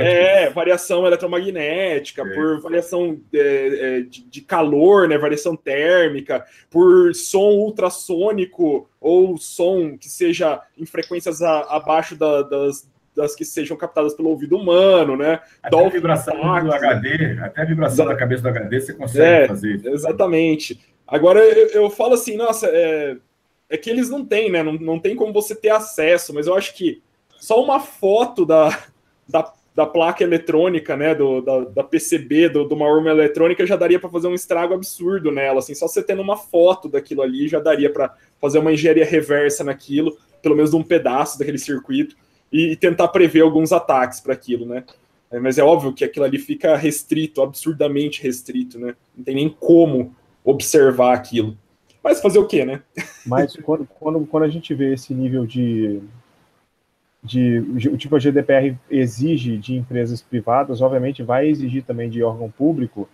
É, 0.00 0.44
é 0.44 0.50
variação 0.50 1.06
eletromagnética, 1.06 2.22
é. 2.22 2.34
por 2.34 2.60
variação 2.62 3.20
é, 3.34 3.38
é, 3.38 4.00
de, 4.00 4.22
de, 4.22 4.40
calor, 4.40 5.06
né? 5.06 5.18
Variação 5.18 5.54
térmica, 5.54 6.46
por 6.70 7.14
som 7.14 7.50
ultrassônico 7.58 8.88
ou 8.98 9.36
som 9.36 9.98
que 9.98 10.08
seja 10.08 10.62
em 10.78 10.86
frequências 10.86 11.42
a, 11.42 11.60
abaixo 11.76 12.16
da, 12.16 12.40
das, 12.40 12.88
das 13.16 13.34
que 13.34 13.44
sejam 13.44 13.76
captadas 13.76 14.14
pelo 14.14 14.28
ouvido 14.28 14.56
humano, 14.56 15.16
né? 15.16 15.40
Até 15.62 15.84
a 15.84 15.88
vibração 15.88 16.36
do 16.36 16.72
HD, 16.72 17.38
até 17.40 17.62
a 17.62 17.64
vibração 17.64 18.04
da 18.04 18.14
cabeça 18.14 18.42
do 18.42 18.48
HD 18.50 18.80
você 18.80 18.92
consegue 18.92 19.24
é, 19.24 19.48
fazer. 19.48 19.80
Exatamente. 19.86 20.78
Agora 21.08 21.40
eu, 21.40 21.68
eu 21.68 21.90
falo 21.90 22.12
assim, 22.12 22.36
nossa, 22.36 22.66
é, 22.68 23.16
é, 23.70 23.76
que 23.78 23.88
eles 23.88 24.10
não 24.10 24.24
têm, 24.24 24.50
né? 24.50 24.62
Não, 24.62 24.74
não 24.74 24.98
tem 24.98 25.16
como 25.16 25.32
você 25.32 25.54
ter 25.54 25.70
acesso, 25.70 26.34
mas 26.34 26.46
eu 26.46 26.54
acho 26.54 26.74
que 26.74 27.02
só 27.38 27.62
uma 27.62 27.80
foto 27.80 28.44
da, 28.44 28.68
da, 29.26 29.50
da 29.74 29.86
placa 29.86 30.22
eletrônica, 30.22 30.94
né? 30.94 31.14
Do, 31.14 31.40
da, 31.40 31.60
da 31.60 31.84
PCB, 31.84 32.50
do, 32.50 32.68
de 32.68 32.74
uma 32.74 32.86
urna 32.86 33.10
eletrônica, 33.12 33.64
já 33.64 33.76
daria 33.76 33.98
para 33.98 34.10
fazer 34.10 34.28
um 34.28 34.34
estrago 34.34 34.74
absurdo 34.74 35.32
nela. 35.32 35.60
Assim, 35.60 35.74
só 35.74 35.88
você 35.88 36.02
tendo 36.02 36.20
uma 36.20 36.36
foto 36.36 36.86
daquilo 36.86 37.22
ali 37.22 37.48
já 37.48 37.60
daria 37.60 37.90
para 37.90 38.14
fazer 38.38 38.58
uma 38.58 38.72
engenharia 38.74 39.06
reversa 39.06 39.64
naquilo, 39.64 40.18
pelo 40.42 40.54
menos 40.54 40.70
de 40.72 40.76
um 40.76 40.82
pedaço 40.82 41.38
daquele 41.38 41.58
circuito 41.58 42.14
e, 42.52 42.76
tentar 42.76 43.08
prever 43.08 43.42
alguns 43.42 43.72
ataques 43.72 44.20
para 44.20 44.32
aquilo, 44.32 44.66
né? 44.66 44.84
É, 45.30 45.40
mas 45.40 45.58
é 45.58 45.64
óbvio 45.64 45.92
que 45.92 46.04
aquilo 46.04 46.24
ali 46.24 46.38
fica 46.38 46.76
restrito, 46.76 47.42
absurdamente 47.42 48.22
restrito, 48.22 48.78
né? 48.78 48.94
Não 49.16 49.24
tem 49.24 49.34
nem 49.34 49.48
como 49.48 50.14
observar 50.44 51.14
aquilo. 51.14 51.56
Mas 52.02 52.20
fazer 52.20 52.38
o 52.38 52.46
quê, 52.46 52.64
né? 52.64 52.82
Mas 53.26 53.56
quando, 53.62 53.86
quando, 53.86 54.26
quando 54.26 54.44
a 54.44 54.48
gente 54.48 54.72
vê 54.74 54.94
esse 54.94 55.12
nível 55.12 55.44
de, 55.44 56.00
de. 57.22 57.58
O 57.90 57.96
tipo 57.96 58.14
a 58.14 58.18
GDPR 58.20 58.76
exige 58.88 59.58
de 59.58 59.74
empresas 59.74 60.22
privadas, 60.22 60.80
obviamente 60.80 61.24
vai 61.24 61.48
exigir 61.48 61.82
também 61.82 62.08
de 62.08 62.22
órgão 62.22 62.50
público. 62.50 63.08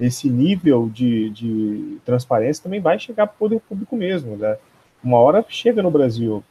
Esse 0.00 0.28
nível 0.28 0.90
de, 0.92 1.30
de 1.30 1.98
transparência 2.04 2.64
também 2.64 2.80
vai 2.80 2.98
chegar 2.98 3.28
para 3.28 3.36
o 3.36 3.38
poder 3.38 3.60
público 3.60 3.96
mesmo. 3.96 4.36
Né? 4.36 4.58
Uma 5.02 5.18
hora 5.18 5.44
chega 5.48 5.80
no 5.80 5.90
Brasil. 5.90 6.42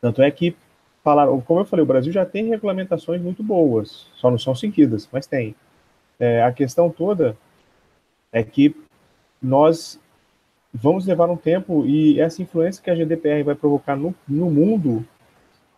Tanto 0.00 0.22
é 0.22 0.30
que 0.30 0.56
falaram, 1.04 1.38
como 1.42 1.60
eu 1.60 1.64
falei, 1.66 1.82
o 1.82 1.86
Brasil 1.86 2.10
já 2.10 2.24
tem 2.24 2.48
regulamentações 2.48 3.20
muito 3.20 3.42
boas, 3.42 4.06
só 4.16 4.30
não 4.30 4.38
são 4.38 4.54
seguidas, 4.54 5.06
mas 5.12 5.26
tem. 5.26 5.54
É, 6.18 6.42
a 6.42 6.50
questão 6.50 6.88
toda 6.88 7.36
é 8.32 8.42
que 8.42 8.74
nós 9.42 10.00
vamos 10.72 11.06
levar 11.06 11.28
um 11.28 11.36
tempo 11.36 11.84
e 11.84 12.18
essa 12.18 12.40
influência 12.40 12.82
que 12.82 12.90
a 12.90 12.94
GDPR 12.94 13.44
vai 13.44 13.54
provocar 13.54 13.94
no, 13.94 14.14
no 14.26 14.50
mundo 14.50 15.06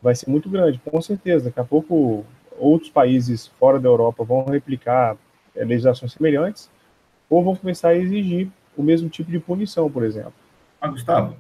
vai 0.01 0.14
ser 0.14 0.31
muito 0.31 0.49
grande, 0.49 0.81
com 0.85 1.03
certeza. 1.03 1.47
Daqui 1.47 1.59
a 1.59 1.64
pouco 1.64 2.24
outros 2.59 2.91
países 2.91 3.49
fora 3.59 3.81
da 3.81 3.89
Europa 3.89 4.24
vão 4.24 4.45
replicar 4.45 5.16
é, 5.55 5.64
legislações 5.64 6.12
semelhantes 6.12 6.70
ou 7.29 7.43
vão 7.43 7.57
começar 7.57 7.89
a 7.89 7.97
exigir 7.97 8.49
o 8.77 8.83
mesmo 8.83 9.09
tipo 9.09 9.31
de 9.31 9.41
punição, 9.41 9.91
por 9.91 10.05
exemplo. 10.05 10.35
Ah, 10.81 10.89
Gustavo, 10.89 11.37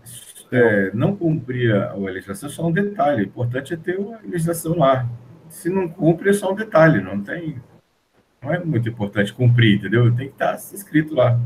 é, 0.52 0.90
não 0.94 1.16
cumprir 1.16 1.74
a 1.74 1.94
legislação 1.94 2.48
é 2.48 2.52
só 2.52 2.66
um 2.66 2.72
detalhe. 2.72 3.22
O 3.22 3.26
importante 3.26 3.74
é 3.74 3.76
ter 3.76 3.98
a 4.00 4.18
legislação 4.26 4.78
lá. 4.78 5.08
Se 5.48 5.68
não 5.68 5.88
cumpre, 5.88 6.30
é 6.30 6.32
só 6.32 6.52
um 6.52 6.54
detalhe. 6.54 7.00
Não 7.00 7.20
tem. 7.20 7.60
Não 8.42 8.52
é 8.52 8.58
muito 8.62 8.88
importante 8.88 9.32
cumprir, 9.32 9.76
entendeu? 9.76 10.14
Tem 10.14 10.28
que 10.28 10.34
estar 10.34 10.54
escrito 10.54 11.14
lá. 11.14 11.38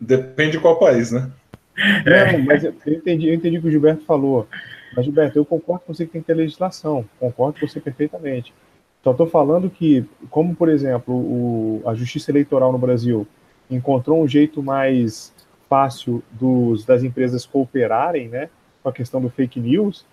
Depende 0.00 0.52
de 0.52 0.60
qual 0.60 0.78
país, 0.78 1.10
né? 1.10 1.30
É. 2.06 2.36
Não, 2.36 2.44
mas 2.44 2.64
eu 2.64 2.74
entendi, 2.86 3.28
eu 3.28 3.34
entendi 3.34 3.58
o 3.58 3.62
que 3.62 3.68
o 3.68 3.70
Gilberto 3.70 4.04
falou. 4.04 4.46
Mas, 4.94 5.04
Gilberto, 5.04 5.38
eu 5.38 5.44
concordo 5.44 5.84
com 5.86 5.94
você 5.94 6.04
que 6.04 6.12
tem 6.12 6.20
que 6.20 6.26
ter 6.26 6.34
legislação. 6.34 7.04
Concordo 7.18 7.60
com 7.60 7.66
você 7.66 7.80
perfeitamente. 7.80 8.52
Só 9.02 9.12
estou 9.12 9.26
falando 9.26 9.70
que, 9.70 10.04
como, 10.28 10.54
por 10.54 10.68
exemplo, 10.68 11.14
o, 11.14 11.82
a 11.86 11.94
Justiça 11.94 12.30
Eleitoral 12.30 12.70
no 12.70 12.78
Brasil 12.78 13.26
encontrou 13.70 14.22
um 14.22 14.28
jeito 14.28 14.62
mais 14.62 15.32
fácil 15.70 16.20
dos, 16.32 16.84
das 16.84 17.04
empresas 17.04 17.46
cooperarem, 17.46 18.28
né, 18.28 18.50
com 18.82 18.88
a 18.88 18.92
questão 18.92 19.20
do 19.20 19.30
fake 19.30 19.60
news. 19.60 20.04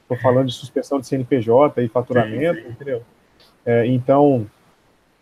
Estou 0.00 0.16
falando 0.16 0.46
de 0.46 0.54
suspensão 0.54 0.98
de 0.98 1.06
CNPJ 1.06 1.82
e 1.82 1.88
faturamento, 1.88 2.60
sim, 2.60 2.66
sim. 2.66 2.70
entendeu? 2.70 3.02
É, 3.64 3.86
então, 3.86 4.46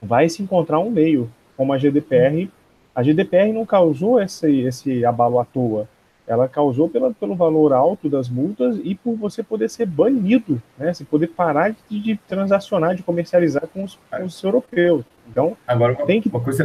vai 0.01 0.29
se 0.29 0.43
encontrar 0.43 0.79
um 0.79 0.91
meio, 0.91 1.29
como 1.57 1.73
a 1.73 1.79
GDPR. 1.79 2.49
A 2.95 3.03
GDPR 3.03 3.53
não 3.53 3.67
causou 3.67 4.23
esse, 4.23 4.61
esse 4.61 5.05
abalo 5.05 5.41
à 5.41 5.45
toa. 5.45 5.89
Ela 6.27 6.49
causou 6.49 6.89
pela, 6.89 7.13
pelo 7.13 7.35
valor 7.35 7.73
alto 7.73 8.09
das 8.09 8.29
multas 8.29 8.81
e 8.85 8.95
por 8.95 9.17
você 9.17 9.43
poder 9.43 9.69
ser 9.69 9.87
banido, 9.87 10.63
né? 10.79 10.95
Você 10.95 11.05
poder 11.05 11.27
parar 11.29 11.75
de, 11.89 12.01
de 12.01 12.17
transacionar, 12.29 12.95
de 12.95 13.03
comercializar 13.03 13.67
com 13.67 13.83
os, 13.83 13.99
com 14.09 14.25
os 14.25 14.41
europeus. 14.43 15.05
Então, 15.29 15.57
Agora, 15.67 15.97
tem 16.07 16.21
que. 16.21 16.29
Uma 16.29 16.41
coisa 16.41 16.65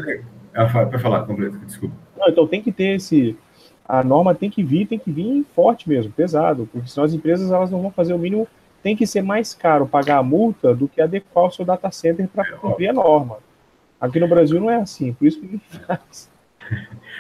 para 0.54 1.00
falar, 1.00 1.26
completo, 1.26 1.58
desculpa. 1.66 2.05
Não, 2.18 2.28
então 2.28 2.48
tem 2.48 2.62
que 2.62 2.72
ter 2.72 2.96
esse. 2.96 3.38
A 3.88 4.04
norma 4.04 4.34
tem 4.34 4.50
que 4.50 4.64
vir, 4.64 4.88
tem 4.88 4.98
que 4.98 5.12
vir 5.12 5.46
forte 5.56 5.88
mesmo, 5.88 6.12
pesado, 6.12 6.68
porque 6.72 6.90
senão 6.90 7.06
as 7.06 7.14
empresas 7.14 7.52
elas 7.52 7.70
não 7.70 7.82
vão 7.82 7.92
fazer 7.92 8.14
o 8.14 8.20
mínimo. 8.20 8.48
Tem 8.82 8.96
que 8.96 9.06
ser 9.08 9.22
mais 9.22 9.54
caro 9.54 9.88
pagar 9.88 10.18
a 10.18 10.24
multa 10.24 10.74
do 10.74 10.88
que 10.88 11.02
adequar 11.02 11.46
o 11.46 11.52
seu 11.52 11.66
data 11.66 11.90
center 11.92 12.28
para 12.28 12.52
cumprir 12.58 12.90
a 12.90 12.94
norma. 12.94 13.38
Aqui 14.00 14.20
no 14.20 14.28
Brasil 14.28 14.60
não 14.60 14.70
é 14.70 14.76
assim, 14.76 15.14
por 15.14 15.28
isso 15.28 15.40
que 15.40 15.46
ninguém 15.46 15.62
faz. 15.88 16.30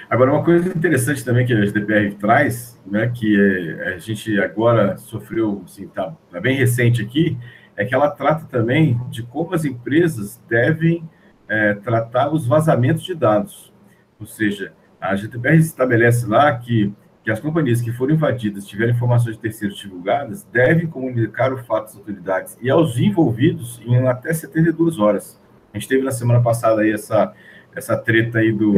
Agora, 0.10 0.32
uma 0.32 0.44
coisa 0.44 0.70
interessante 0.70 1.24
também 1.24 1.46
que 1.46 1.54
a 1.54 1.66
GDPR 1.66 2.16
traz, 2.16 2.80
né, 2.86 3.12
que 3.14 3.40
é, 3.40 3.96
a 3.96 3.98
gente 3.98 4.40
agora 4.40 4.98
sofreu, 4.98 5.62
assim, 5.66 5.88
tá, 5.88 6.16
tá 6.32 6.40
bem 6.40 6.56
recente 6.56 7.02
aqui, 7.02 7.38
é 7.76 7.86
que 7.86 7.94
ela 7.94 8.10
trata 8.10 8.46
também 8.46 9.00
de 9.10 9.24
como 9.24 9.54
as 9.54 9.66
empresas 9.66 10.42
devem 10.48 11.08
é, 11.48 11.74
tratar 11.76 12.32
os 12.32 12.46
vazamentos 12.46 13.04
de 13.04 13.14
dados. 13.14 13.74
Ou 14.20 14.26
seja, 14.26 14.74
a 15.00 15.16
GDPR 15.16 15.58
estabelece 15.58 16.26
lá 16.26 16.56
que, 16.58 16.94
que 17.24 17.32
as 17.32 17.40
companhias 17.40 17.82
que 17.82 17.92
forem 17.92 18.16
invadidas, 18.16 18.66
tiverem 18.66 18.94
informações 18.94 19.36
de 19.36 19.42
terceiros 19.42 19.78
divulgadas, 19.78 20.44
devem 20.44 20.88
comunicar 20.88 21.54
o 21.54 21.58
fato 21.58 21.86
às 21.86 21.96
autoridades 21.96 22.58
e 22.62 22.70
aos 22.70 22.98
envolvidos 22.98 23.82
em 23.86 24.08
até 24.08 24.34
72 24.34 25.00
horas. 25.00 25.40
A 25.74 25.78
gente 25.78 25.88
teve 25.88 26.04
na 26.04 26.12
semana 26.12 26.42
passada 26.42 26.82
aí 26.82 26.92
essa, 26.92 27.34
essa 27.76 27.98
treta 27.98 28.40
aí 28.40 28.52
do, 28.52 28.74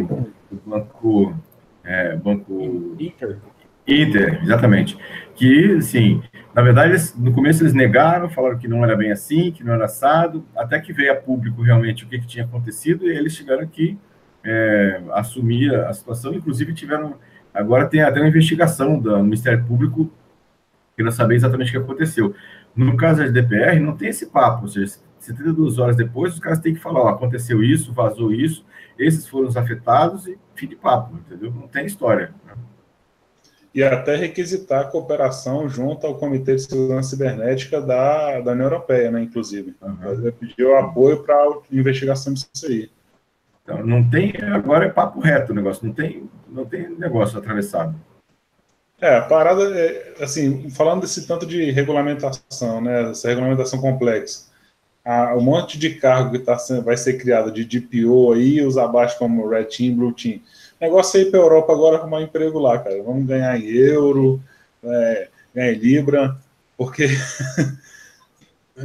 do 0.51 0.61
banco, 0.65 1.35
é, 1.83 2.15
banco 2.15 2.95
Inter. 2.99 3.37
Inter, 3.87 4.41
exatamente. 4.43 4.97
Que, 5.35 5.75
assim, 5.77 6.21
na 6.53 6.61
verdade, 6.61 6.97
no 7.15 7.31
começo 7.31 7.63
eles 7.63 7.73
negaram, 7.73 8.29
falaram 8.29 8.57
que 8.57 8.67
não 8.67 8.83
era 8.83 8.95
bem 8.95 9.11
assim, 9.11 9.51
que 9.51 9.63
não 9.63 9.73
era 9.73 9.85
assado, 9.85 10.43
até 10.55 10.79
que 10.79 10.91
veio 10.91 11.13
a 11.13 11.15
público 11.15 11.61
realmente 11.61 12.03
o 12.03 12.07
que, 12.07 12.19
que 12.19 12.27
tinha 12.27 12.43
acontecido 12.43 13.05
e 13.05 13.15
eles 13.15 13.35
tiveram 13.35 13.65
que 13.67 13.97
é, 14.47 15.01
assumir 15.11 15.75
a 15.75 15.93
situação. 15.93 16.33
Inclusive, 16.33 16.73
tiveram. 16.73 17.15
Agora 17.53 17.87
tem 17.87 18.01
até 18.01 18.19
uma 18.19 18.29
investigação 18.29 18.99
do 18.99 19.21
Ministério 19.23 19.63
Público 19.65 20.09
querendo 20.95 21.11
saber 21.11 21.35
exatamente 21.35 21.69
o 21.69 21.71
que 21.71 21.77
aconteceu. 21.77 22.33
No 22.75 22.97
caso 22.97 23.23
da 23.23 23.27
DPR, 23.27 23.79
não 23.79 23.95
tem 23.95 24.09
esse 24.09 24.27
papo, 24.27 24.63
ou 24.63 24.67
seja, 24.67 24.97
72 25.19 25.77
horas 25.77 25.95
depois, 25.95 26.33
os 26.33 26.39
caras 26.39 26.59
têm 26.59 26.73
que 26.73 26.79
falar: 26.79 27.01
ó, 27.01 27.09
aconteceu 27.09 27.63
isso, 27.63 27.93
vazou 27.93 28.33
isso, 28.33 28.65
esses 28.97 29.27
foram 29.27 29.47
os 29.47 29.57
afetados 29.57 30.27
e 30.27 30.37
fim 30.55 30.67
de 30.67 30.75
papo, 30.75 31.15
entendeu? 31.15 31.51
Não 31.51 31.67
tem 31.67 31.85
história. 31.85 32.33
Né? 32.45 32.53
E 33.73 33.83
até 33.83 34.15
requisitar 34.15 34.81
a 34.81 34.85
cooperação 34.85 35.69
junto 35.69 36.07
ao 36.07 36.15
Comitê 36.15 36.55
de 36.55 36.63
Segurança 36.63 37.11
Cibernética 37.11 37.79
da, 37.79 38.39
da 38.39 38.53
União 38.53 38.65
Europeia, 38.65 39.11
né, 39.11 39.21
inclusive. 39.21 39.75
Uhum. 39.79 40.31
Pedir 40.31 40.65
o 40.65 40.77
apoio 40.77 41.23
para 41.23 41.35
a 41.35 41.59
investigação 41.71 42.33
disso 42.33 42.49
aí. 42.65 42.89
Então, 43.67 43.85
não 43.85 44.09
tem, 44.09 44.33
agora 44.53 44.85
é 44.85 44.89
papo 44.89 45.19
reto 45.19 45.51
o 45.51 45.55
negócio, 45.55 45.85
não 45.85 45.93
tem, 45.93 46.29
não 46.47 46.63
tem 46.63 46.87
negócio 46.97 47.37
atravessado. 47.37 47.93
É, 49.01 49.17
a 49.17 49.21
parada, 49.23 49.77
é, 49.77 50.13
assim, 50.21 50.69
falando 50.69 51.01
desse 51.01 51.27
tanto 51.27 51.45
de 51.45 51.69
regulamentação, 51.71 52.79
né, 52.79 53.11
essa 53.11 53.27
regulamentação 53.27 53.81
complexa, 53.81 54.47
o 55.35 55.41
monte 55.41 55.77
de 55.77 55.95
cargo 55.95 56.31
que 56.31 56.39
tá, 56.39 56.57
vai 56.83 56.95
ser 56.95 57.17
criado 57.17 57.51
de 57.51 57.65
DPO 57.65 58.31
aí, 58.33 58.61
os 58.61 58.77
abaixo 58.77 59.17
como 59.19 59.47
Red 59.47 59.65
Team, 59.65 59.95
Blue 59.95 60.13
Team, 60.13 60.39
negócio 60.79 61.19
é 61.19 61.23
ir 61.23 61.31
para 61.31 61.39
a 61.39 61.43
Europa 61.43 61.73
agora 61.73 61.97
arrumar 61.97 62.19
um 62.19 62.23
emprego 62.23 62.59
lá, 62.59 62.79
cara. 62.79 63.03
Vamos 63.03 63.27
ganhar 63.27 63.57
em 63.57 63.65
euro, 63.65 64.41
é, 64.83 65.27
ganhar 65.53 65.73
em 65.73 65.77
libra, 65.77 66.37
porque 66.77 67.07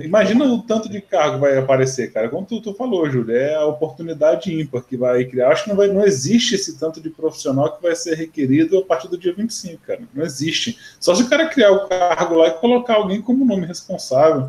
Imagina 0.01 0.47
o 0.47 0.62
tanto 0.62 0.88
de 0.88 1.03
cargo 1.03 1.38
vai 1.38 1.59
aparecer, 1.59 2.11
cara. 2.12 2.28
Como 2.28 2.47
tu, 2.47 2.62
tu, 2.62 2.72
falou, 2.72 3.11
Júlio, 3.11 3.36
é 3.36 3.55
a 3.55 3.66
oportunidade 3.66 4.59
ímpar 4.59 4.82
que 4.82 4.97
vai 4.97 5.24
criar. 5.24 5.51
Acho 5.51 5.64
que 5.64 5.70
não, 5.70 5.76
vai, 5.76 5.88
não 5.88 6.03
existe 6.03 6.55
esse 6.55 6.78
tanto 6.78 6.99
de 6.99 7.11
profissional 7.11 7.76
que 7.76 7.82
vai 7.82 7.95
ser 7.95 8.14
requerido 8.14 8.78
a 8.78 8.84
partir 8.84 9.09
do 9.09 9.18
dia 9.18 9.34
25, 9.34 9.82
cara. 9.86 10.01
Não 10.14 10.24
existe. 10.24 10.78
Só 10.99 11.14
se 11.14 11.22
o 11.22 11.28
cara 11.28 11.49
criar 11.49 11.72
o 11.72 11.88
cargo 11.88 12.36
lá 12.36 12.49
e 12.49 12.53
colocar 12.53 12.95
alguém 12.95 13.20
como 13.20 13.45
nome 13.45 13.66
responsável. 13.66 14.49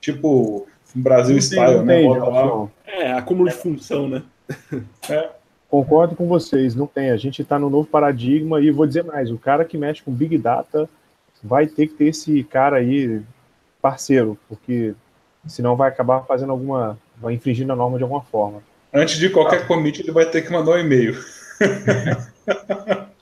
Tipo, 0.00 0.66
Brasil 0.94 1.34
não 1.34 1.42
Style, 1.42 1.76
tem, 1.76 1.84
né? 1.84 2.68
Tem, 2.84 3.00
é, 3.02 3.12
acúmulo 3.12 3.48
de 3.48 3.54
função, 3.54 4.08
né? 4.08 4.22
É. 5.08 5.30
Concordo 5.68 6.16
com 6.16 6.26
vocês, 6.26 6.74
não 6.74 6.88
tem. 6.88 7.10
A 7.10 7.16
gente 7.16 7.42
está 7.42 7.58
no 7.58 7.70
novo 7.70 7.86
paradigma 7.86 8.60
e 8.60 8.72
vou 8.72 8.86
dizer 8.88 9.04
mais: 9.04 9.30
o 9.30 9.38
cara 9.38 9.64
que 9.64 9.78
mexe 9.78 10.02
com 10.02 10.10
Big 10.10 10.36
Data 10.36 10.90
vai 11.42 11.68
ter 11.68 11.86
que 11.86 11.94
ter 11.94 12.06
esse 12.06 12.42
cara 12.42 12.78
aí 12.78 13.22
parceiro, 13.80 14.38
porque 14.48 14.94
senão 15.46 15.76
vai 15.76 15.88
acabar 15.88 16.20
fazendo 16.22 16.52
alguma. 16.52 16.98
vai 17.16 17.34
infringindo 17.34 17.72
a 17.72 17.76
norma 17.76 17.96
de 17.96 18.02
alguma 18.02 18.22
forma. 18.22 18.62
Antes 18.92 19.16
de 19.18 19.30
qualquer 19.30 19.66
commit, 19.66 20.00
ele 20.00 20.12
vai 20.12 20.26
ter 20.26 20.42
que 20.42 20.52
mandar 20.52 20.72
um 20.72 20.78
e-mail. 20.78 21.16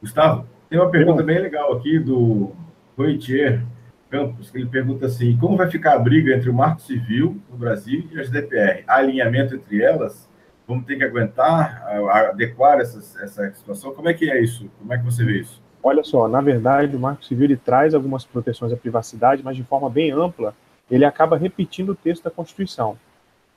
Gustavo, 0.00 0.46
tem 0.70 0.78
uma 0.78 0.90
pergunta 0.90 1.22
bem 1.22 1.40
legal 1.40 1.72
aqui 1.72 1.98
do 1.98 2.52
Roitier 2.96 3.64
Campos, 4.10 4.50
que 4.50 4.58
ele 4.58 4.66
pergunta 4.66 5.06
assim: 5.06 5.36
como 5.36 5.56
vai 5.56 5.70
ficar 5.70 5.94
a 5.94 5.98
briga 5.98 6.34
entre 6.34 6.48
o 6.48 6.54
Marco 6.54 6.80
Civil 6.82 7.40
no 7.50 7.56
Brasil 7.56 8.08
e 8.12 8.20
as 8.20 8.30
DPR? 8.30 8.84
Há 8.86 8.96
alinhamento 8.96 9.54
entre 9.54 9.82
elas? 9.82 10.28
Vamos 10.66 10.84
ter 10.84 10.96
que 10.96 11.04
aguentar, 11.04 11.82
adequar 12.30 12.78
essa, 12.78 12.98
essa 13.24 13.50
situação? 13.54 13.94
Como 13.94 14.08
é 14.08 14.14
que 14.14 14.30
é 14.30 14.40
isso? 14.42 14.70
Como 14.78 14.92
é 14.92 14.98
que 14.98 15.04
você 15.04 15.24
vê 15.24 15.40
isso? 15.40 15.62
Olha 15.82 16.02
só, 16.02 16.26
na 16.26 16.40
verdade, 16.40 16.96
o 16.96 17.00
Marco 17.00 17.24
Civil 17.24 17.44
ele 17.44 17.56
traz 17.56 17.94
algumas 17.94 18.24
proteções 18.24 18.72
à 18.72 18.76
privacidade, 18.76 19.42
mas 19.44 19.56
de 19.56 19.62
forma 19.62 19.88
bem 19.88 20.10
ampla, 20.10 20.54
ele 20.90 21.04
acaba 21.04 21.36
repetindo 21.36 21.90
o 21.90 21.94
texto 21.94 22.24
da 22.24 22.30
Constituição. 22.30 22.98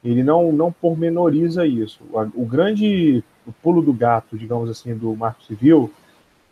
Ele 0.03 0.23
não, 0.23 0.51
não 0.51 0.71
pormenoriza 0.71 1.65
isso. 1.65 1.99
O, 2.35 2.45
grande 2.45 3.23
pulo 3.61 3.81
do 3.81 3.93
gato, 3.93 4.37
digamos 4.37 4.69
assim, 4.69 4.95
do 4.95 5.15
Marco 5.15 5.43
Civil 5.43 5.91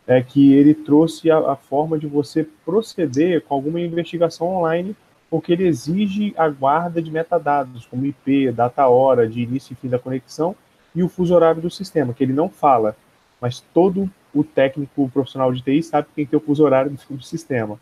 é 0.06 0.22
que 0.22 0.52
ele 0.54 0.74
trouxe 0.74 1.30
a, 1.30 1.38
a 1.38 1.56
forma 1.56 1.98
de 1.98 2.06
você 2.06 2.46
proceder 2.64 3.42
com 3.42 3.54
alguma 3.54 3.80
investigação 3.80 4.48
online, 4.48 4.96
porque 5.28 5.52
ele 5.52 5.66
exige 5.66 6.34
a 6.36 6.48
guarda 6.48 7.00
de 7.00 7.10
metadados, 7.10 7.86
como 7.86 8.06
IP, 8.06 8.50
data 8.50 8.86
hora, 8.88 9.28
de 9.28 9.42
início 9.42 9.72
e 9.72 9.76
fim 9.76 9.88
da 9.88 9.98
conexão, 9.98 10.56
e 10.94 11.02
o 11.02 11.08
fuso 11.08 11.34
horário 11.34 11.62
do 11.62 11.70
sistema, 11.70 12.12
que 12.12 12.24
ele 12.24 12.32
não 12.32 12.48
fala, 12.48 12.96
mas 13.40 13.60
todo 13.72 14.10
o 14.34 14.44
técnico 14.44 15.08
profissional 15.10 15.52
de 15.52 15.62
TI 15.62 15.82
sabe 15.82 16.08
que 16.08 16.14
tem 16.14 16.26
ter 16.26 16.36
o 16.36 16.40
fuso 16.40 16.64
horário 16.64 16.96
do 17.10 17.22
sistema. 17.22 17.78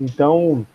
Então, 0.00 0.66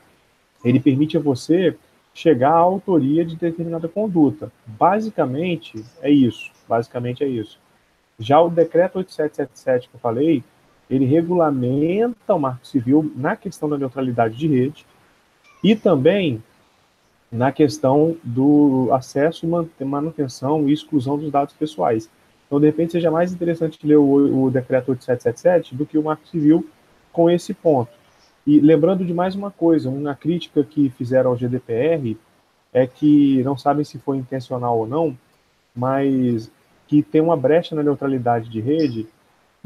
ele 0.64 0.80
permite 0.80 1.18
a 1.18 1.20
você 1.20 1.76
chegar 2.14 2.52
à 2.52 2.58
autoria 2.58 3.26
de 3.26 3.36
determinada 3.36 3.88
conduta. 3.88 4.52
Basicamente, 4.66 5.84
é 6.02 6.10
isso. 6.10 6.52
Basicamente 6.68 7.24
é 7.24 7.28
isso. 7.28 7.60
Já 8.20 8.40
o 8.40 8.50
decreto 8.50 8.98
8777 9.00 9.90
que 9.90 9.96
eu 9.96 10.00
falei, 10.00 10.44
ele 10.90 11.06
regulamenta 11.06 12.34
o 12.34 12.40
marco 12.40 12.68
civil 12.68 13.12
na 13.16 13.36
questão 13.36 13.68
da 13.68 13.78
neutralidade 13.78 14.38
de 14.38 14.48
rede 14.48 14.86
e 15.64 15.76
também 15.76 16.44
na 17.32 17.52
questão 17.52 18.16
do 18.24 18.90
acesso, 18.92 19.48
manutenção 19.80 20.70
e 20.70 20.74
exclusão 20.74 21.18
dos 21.18 21.32
dados 21.32 21.56
pessoais. 21.56 22.08
Então, 22.54 22.62
de 22.62 22.68
repente, 22.68 22.92
seja 22.92 23.10
mais 23.10 23.34
interessante 23.34 23.80
ler 23.84 23.96
o, 23.96 24.44
o 24.44 24.52
decreto 24.52 24.92
8777 24.92 25.74
do 25.74 25.88
que 25.88 25.98
o 25.98 26.04
Marco 26.04 26.28
Civil 26.28 26.70
com 27.12 27.28
esse 27.28 27.52
ponto. 27.52 27.90
E 28.46 28.60
lembrando 28.60 29.04
de 29.04 29.12
mais 29.12 29.34
uma 29.34 29.50
coisa, 29.50 29.90
uma 29.90 30.14
crítica 30.14 30.64
que 30.64 30.92
fizeram 30.92 31.32
ao 31.32 31.36
GDPR 31.36 32.16
é 32.72 32.86
que 32.86 33.42
não 33.42 33.58
sabem 33.58 33.84
se 33.84 33.98
foi 33.98 34.18
intencional 34.18 34.78
ou 34.78 34.86
não, 34.86 35.18
mas 35.76 36.52
que 36.88 37.02
tem 37.02 37.22
uma 37.22 37.36
brecha 37.36 37.76
na 37.76 37.82
neutralidade 37.82 38.48
de 38.52 38.62
rede 38.62 39.08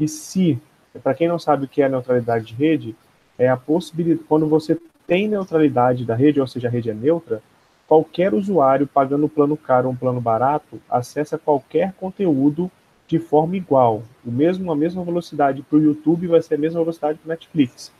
e 0.00 0.08
se, 0.08 0.58
para 1.02 1.12
quem 1.12 1.28
não 1.28 1.38
sabe 1.38 1.66
o 1.66 1.68
que 1.68 1.82
é 1.82 1.90
neutralidade 1.90 2.46
de 2.46 2.54
rede, 2.54 2.96
é 3.38 3.50
a 3.50 3.56
possibilidade, 3.58 4.24
quando 4.26 4.48
você 4.48 4.80
tem 5.06 5.28
neutralidade 5.28 6.06
da 6.06 6.14
rede, 6.14 6.40
ou 6.40 6.46
seja, 6.46 6.68
a 6.68 6.70
rede 6.70 6.88
é 6.88 6.94
neutra, 6.94 7.42
qualquer 7.86 8.32
usuário 8.32 8.86
pagando 8.86 9.26
um 9.26 9.28
plano 9.28 9.58
caro 9.58 9.88
ou 9.88 9.92
um 9.92 9.96
plano 9.96 10.22
barato 10.22 10.80
acessa 10.88 11.36
qualquer 11.36 11.92
conteúdo 11.92 12.70
de 13.08 13.18
forma 13.18 13.56
igual. 13.56 14.04
O 14.24 14.30
mesmo, 14.30 14.70
a 14.70 14.76
mesma 14.76 15.02
velocidade 15.02 15.62
para 15.62 15.78
o 15.78 15.82
YouTube 15.82 16.28
vai 16.28 16.42
ser 16.42 16.54
a 16.54 16.58
mesma 16.58 16.80
velocidade 16.80 17.18
para 17.18 17.26
o 17.26 17.30
Netflix. 17.30 17.90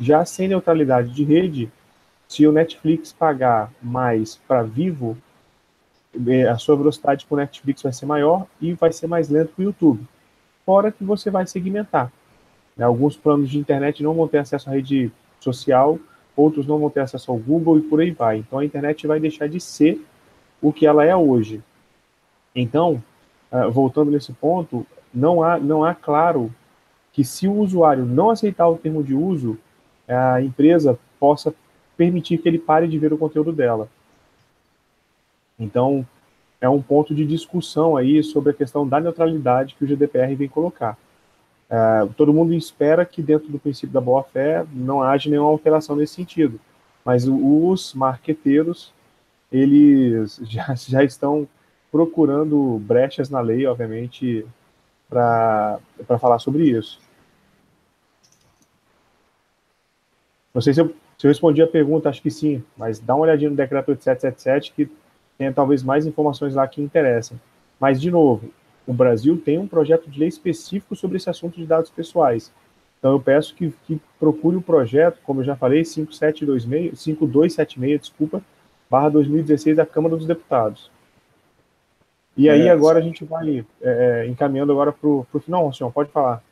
Já 0.00 0.24
sem 0.24 0.48
neutralidade 0.48 1.10
de 1.10 1.22
rede, 1.22 1.70
se 2.26 2.46
o 2.46 2.52
Netflix 2.52 3.12
pagar 3.12 3.70
mais 3.80 4.36
para 4.48 4.62
Vivo, 4.62 5.16
é, 6.26 6.48
a 6.48 6.56
sua 6.56 6.74
velocidade 6.74 7.26
para 7.26 7.34
o 7.34 7.38
Netflix 7.38 7.82
vai 7.82 7.92
ser 7.92 8.06
maior 8.06 8.46
e 8.60 8.72
vai 8.72 8.92
ser 8.92 9.06
mais 9.06 9.28
lento 9.28 9.52
para 9.54 9.62
o 9.62 9.66
YouTube. 9.66 10.00
Fora 10.64 10.90
que 10.90 11.04
você 11.04 11.30
vai 11.30 11.46
segmentar. 11.46 12.10
Né? 12.76 12.84
Alguns 12.84 13.16
planos 13.16 13.50
de 13.50 13.58
internet 13.58 14.02
não 14.02 14.14
vão 14.14 14.26
ter 14.26 14.38
acesso 14.38 14.70
à 14.70 14.72
rede 14.72 15.12
social, 15.38 15.98
outros 16.34 16.66
não 16.66 16.78
vão 16.78 16.88
ter 16.88 17.00
acesso 17.00 17.30
ao 17.30 17.36
Google 17.36 17.78
e 17.78 17.82
por 17.82 18.00
aí 18.00 18.10
vai. 18.10 18.38
Então 18.38 18.58
a 18.58 18.64
internet 18.64 19.06
vai 19.06 19.20
deixar 19.20 19.48
de 19.48 19.60
ser 19.60 20.00
o 20.62 20.72
que 20.72 20.86
ela 20.86 21.04
é 21.04 21.14
hoje. 21.14 21.62
Então, 22.54 23.02
uh, 23.52 23.70
voltando 23.70 24.10
nesse 24.10 24.32
ponto, 24.32 24.86
não 25.12 25.42
há, 25.42 25.58
não 25.58 25.84
há 25.84 25.94
claro 25.94 26.52
que 27.12 27.24
se 27.24 27.48
o 27.48 27.54
usuário 27.54 28.04
não 28.04 28.30
aceitar 28.30 28.68
o 28.68 28.76
termo 28.76 29.02
de 29.02 29.14
uso, 29.14 29.58
a 30.06 30.40
empresa 30.42 30.98
possa 31.18 31.54
permitir 31.96 32.38
que 32.38 32.48
ele 32.48 32.58
pare 32.58 32.86
de 32.86 32.98
ver 32.98 33.12
o 33.12 33.18
conteúdo 33.18 33.52
dela. 33.52 33.88
Então, 35.58 36.06
é 36.60 36.68
um 36.68 36.82
ponto 36.82 37.14
de 37.14 37.24
discussão 37.24 37.96
aí 37.96 38.22
sobre 38.22 38.50
a 38.50 38.54
questão 38.54 38.86
da 38.86 39.00
neutralidade 39.00 39.74
que 39.74 39.84
o 39.84 39.86
GDPR 39.86 40.34
vem 40.34 40.48
colocar. 40.48 40.98
Uh, 41.68 42.12
todo 42.16 42.32
mundo 42.32 42.54
espera 42.54 43.04
que 43.04 43.22
dentro 43.22 43.48
do 43.48 43.58
princípio 43.58 43.92
da 43.92 44.00
boa-fé 44.00 44.64
não 44.72 45.02
haja 45.02 45.28
nenhuma 45.28 45.50
alteração 45.50 45.96
nesse 45.96 46.14
sentido, 46.14 46.60
mas 47.04 47.26
os 47.26 47.92
marqueteiros, 47.94 48.92
eles 49.50 50.40
já, 50.44 50.74
já 50.74 51.02
estão 51.02 51.48
procurando 51.96 52.78
brechas 52.80 53.30
na 53.30 53.40
lei, 53.40 53.66
obviamente, 53.66 54.44
para 55.08 55.80
falar 56.20 56.38
sobre 56.38 56.64
isso. 56.64 57.00
Não 60.52 60.60
sei 60.60 60.74
se 60.74 60.80
eu, 60.82 60.94
se 61.16 61.26
eu 61.26 61.30
respondi 61.30 61.62
a 61.62 61.66
pergunta, 61.66 62.10
acho 62.10 62.20
que 62.20 62.30
sim, 62.30 62.62
mas 62.76 62.98
dá 62.98 63.14
uma 63.14 63.22
olhadinha 63.22 63.48
no 63.48 63.56
decreto 63.56 63.88
8777 63.88 64.72
que 64.74 64.90
tem 65.38 65.50
talvez 65.50 65.82
mais 65.82 66.06
informações 66.06 66.54
lá 66.54 66.68
que 66.68 66.82
interessam. 66.82 67.40
Mas, 67.80 67.98
de 67.98 68.10
novo, 68.10 68.50
o 68.86 68.92
Brasil 68.92 69.40
tem 69.42 69.58
um 69.58 69.66
projeto 69.66 70.10
de 70.10 70.18
lei 70.18 70.28
específico 70.28 70.94
sobre 70.94 71.16
esse 71.16 71.30
assunto 71.30 71.56
de 71.56 71.64
dados 71.64 71.90
pessoais. 71.90 72.52
Então, 72.98 73.12
eu 73.12 73.20
peço 73.20 73.54
que, 73.54 73.72
que 73.86 73.98
procure 74.20 74.56
o 74.56 74.62
projeto, 74.62 75.18
como 75.24 75.40
eu 75.40 75.44
já 75.44 75.56
falei, 75.56 75.82
5726, 75.82 77.00
5276, 77.00 78.00
desculpa, 78.00 78.42
barra 78.90 79.08
2016 79.08 79.76
da 79.76 79.86
Câmara 79.86 80.14
dos 80.14 80.26
Deputados. 80.26 80.90
E 82.36 82.50
aí 82.50 82.66
é, 82.66 82.70
agora 82.70 82.98
a 82.98 83.02
gente 83.02 83.24
vai 83.24 83.64
é, 83.80 84.24
é 84.24 84.26
encaminhando 84.26 84.72
agora 84.72 84.92
para 84.92 85.08
o 85.08 85.26
final, 85.44 85.72
senhor, 85.72 85.90
pode 85.90 86.10
falar. 86.10 86.42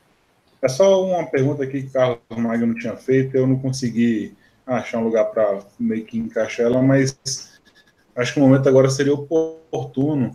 É 0.62 0.68
só 0.68 1.04
uma 1.04 1.26
pergunta 1.26 1.62
aqui 1.62 1.82
que 1.82 1.88
o 1.88 1.92
Carlos 1.92 2.18
Magno 2.30 2.74
tinha 2.74 2.96
feito, 2.96 3.36
eu 3.36 3.46
não 3.46 3.58
consegui 3.58 4.34
achar 4.66 4.98
um 4.98 5.04
lugar 5.04 5.26
para 5.26 5.60
meio 5.78 6.04
que 6.06 6.18
encaixar 6.18 6.66
ela, 6.66 6.80
mas 6.80 7.18
acho 8.16 8.32
que 8.32 8.40
o 8.40 8.42
momento 8.42 8.66
agora 8.66 8.88
seria 8.88 9.12
oportuno. 9.12 10.34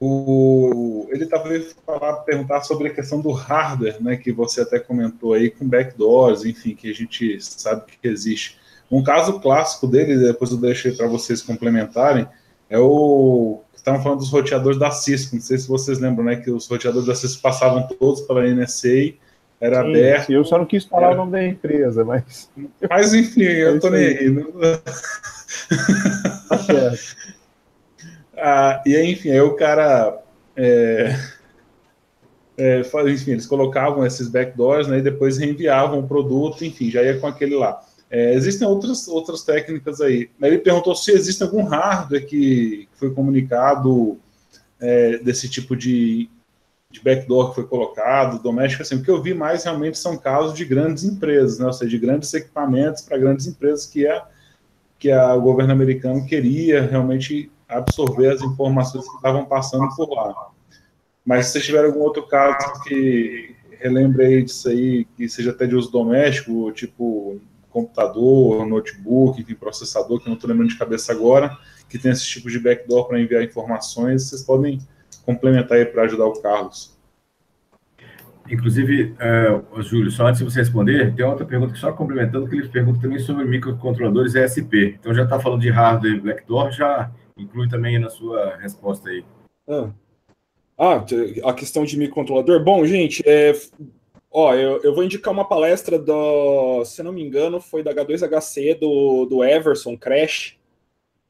O, 0.00 1.06
ele 1.10 1.26
talvez 1.26 1.76
falar, 1.86 2.14
perguntar 2.22 2.62
sobre 2.62 2.88
a 2.88 2.94
questão 2.94 3.20
do 3.20 3.30
hardware, 3.30 4.02
né, 4.02 4.16
que 4.16 4.32
você 4.32 4.62
até 4.62 4.80
comentou 4.80 5.34
aí, 5.34 5.50
com 5.50 5.68
backdoors, 5.68 6.44
enfim, 6.44 6.74
que 6.74 6.90
a 6.90 6.94
gente 6.94 7.40
sabe 7.40 7.84
que 8.00 8.08
existe. 8.08 8.58
Um 8.90 9.02
caso 9.02 9.38
clássico 9.38 9.86
dele, 9.86 10.16
depois 10.16 10.50
eu 10.50 10.56
deixei 10.56 10.92
para 10.92 11.06
vocês 11.06 11.40
complementarem, 11.40 12.26
é 12.68 12.78
o 12.78 13.61
estavam 13.82 14.00
falando 14.00 14.20
dos 14.20 14.30
roteadores 14.30 14.78
da 14.78 14.90
Cisco. 14.90 15.34
Não 15.34 15.42
sei 15.42 15.58
se 15.58 15.68
vocês 15.68 15.98
lembram, 15.98 16.24
né? 16.24 16.36
Que 16.36 16.50
os 16.50 16.68
roteadores 16.68 17.06
da 17.06 17.14
Cisco 17.14 17.42
passavam 17.42 17.86
todos 17.98 18.22
pela 18.22 18.42
NSA, 18.46 19.14
era 19.60 19.82
sim, 19.82 19.90
aberto. 19.90 20.32
Eu 20.32 20.44
só 20.44 20.56
não 20.56 20.64
quis 20.64 20.84
falar 20.84 21.08
era... 21.08 21.14
o 21.14 21.18
nome 21.18 21.32
da 21.32 21.44
empresa, 21.44 22.04
mas. 22.04 22.48
Mas 22.88 23.12
enfim, 23.12 23.42
eu 23.42 23.80
tô 23.80 23.90
nem 23.90 24.06
aí. 24.06 24.30
Né? 24.30 24.44
Tá 26.48 26.92
ah, 28.38 28.82
e 28.86 28.96
aí, 28.96 29.12
enfim, 29.12 29.30
aí 29.30 29.40
o 29.40 29.54
cara. 29.56 30.18
É... 30.56 31.16
É, 32.54 32.82
enfim, 33.08 33.32
eles 33.32 33.46
colocavam 33.46 34.06
esses 34.06 34.28
backdoors, 34.28 34.86
né, 34.86 34.98
e 34.98 35.02
depois 35.02 35.38
reenviavam 35.38 35.98
o 35.98 36.06
produto, 36.06 36.64
enfim, 36.64 36.90
já 36.90 37.02
ia 37.02 37.18
com 37.18 37.26
aquele 37.26 37.56
lá. 37.56 37.82
É, 38.12 38.34
existem 38.34 38.68
outras, 38.68 39.08
outras 39.08 39.42
técnicas 39.42 40.02
aí. 40.02 40.28
Ele 40.42 40.58
perguntou 40.58 40.94
se 40.94 41.10
existe 41.12 41.42
algum 41.42 41.64
hardware 41.64 42.26
que 42.26 42.86
foi 42.92 43.10
comunicado 43.14 44.20
é, 44.78 45.16
desse 45.16 45.48
tipo 45.48 45.74
de 45.74 46.28
de 46.90 47.02
backdoor 47.02 47.48
que 47.48 47.54
foi 47.54 47.66
colocado, 47.66 48.42
doméstico, 48.42 48.82
assim, 48.82 48.96
o 48.96 49.02
que 49.02 49.10
eu 49.10 49.22
vi 49.22 49.32
mais 49.32 49.64
realmente 49.64 49.96
são 49.96 50.18
casos 50.18 50.52
de 50.52 50.62
grandes 50.62 51.04
empresas, 51.04 51.58
né, 51.58 51.64
ou 51.64 51.72
seja, 51.72 51.90
de 51.90 51.98
grandes 51.98 52.34
equipamentos 52.34 53.00
para 53.00 53.16
grandes 53.16 53.46
empresas 53.46 53.86
que 53.86 54.06
é 54.06 54.22
que 54.98 55.10
a, 55.10 55.34
o 55.34 55.40
governo 55.40 55.72
americano 55.72 56.26
queria 56.26 56.82
realmente 56.82 57.50
absorver 57.66 58.28
as 58.28 58.42
informações 58.42 59.08
que 59.08 59.16
estavam 59.16 59.46
passando 59.46 59.88
por 59.96 60.10
lá. 60.10 60.50
Mas 61.24 61.46
se 61.46 61.60
tiver 61.62 61.84
algum 61.84 62.00
outro 62.00 62.26
caso 62.26 62.82
que 62.84 63.56
relembre 63.80 64.26
aí 64.26 64.42
disso 64.44 64.68
aí, 64.68 65.06
que 65.16 65.28
seja 65.30 65.50
até 65.50 65.66
de 65.66 65.74
uso 65.74 65.90
doméstico, 65.90 66.70
tipo 66.72 67.40
computador, 67.72 68.66
notebook, 68.66 69.40
enfim, 69.40 69.54
processador, 69.54 70.18
que 70.20 70.26
eu 70.26 70.30
não 70.30 70.34
estou 70.34 70.48
lembrando 70.48 70.70
de 70.70 70.78
cabeça 70.78 71.12
agora, 71.12 71.56
que 71.88 71.98
tem 71.98 72.12
esse 72.12 72.26
tipo 72.26 72.50
de 72.50 72.58
backdoor 72.58 73.08
para 73.08 73.20
enviar 73.20 73.42
informações, 73.42 74.28
vocês 74.28 74.42
podem 74.42 74.78
complementar 75.24 75.78
aí 75.78 75.86
para 75.86 76.02
ajudar 76.02 76.26
o 76.26 76.40
Carlos. 76.40 76.92
Inclusive, 78.50 79.14
uh, 79.72 79.82
Júlio, 79.82 80.10
só 80.10 80.26
antes 80.26 80.40
de 80.40 80.44
você 80.44 80.58
responder, 80.60 81.14
tem 81.14 81.24
outra 81.24 81.46
pergunta 81.46 81.72
que 81.72 81.78
só 81.78 81.92
complementando, 81.92 82.48
que 82.48 82.56
ele 82.56 82.68
pergunta 82.68 83.00
também 83.00 83.18
sobre 83.18 83.44
microcontroladores 83.44 84.34
ESP. 84.34 84.98
Então 84.98 85.14
já 85.14 85.24
está 85.24 85.38
falando 85.38 85.60
de 85.60 85.70
hardware 85.70 86.20
backdoor, 86.20 86.70
já 86.72 87.10
inclui 87.36 87.68
também 87.68 87.98
na 87.98 88.10
sua 88.10 88.56
resposta 88.56 89.08
aí. 89.08 89.24
Ah, 89.68 89.90
ah 90.76 91.04
a 91.44 91.52
questão 91.54 91.84
de 91.84 91.96
microcontrolador. 91.96 92.62
Bom, 92.64 92.84
gente, 92.84 93.22
é, 93.24 93.52
ó, 94.32 94.54
eu, 94.54 94.80
eu 94.82 94.94
vou 94.94 95.04
indicar 95.04 95.32
uma 95.32 95.44
palestra 95.44 95.98
do, 95.98 96.84
se 96.84 97.02
não 97.02 97.12
me 97.12 97.22
engano, 97.22 97.60
foi 97.60 97.82
da 97.82 97.94
H2HC 97.94 98.78
do, 98.78 99.26
do 99.26 99.44
Everson 99.44 99.96
Crash. 99.96 100.56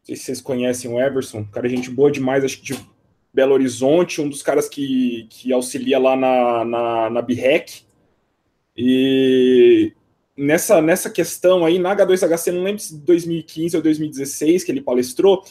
Não 0.00 0.06
sei 0.06 0.16
se 0.16 0.24
vocês 0.24 0.40
conhecem 0.40 0.90
o 0.90 1.00
Everson, 1.00 1.44
cara, 1.44 1.68
gente 1.68 1.90
boa 1.90 2.10
demais, 2.10 2.44
acho 2.44 2.58
que 2.58 2.72
de 2.72 2.92
Belo 3.32 3.54
Horizonte, 3.54 4.20
um 4.20 4.28
dos 4.28 4.42
caras 4.42 4.68
que, 4.68 5.26
que 5.30 5.52
auxilia 5.52 5.98
lá 5.98 6.16
na, 6.16 6.64
na, 6.64 7.10
na 7.10 7.22
BREC. 7.22 7.82
E 8.76 9.92
nessa, 10.36 10.80
nessa 10.80 11.10
questão 11.10 11.64
aí, 11.64 11.78
na 11.78 11.96
H2HC, 11.96 12.52
não 12.52 12.62
lembro 12.62 12.80
se 12.82 12.98
2015 12.98 13.76
ou 13.76 13.82
2016 13.82 14.64
que 14.64 14.72
ele 14.72 14.80
palestrou, 14.80 15.44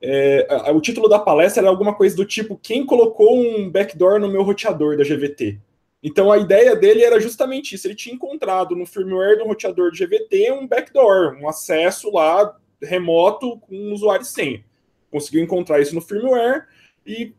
é, 0.00 0.46
o 0.72 0.80
título 0.80 1.08
da 1.08 1.18
palestra 1.18 1.62
era 1.62 1.70
alguma 1.70 1.94
coisa 1.94 2.14
do 2.16 2.24
tipo: 2.24 2.58
Quem 2.62 2.84
colocou 2.84 3.38
um 3.38 3.70
backdoor 3.70 4.20
no 4.20 4.28
meu 4.28 4.42
roteador 4.42 4.96
da 4.96 5.04
GVT? 5.04 5.58
Então 6.02 6.30
a 6.30 6.38
ideia 6.38 6.76
dele 6.76 7.02
era 7.02 7.20
justamente 7.20 7.74
isso: 7.74 7.86
ele 7.86 7.94
tinha 7.94 8.14
encontrado 8.14 8.76
no 8.76 8.86
firmware 8.86 9.38
do 9.38 9.44
roteador 9.44 9.90
de 9.90 10.04
GVT 10.04 10.52
um 10.52 10.66
backdoor, 10.66 11.36
um 11.40 11.48
acesso 11.48 12.10
lá 12.12 12.56
remoto 12.82 13.58
com 13.60 13.74
um 13.74 13.92
usuário 13.92 14.22
e 14.22 14.26
senha. 14.26 14.64
Conseguiu 15.10 15.42
encontrar 15.42 15.80
isso 15.80 15.94
no 15.94 16.00
firmware 16.00 16.66
e 17.06 17.34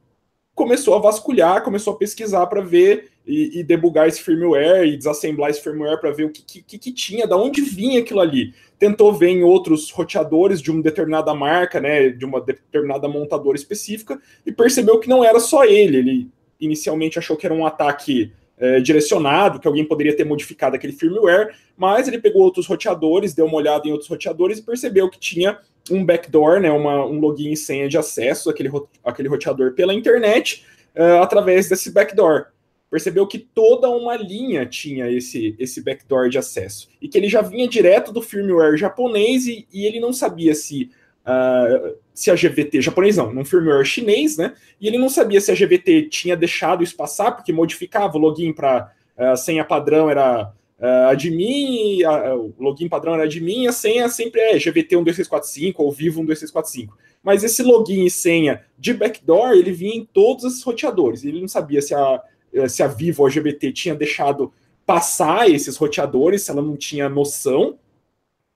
começou 0.55 0.95
a 0.95 0.99
vasculhar, 0.99 1.63
começou 1.63 1.93
a 1.93 1.97
pesquisar 1.97 2.47
para 2.47 2.61
ver 2.61 3.11
e, 3.27 3.59
e, 3.59 3.63
debugar 3.63 4.07
esse 4.07 4.21
firmware 4.21 4.87
e 4.87 4.97
desassemblar 4.97 5.51
esse 5.51 5.61
firmware 5.61 5.99
para 5.99 6.11
ver 6.11 6.23
o 6.23 6.31
que, 6.31 6.63
que, 6.63 6.79
que, 6.79 6.91
tinha, 6.91 7.27
da 7.27 7.37
onde 7.37 7.61
vinha 7.61 7.99
aquilo 7.99 8.21
ali. 8.21 8.55
Tentou 8.79 9.13
ver 9.13 9.29
em 9.29 9.43
outros 9.43 9.91
roteadores 9.91 10.61
de 10.61 10.71
uma 10.71 10.81
determinada 10.81 11.31
marca, 11.35 11.79
né, 11.79 12.09
de 12.09 12.25
uma 12.25 12.41
determinada 12.41 13.07
montadora 13.07 13.55
específica, 13.55 14.19
e 14.45 14.51
percebeu 14.51 14.99
que 14.99 15.09
não 15.09 15.23
era 15.23 15.39
só 15.39 15.63
ele. 15.63 15.97
Ele 15.97 16.31
inicialmente 16.59 17.19
achou 17.19 17.37
que 17.37 17.45
era 17.45 17.53
um 17.53 17.65
ataque 17.65 18.31
é, 18.57 18.79
direcionado, 18.79 19.59
que 19.59 19.67
alguém 19.67 19.85
poderia 19.85 20.15
ter 20.15 20.23
modificado 20.23 20.75
aquele 20.75 20.93
firmware, 20.93 21.53
mas 21.77 22.07
ele 22.07 22.19
pegou 22.19 22.41
outros 22.41 22.65
roteadores, 22.65 23.33
deu 23.33 23.45
uma 23.45 23.57
olhada 23.57 23.87
em 23.87 23.91
outros 23.91 24.09
roteadores 24.09 24.57
e 24.57 24.63
percebeu 24.63 25.09
que 25.09 25.19
tinha 25.19 25.59
um 25.91 26.03
backdoor, 26.03 26.59
né, 26.59 26.71
uma, 26.71 27.05
um 27.05 27.19
login 27.19 27.51
e 27.51 27.57
senha 27.57 27.87
de 27.87 27.97
acesso 27.97 28.49
àquele, 28.49 28.69
àquele 29.03 29.29
roteador 29.29 29.73
pela 29.73 29.93
internet 29.93 30.65
uh, 30.95 31.21
através 31.21 31.69
desse 31.69 31.91
backdoor. 31.91 32.47
Percebeu 32.89 33.27
que 33.27 33.37
toda 33.37 33.89
uma 33.89 34.15
linha 34.15 34.65
tinha 34.65 35.09
esse, 35.11 35.55
esse 35.59 35.81
backdoor 35.81 36.29
de 36.29 36.37
acesso 36.37 36.87
e 37.01 37.07
que 37.07 37.17
ele 37.17 37.27
já 37.27 37.41
vinha 37.41 37.67
direto 37.67 38.13
do 38.13 38.21
firmware 38.21 38.77
japonês 38.77 39.45
e, 39.45 39.67
e 39.73 39.85
ele 39.85 39.99
não 39.99 40.13
sabia 40.13 40.55
se 40.55 40.89
uh, 41.27 41.97
se 42.13 42.31
a 42.31 42.35
GVT, 42.35 42.81
japonês 42.81 43.17
não, 43.17 43.33
num 43.33 43.45
firmware 43.45 43.85
chinês, 43.85 44.37
né? 44.37 44.55
E 44.79 44.87
ele 44.87 44.97
não 44.97 45.09
sabia 45.09 45.41
se 45.41 45.51
a 45.51 45.55
GVT 45.55 46.03
tinha 46.09 46.35
deixado 46.35 46.83
isso 46.83 46.95
passar, 46.95 47.31
porque 47.31 47.51
modificava 47.51 48.17
o 48.17 48.19
login 48.19 48.53
para 48.53 48.91
uh, 49.17 49.21
eh, 49.21 49.35
senha 49.35 49.63
padrão 49.63 50.09
era 50.09 50.51
uh, 50.79 51.09
admin, 51.09 51.99
o 52.05 52.53
login 52.57 52.87
padrão 52.87 53.13
era 53.13 53.23
admin, 53.23 53.67
a 53.67 53.71
senha 53.71 54.09
sempre 54.09 54.39
é 54.39 54.57
GVT 54.57 54.95
12645 54.95 55.83
ou 55.83 55.91
Vivo 55.91 56.23
12645. 56.23 56.97
Mas 57.21 57.43
esse 57.43 57.61
login 57.61 58.05
e 58.05 58.09
senha 58.09 58.63
de 58.77 58.93
backdoor, 58.93 59.51
ele 59.51 59.71
vinha 59.71 59.95
em 59.95 60.05
todos 60.05 60.45
esses 60.45 60.63
roteadores. 60.63 61.25
Ele 61.25 61.41
não 61.41 61.47
sabia 61.47 61.81
se 61.81 61.93
a, 61.93 62.21
se 62.69 62.81
a 62.81 62.87
Vivo 62.87 63.23
ou 63.23 63.27
a 63.27 63.29
GVT 63.29 63.73
tinha 63.73 63.95
deixado 63.95 64.53
passar 64.85 65.49
esses 65.49 65.75
roteadores, 65.75 66.43
se 66.43 66.51
ela 66.51 66.61
não 66.61 66.77
tinha 66.77 67.09
noção 67.09 67.77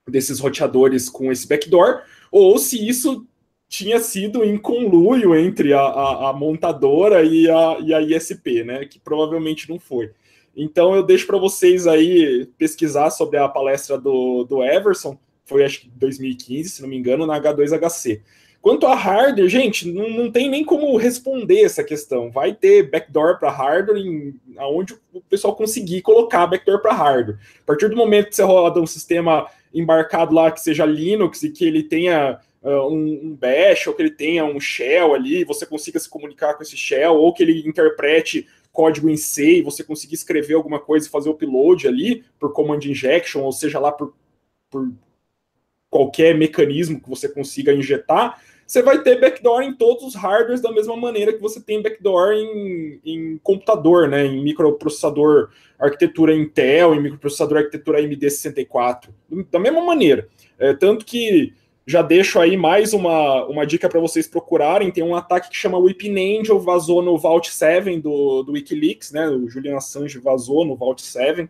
desses 0.08 0.40
roteadores 0.40 1.10
com 1.10 1.32
esse 1.32 1.48
backdoor, 1.48 2.02
ou 2.32 2.58
se 2.58 2.88
isso 2.88 3.28
tinha 3.68 4.00
sido 4.00 4.44
em 4.44 4.58
conluio 4.58 5.36
entre 5.36 5.74
a, 5.74 5.82
a, 5.82 6.30
a 6.30 6.34
montadora 6.34 7.24
e 7.24 7.50
a, 7.50 7.78
e 7.80 7.94
a 7.94 8.02
ISP, 8.02 8.64
né? 8.64 8.86
Que 8.86 9.00
provavelmente 9.00 9.70
não 9.70 9.80
foi. 9.80 10.12
Então 10.56 10.96
eu 10.96 11.04
deixo 11.04 11.26
para 11.28 11.38
vocês 11.38 11.88
aí 11.88 12.50
pesquisar 12.58 13.10
sobre 13.12 13.38
a 13.38 13.48
palestra 13.48 13.98
do, 13.98 14.44
do 14.44 14.64
Everson, 14.64 15.18
foi 15.46 15.64
acho 15.64 15.82
que 15.82 15.90
2015, 15.90 16.70
se 16.70 16.82
não 16.82 16.90
me 16.90 16.98
engano, 16.98 17.26
na 17.26 17.40
H2HC. 17.40 18.22
Quanto 18.62 18.86
a 18.86 18.94
hardware, 18.94 19.50
gente, 19.50 19.92
não, 19.92 20.08
não 20.10 20.32
tem 20.32 20.48
nem 20.48 20.64
como 20.64 20.96
responder 20.96 21.64
essa 21.64 21.84
questão. 21.84 22.30
Vai 22.30 22.54
ter 22.54 22.92
backdoor 22.92 23.40
para 23.40 23.50
hardware 23.50 23.98
em 23.98 24.36
aonde 24.56 24.94
o 25.12 25.22
pessoal 25.22 25.56
conseguir 25.56 26.02
colocar 26.02 26.46
backdoor 26.46 26.80
para 26.80 26.94
hardware. 26.94 27.40
A 27.64 27.66
partir 27.66 27.90
do 27.90 27.96
momento 27.96 28.30
que 28.30 28.36
você 28.36 28.44
roda 28.44 28.80
um 28.80 28.86
sistema 28.86 29.48
embarcado 29.74 30.34
lá 30.34 30.52
que 30.52 30.62
seja 30.62 30.86
Linux 30.86 31.44
e 31.44 31.50
que 31.50 31.66
ele 31.66 31.84
tenha 31.84 32.40
uh, 32.62 32.88
um, 32.88 33.20
um, 33.24 33.36
bash 33.36 33.88
ou 33.88 33.94
que 33.94 34.02
ele 34.02 34.12
tenha 34.12 34.46
um 34.46 34.60
shell 34.60 35.14
ali, 35.14 35.44
você 35.44 35.66
consiga 35.66 36.00
se 36.00 36.10
comunicar 36.10 36.56
com 36.56 36.64
esse 36.64 36.78
shell 36.78 37.16
ou 37.16 37.34
que 37.34 37.44
ele 37.44 37.68
interprete 37.68 38.48
código 38.72 39.10
em 39.10 39.18
C 39.18 39.58
e 39.58 39.62
você 39.62 39.84
conseguir 39.84 40.16
escrever 40.16 40.54
alguma 40.54 40.80
coisa 40.80 41.08
e 41.08 41.10
fazer 41.10 41.30
o 41.30 41.34
upload 41.34 41.88
ali 41.88 42.24
por 42.40 42.54
command 42.54 42.80
injection, 42.86 43.42
ou 43.42 43.52
seja 43.52 43.80
lá 43.80 43.92
por, 43.92 44.14
por 44.70 44.92
qualquer 45.90 46.36
mecanismo 46.38 47.02
que 47.02 47.10
você 47.10 47.28
consiga 47.28 47.74
injetar, 47.74 48.42
você 48.72 48.82
vai 48.82 49.04
ter 49.04 49.20
backdoor 49.20 49.64
em 49.64 49.74
todos 49.74 50.02
os 50.02 50.16
hardwares 50.16 50.62
da 50.62 50.72
mesma 50.72 50.96
maneira 50.96 51.34
que 51.34 51.42
você 51.42 51.60
tem 51.60 51.82
backdoor 51.82 52.32
em, 52.32 53.02
em 53.04 53.38
computador, 53.44 54.08
né? 54.08 54.26
Em 54.26 54.42
microprocessador 54.42 55.50
arquitetura 55.78 56.34
Intel, 56.34 56.96
em 56.96 57.02
microprocessador 57.02 57.58
arquitetura 57.58 58.02
AMD64. 58.02 59.10
Da 59.52 59.60
mesma 59.60 59.82
maneira. 59.82 60.30
É, 60.58 60.74
tanto 60.74 61.04
que 61.04 61.52
já 61.86 62.02
deixo 62.02 62.40
aí 62.40 62.56
mais 62.56 62.94
uma, 62.94 63.44
uma 63.44 63.66
dica 63.66 63.90
para 63.90 64.00
vocês 64.00 64.26
procurarem. 64.26 64.90
Tem 64.90 65.04
um 65.04 65.16
ataque 65.16 65.50
que 65.50 65.58
chama 65.58 65.78
Weeping 65.78 66.40
Angel, 66.40 66.58
vazou 66.58 67.02
no 67.02 67.18
Vault 67.18 67.52
7 67.52 68.00
do, 68.00 68.42
do 68.42 68.54
Wikileaks, 68.54 69.12
né? 69.12 69.28
O 69.28 69.50
Julian 69.50 69.76
Assange 69.76 70.18
vazou 70.18 70.64
no 70.64 70.78
Vault 70.78 71.02
7. 71.02 71.50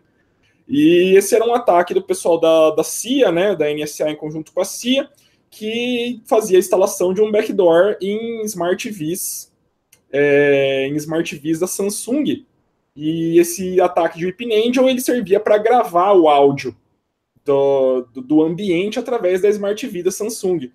E 0.66 1.14
esse 1.16 1.36
era 1.36 1.44
um 1.44 1.54
ataque 1.54 1.94
do 1.94 2.02
pessoal 2.02 2.40
da, 2.40 2.70
da 2.70 2.82
CIA, 2.82 3.30
né? 3.30 3.54
Da 3.54 3.72
NSA 3.72 4.10
em 4.10 4.16
conjunto 4.16 4.52
com 4.52 4.60
a 4.60 4.64
CIA 4.64 5.08
que 5.52 6.22
fazia 6.24 6.56
a 6.56 6.58
instalação 6.58 7.12
de 7.12 7.20
um 7.20 7.30
backdoor 7.30 7.98
em 8.00 8.42
Smart 8.46 8.88
TVs, 8.88 9.52
é, 10.10 10.86
em 10.88 10.96
Smart 10.96 11.36
TVs 11.36 11.60
da 11.60 11.66
Samsung. 11.66 12.46
E 12.96 13.38
esse 13.38 13.78
ataque 13.78 14.18
de 14.18 14.24
Weeping 14.24 14.52
Angel 14.54 14.88
ele 14.88 15.00
servia 15.00 15.38
para 15.38 15.58
gravar 15.58 16.12
o 16.14 16.26
áudio 16.26 16.74
do, 17.44 18.06
do, 18.14 18.22
do, 18.22 18.42
ambiente 18.42 18.98
através 18.98 19.42
da 19.42 19.48
Smart 19.50 19.86
TV 19.86 20.02
da 20.02 20.10
Samsung. 20.10 20.70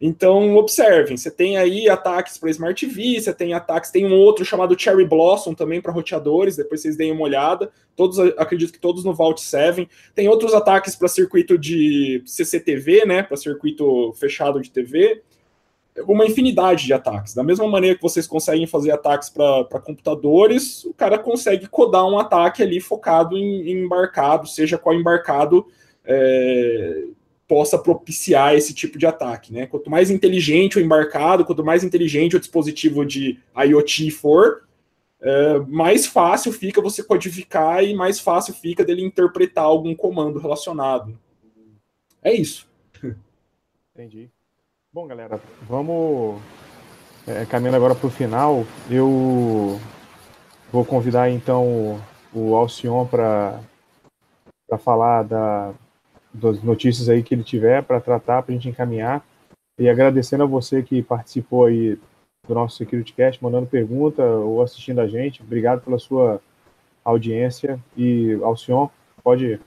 Então, 0.00 0.56
observem, 0.56 1.14
você 1.14 1.30
tem 1.30 1.58
aí 1.58 1.86
ataques 1.86 2.38
para 2.38 2.48
Smart 2.48 2.86
TV, 2.86 3.20
você 3.20 3.34
tem 3.34 3.52
ataques, 3.52 3.90
tem 3.90 4.06
um 4.06 4.14
outro 4.14 4.46
chamado 4.46 4.78
Cherry 4.78 5.04
Blossom 5.04 5.52
também 5.52 5.78
para 5.78 5.92
roteadores, 5.92 6.56
depois 6.56 6.80
vocês 6.80 6.96
deem 6.96 7.12
uma 7.12 7.20
olhada. 7.20 7.70
Todos, 7.94 8.18
acredito 8.38 8.72
que 8.72 8.78
todos 8.78 9.04
no 9.04 9.12
Vault 9.12 9.42
7. 9.42 9.86
Tem 10.14 10.26
outros 10.26 10.54
ataques 10.54 10.96
para 10.96 11.06
circuito 11.06 11.58
de 11.58 12.22
CCTV, 12.24 13.04
né, 13.04 13.22
para 13.22 13.36
circuito 13.36 14.14
fechado 14.14 14.62
de 14.62 14.70
TV. 14.70 15.22
Uma 16.06 16.24
infinidade 16.24 16.86
de 16.86 16.94
ataques. 16.94 17.34
Da 17.34 17.42
mesma 17.42 17.68
maneira 17.68 17.94
que 17.94 18.02
vocês 18.02 18.26
conseguem 18.26 18.66
fazer 18.66 18.92
ataques 18.92 19.28
para 19.28 19.80
computadores, 19.84 20.82
o 20.86 20.94
cara 20.94 21.18
consegue 21.18 21.68
codar 21.68 22.06
um 22.06 22.18
ataque 22.18 22.62
ali 22.62 22.80
focado 22.80 23.36
em, 23.36 23.68
em 23.68 23.84
embarcado, 23.84 24.46
seja 24.46 24.78
qual 24.78 24.94
embarcado 24.94 25.66
é, 26.06 27.04
possa 27.50 27.76
propiciar 27.76 28.54
esse 28.54 28.72
tipo 28.72 28.96
de 28.96 29.06
ataque. 29.06 29.52
Né? 29.52 29.66
Quanto 29.66 29.90
mais 29.90 30.08
inteligente 30.08 30.78
o 30.78 30.80
embarcado, 30.80 31.44
quanto 31.44 31.64
mais 31.64 31.82
inteligente 31.82 32.36
o 32.36 32.38
dispositivo 32.38 33.04
de 33.04 33.40
IoT 33.56 34.12
for, 34.12 34.68
é, 35.20 35.58
mais 35.66 36.06
fácil 36.06 36.52
fica 36.52 36.80
você 36.80 37.02
codificar 37.02 37.82
e 37.82 37.92
mais 37.92 38.20
fácil 38.20 38.54
fica 38.54 38.84
dele 38.84 39.02
interpretar 39.04 39.64
algum 39.64 39.96
comando 39.96 40.38
relacionado. 40.38 41.18
É 42.22 42.32
isso. 42.32 42.68
Entendi. 43.92 44.30
Bom, 44.92 45.08
galera, 45.08 45.40
vamos 45.62 46.40
é, 47.26 47.44
caminhando 47.46 47.78
agora 47.78 47.96
para 47.96 48.06
o 48.06 48.10
final. 48.10 48.64
Eu 48.88 49.80
vou 50.70 50.84
convidar 50.84 51.28
então 51.28 52.00
o, 52.32 52.54
Alcion 52.54 53.06
para 53.06 53.58
falar 54.84 55.24
da, 55.24 55.74
das 56.32 56.62
notícias 56.62 57.08
aí 57.08 57.22
que 57.22 57.34
ele 57.34 57.42
tiver 57.42 57.82
para 57.82 58.00
tratar, 58.00 58.42
para 58.42 58.52
a 58.52 58.56
gente 58.56 58.68
encaminhar. 58.68 59.24
E 59.78 59.88
agradecendo 59.88 60.42
a 60.42 60.46
você 60.46 60.82
que 60.82 61.02
participou 61.02 61.64
aí 61.64 61.98
do 62.46 62.54
nosso 62.54 62.76
Security 62.76 63.12
Cast, 63.12 63.42
mandando 63.42 63.66
pergunta 63.66 64.22
ou 64.22 64.62
assistindo 64.62 65.00
a 65.00 65.06
gente. 65.06 65.42
Obrigado 65.42 65.82
pela 65.82 65.98
sua 65.98 66.40
audiência. 67.04 67.78
E 67.96 68.38
Alcion, 68.42 68.88
pode 69.22 69.44
ir. 69.44 69.60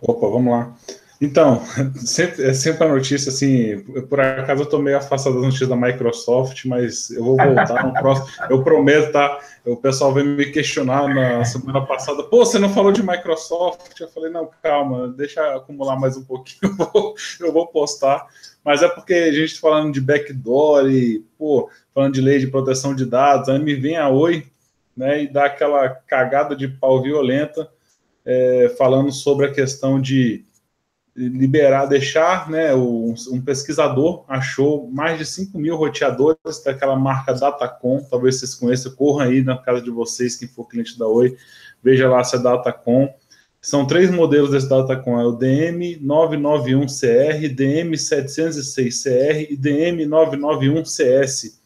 Opa, 0.00 0.28
vamos 0.28 0.52
lá. 0.52 0.74
Então, 1.20 1.62
sempre, 1.96 2.44
é 2.44 2.54
sempre 2.54 2.84
a 2.84 2.88
notícia 2.88 3.30
assim, 3.30 3.80
por 4.08 4.20
acaso 4.20 4.62
eu 4.62 4.68
tô 4.68 4.78
meio 4.78 4.96
afastado 4.96 5.34
das 5.34 5.42
notícias 5.42 5.68
da 5.68 5.76
Microsoft, 5.76 6.64
mas 6.64 7.10
eu 7.10 7.24
vou 7.24 7.36
voltar 7.36 7.84
no 7.84 7.92
próximo, 7.92 8.28
eu 8.48 8.62
prometo, 8.62 9.12
tá? 9.12 9.40
O 9.64 9.76
pessoal 9.76 10.14
veio 10.14 10.26
me 10.26 10.46
questionar 10.46 11.08
na 11.12 11.44
semana 11.44 11.84
passada, 11.84 12.22
pô, 12.22 12.44
você 12.44 12.58
não 12.58 12.70
falou 12.70 12.92
de 12.92 13.02
Microsoft? 13.02 13.98
Eu 13.98 14.08
falei, 14.08 14.30
não, 14.30 14.48
calma, 14.62 15.08
deixa 15.08 15.42
acumular 15.56 15.98
mais 15.98 16.16
um 16.16 16.24
pouquinho, 16.24 16.58
eu 16.78 16.90
vou, 16.92 17.14
eu 17.40 17.52
vou 17.52 17.66
postar. 17.66 18.26
Mas 18.64 18.82
é 18.82 18.88
porque 18.88 19.14
a 19.14 19.32
gente 19.32 19.54
tá 19.54 19.60
falando 19.60 19.92
de 19.92 20.00
backdoor 20.00 20.88
e, 20.88 21.24
pô, 21.36 21.68
falando 21.92 22.14
de 22.14 22.20
lei 22.20 22.38
de 22.38 22.46
proteção 22.46 22.94
de 22.94 23.04
dados, 23.04 23.48
aí 23.48 23.58
me 23.58 23.74
vem 23.74 23.96
a 23.96 24.08
Oi, 24.08 24.46
né, 24.96 25.22
e 25.22 25.28
dá 25.28 25.46
aquela 25.46 25.88
cagada 25.88 26.54
de 26.54 26.68
pau 26.68 27.02
violenta, 27.02 27.68
é, 28.24 28.74
falando 28.76 29.10
sobre 29.10 29.46
a 29.46 29.52
questão 29.52 30.00
de 30.00 30.44
liberar, 31.18 31.86
deixar, 31.86 32.48
né, 32.48 32.72
um, 32.74 33.12
um, 33.32 33.40
pesquisador 33.40 34.24
achou 34.28 34.88
mais 34.88 35.18
de 35.18 35.26
5 35.26 35.58
mil 35.58 35.74
roteadores 35.74 36.62
daquela 36.64 36.94
marca 36.94 37.34
Datacom, 37.34 38.06
talvez 38.08 38.38
vocês 38.38 38.54
conheçam, 38.54 38.94
corram 38.94 39.28
aí 39.28 39.42
na 39.42 39.58
casa 39.58 39.82
de 39.82 39.90
vocês, 39.90 40.36
quem 40.36 40.46
for 40.46 40.68
cliente 40.68 40.96
da 40.96 41.08
Oi, 41.08 41.36
veja 41.82 42.08
lá 42.08 42.22
se 42.22 42.36
é 42.36 42.38
Datacom. 42.38 43.12
São 43.60 43.84
três 43.84 44.12
modelos 44.12 44.52
desse 44.52 44.68
Datacom, 44.68 45.20
é 45.20 45.26
o 45.26 45.36
DM991CR, 45.36 47.52
DM706CR 47.52 49.48
e 49.50 49.56
DM991CS. 49.56 51.58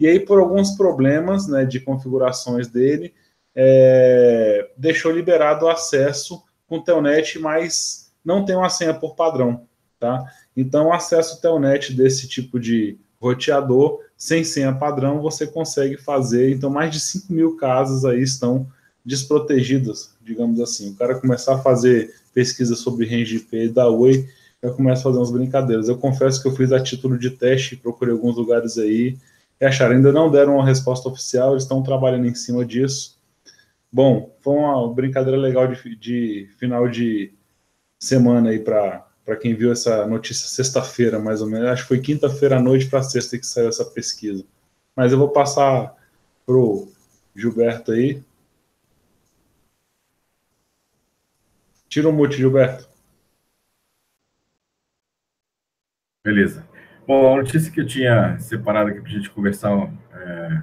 E 0.00 0.08
aí, 0.08 0.18
por 0.18 0.40
alguns 0.40 0.72
problemas 0.72 1.46
né, 1.46 1.64
de 1.64 1.78
configurações 1.78 2.66
dele, 2.66 3.14
é, 3.54 4.70
deixou 4.76 5.12
liberado 5.12 5.66
o 5.66 5.68
acesso 5.68 6.42
com 6.66 6.82
Telnet 6.82 7.38
mais 7.38 8.07
não 8.24 8.44
tem 8.44 8.56
uma 8.56 8.68
senha 8.68 8.94
por 8.94 9.14
padrão, 9.14 9.66
tá? 9.98 10.24
Então, 10.56 10.92
acesso 10.92 11.40
telnet 11.40 11.92
desse 11.92 12.28
tipo 12.28 12.58
de 12.58 12.98
roteador, 13.20 14.00
sem 14.16 14.44
senha 14.44 14.72
padrão, 14.72 15.20
você 15.20 15.46
consegue 15.46 15.96
fazer. 15.96 16.52
Então, 16.52 16.70
mais 16.70 16.90
de 16.90 17.00
5 17.00 17.32
mil 17.32 17.56
casas 17.56 18.04
aí 18.04 18.22
estão 18.22 18.66
desprotegidas, 19.04 20.14
digamos 20.22 20.60
assim. 20.60 20.90
O 20.90 20.96
cara 20.96 21.18
começar 21.18 21.54
a 21.54 21.58
fazer 21.58 22.14
pesquisa 22.34 22.76
sobre 22.76 23.06
range 23.06 23.36
IP 23.36 23.68
da 23.68 23.88
Oi, 23.88 24.28
já 24.62 24.70
começa 24.70 25.00
a 25.00 25.04
fazer 25.04 25.18
umas 25.18 25.30
brincadeiras. 25.30 25.88
Eu 25.88 25.96
confesso 25.96 26.42
que 26.42 26.48
eu 26.48 26.54
fiz 26.54 26.72
a 26.72 26.80
título 26.80 27.18
de 27.18 27.30
teste, 27.30 27.76
procurei 27.76 28.12
alguns 28.12 28.36
lugares 28.36 28.76
aí, 28.76 29.16
e 29.60 29.64
acharam, 29.64 29.96
ainda 29.96 30.12
não 30.12 30.30
deram 30.30 30.54
uma 30.54 30.66
resposta 30.66 31.08
oficial, 31.08 31.52
eles 31.52 31.64
estão 31.64 31.82
trabalhando 31.82 32.26
em 32.26 32.34
cima 32.34 32.64
disso. 32.64 33.18
Bom, 33.90 34.36
foi 34.40 34.54
uma 34.54 34.92
brincadeira 34.92 35.38
legal 35.38 35.66
de, 35.66 35.96
de 35.96 36.48
final 36.58 36.88
de 36.88 37.32
semana 37.98 38.50
aí 38.50 38.60
para 38.60 39.36
quem 39.40 39.54
viu 39.54 39.72
essa 39.72 40.06
notícia 40.06 40.48
sexta-feira, 40.48 41.18
mais 41.18 41.40
ou 41.42 41.48
menos. 41.48 41.68
Acho 41.68 41.82
que 41.82 41.88
foi 41.88 42.00
quinta-feira 42.00 42.56
à 42.56 42.60
noite 42.60 42.88
para 42.88 43.02
sexta 43.02 43.38
que 43.38 43.46
saiu 43.46 43.68
essa 43.68 43.84
pesquisa. 43.84 44.44
Mas 44.94 45.12
eu 45.12 45.18
vou 45.18 45.30
passar 45.30 45.96
pro 46.46 46.88
Gilberto 47.34 47.92
aí. 47.92 48.22
Tira 51.88 52.08
o 52.08 52.12
mute, 52.12 52.36
Gilberto. 52.36 52.88
Beleza. 56.24 56.68
Bom, 57.06 57.32
a 57.32 57.36
notícia 57.36 57.72
que 57.72 57.80
eu 57.80 57.86
tinha 57.86 58.38
separado 58.38 58.90
aqui 58.90 59.00
para 59.00 59.08
a 59.08 59.12
gente 59.12 59.30
conversar 59.30 59.70
é, 60.12 60.62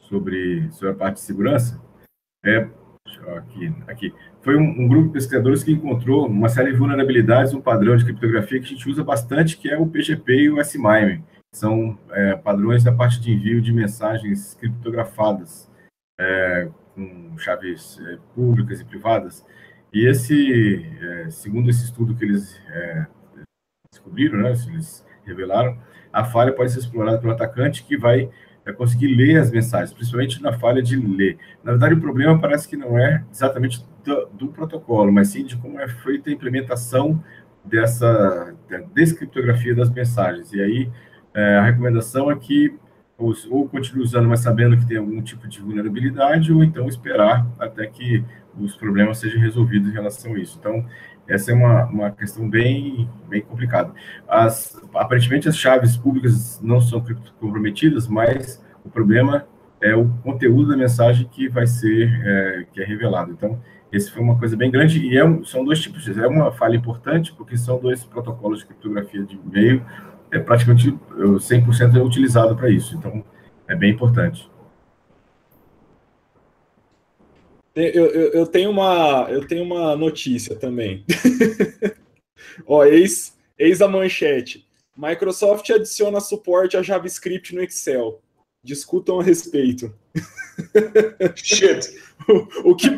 sobre, 0.00 0.70
sobre 0.72 0.90
a 0.90 0.94
parte 0.94 1.14
de 1.14 1.20
segurança 1.22 1.80
é 2.44 2.68
aqui, 3.36 3.74
aqui. 3.86 4.14
Foi 4.42 4.56
um, 4.56 4.62
um, 4.62 4.88
grupo 4.88 5.08
de 5.08 5.12
pesquisadores 5.12 5.62
que 5.62 5.72
encontrou 5.72 6.26
uma 6.26 6.48
série 6.48 6.72
de 6.72 6.78
vulnerabilidades, 6.78 7.52
um 7.52 7.60
padrão 7.60 7.96
de 7.96 8.04
criptografia 8.04 8.58
que 8.58 8.66
a 8.66 8.68
gente 8.68 8.88
usa 8.88 9.02
bastante, 9.02 9.56
que 9.56 9.70
é 9.70 9.78
o 9.78 9.86
PGP 9.86 10.32
e 10.34 10.50
o 10.50 10.60
SMIME. 10.60 11.24
São 11.52 11.98
é, 12.10 12.36
padrões 12.36 12.84
da 12.84 12.92
parte 12.92 13.20
de 13.20 13.32
envio 13.32 13.60
de 13.60 13.72
mensagens 13.72 14.54
criptografadas, 14.54 15.70
é, 16.18 16.68
com 16.94 17.36
chaves 17.38 17.98
é, 18.00 18.18
públicas 18.34 18.80
e 18.80 18.84
privadas. 18.84 19.44
E 19.92 20.06
esse, 20.06 20.86
é, 21.00 21.30
segundo 21.30 21.68
esse 21.68 21.84
estudo 21.84 22.14
que 22.14 22.24
eles 22.24 22.60
é, 22.68 23.06
descobriram, 23.90 24.38
né, 24.38 24.52
eles 24.68 25.04
revelaram, 25.24 25.76
a 26.12 26.24
falha 26.24 26.52
pode 26.52 26.72
ser 26.72 26.78
explorada 26.78 27.18
pelo 27.18 27.32
atacante 27.32 27.84
que 27.84 27.96
vai 27.96 28.30
é 28.64 28.72
conseguir 28.72 29.08
ler 29.14 29.38
as 29.38 29.50
mensagens, 29.50 29.92
principalmente 29.92 30.42
na 30.42 30.52
falha 30.52 30.82
de 30.82 30.96
ler. 30.96 31.38
Na 31.64 31.72
verdade, 31.72 31.94
o 31.94 32.00
problema 32.00 32.38
parece 32.38 32.68
que 32.68 32.76
não 32.76 32.98
é 32.98 33.24
exatamente 33.30 33.84
do, 34.04 34.26
do 34.32 34.48
protocolo, 34.48 35.10
mas 35.12 35.28
sim 35.28 35.44
de 35.44 35.56
como 35.56 35.80
é 35.80 35.88
feita 35.88 36.30
a 36.30 36.32
implementação 36.32 37.22
dessa 37.64 38.54
descriptografia 38.94 39.74
das 39.74 39.90
mensagens. 39.90 40.52
E 40.52 40.60
aí, 40.60 40.90
é, 41.34 41.56
a 41.56 41.62
recomendação 41.62 42.30
é 42.30 42.36
que 42.36 42.74
ou, 43.20 43.34
ou 43.50 43.68
continue 43.68 44.02
usando, 44.02 44.28
mas 44.28 44.40
sabendo 44.40 44.76
que 44.76 44.86
tem 44.86 44.96
algum 44.96 45.20
tipo 45.22 45.46
de 45.46 45.60
vulnerabilidade, 45.60 46.52
ou 46.52 46.64
então 46.64 46.88
esperar 46.88 47.46
até 47.58 47.86
que 47.86 48.24
os 48.58 48.74
problemas 48.74 49.18
sejam 49.18 49.40
resolvidos 49.40 49.90
em 49.90 49.92
relação 49.92 50.34
a 50.34 50.38
isso. 50.38 50.56
Então, 50.58 50.84
essa 51.30 51.52
é 51.52 51.54
uma, 51.54 51.84
uma 51.86 52.10
questão 52.10 52.48
bem, 52.48 53.08
bem 53.28 53.40
complicada. 53.40 53.92
As, 54.28 54.82
aparentemente, 54.92 55.48
as 55.48 55.56
chaves 55.56 55.96
públicas 55.96 56.60
não 56.60 56.80
são 56.80 57.02
comprometidas, 57.38 58.08
mas 58.08 58.62
o 58.84 58.90
problema 58.90 59.46
é 59.80 59.94
o 59.94 60.08
conteúdo 60.24 60.70
da 60.70 60.76
mensagem 60.76 61.28
que 61.30 61.48
vai 61.48 61.66
ser 61.66 62.20
é, 62.24 62.66
que 62.72 62.82
é 62.82 62.84
revelado. 62.84 63.30
Então, 63.30 63.60
esse 63.92 64.10
foi 64.10 64.20
uma 64.20 64.36
coisa 64.36 64.56
bem 64.56 64.70
grande 64.70 65.06
e 65.06 65.16
é, 65.16 65.44
são 65.44 65.64
dois 65.64 65.80
tipos 65.80 66.04
de. 66.04 66.20
É 66.20 66.26
uma 66.26 66.50
falha 66.50 66.76
importante, 66.76 67.32
porque 67.32 67.56
são 67.56 67.78
dois 67.78 68.02
protocolos 68.04 68.60
de 68.60 68.66
criptografia 68.66 69.22
de 69.22 69.38
e-mail, 69.46 69.84
é 70.32 70.38
praticamente 70.38 70.96
100% 71.12 71.96
é 71.96 72.02
utilizado 72.02 72.56
para 72.56 72.68
isso. 72.68 72.96
Então, 72.96 73.24
é 73.68 73.76
bem 73.76 73.92
importante. 73.92 74.50
Eu, 77.74 78.06
eu, 78.06 78.32
eu, 78.32 78.46
tenho 78.46 78.70
uma, 78.70 79.26
eu 79.30 79.46
tenho 79.46 79.62
uma 79.62 79.94
notícia 79.96 80.56
também. 80.56 81.04
Ó, 82.66 82.84
eis, 82.84 83.36
eis 83.58 83.80
a 83.80 83.88
manchete. 83.88 84.66
Microsoft 84.96 85.70
adiciona 85.70 86.20
suporte 86.20 86.76
a 86.76 86.82
JavaScript 86.82 87.54
no 87.54 87.62
Excel. 87.62 88.20
Discutam 88.62 89.20
a 89.20 89.22
respeito. 89.22 89.94
Shit. 91.34 91.96
o, 92.28 92.70
o 92.70 92.74
que 92.74 92.90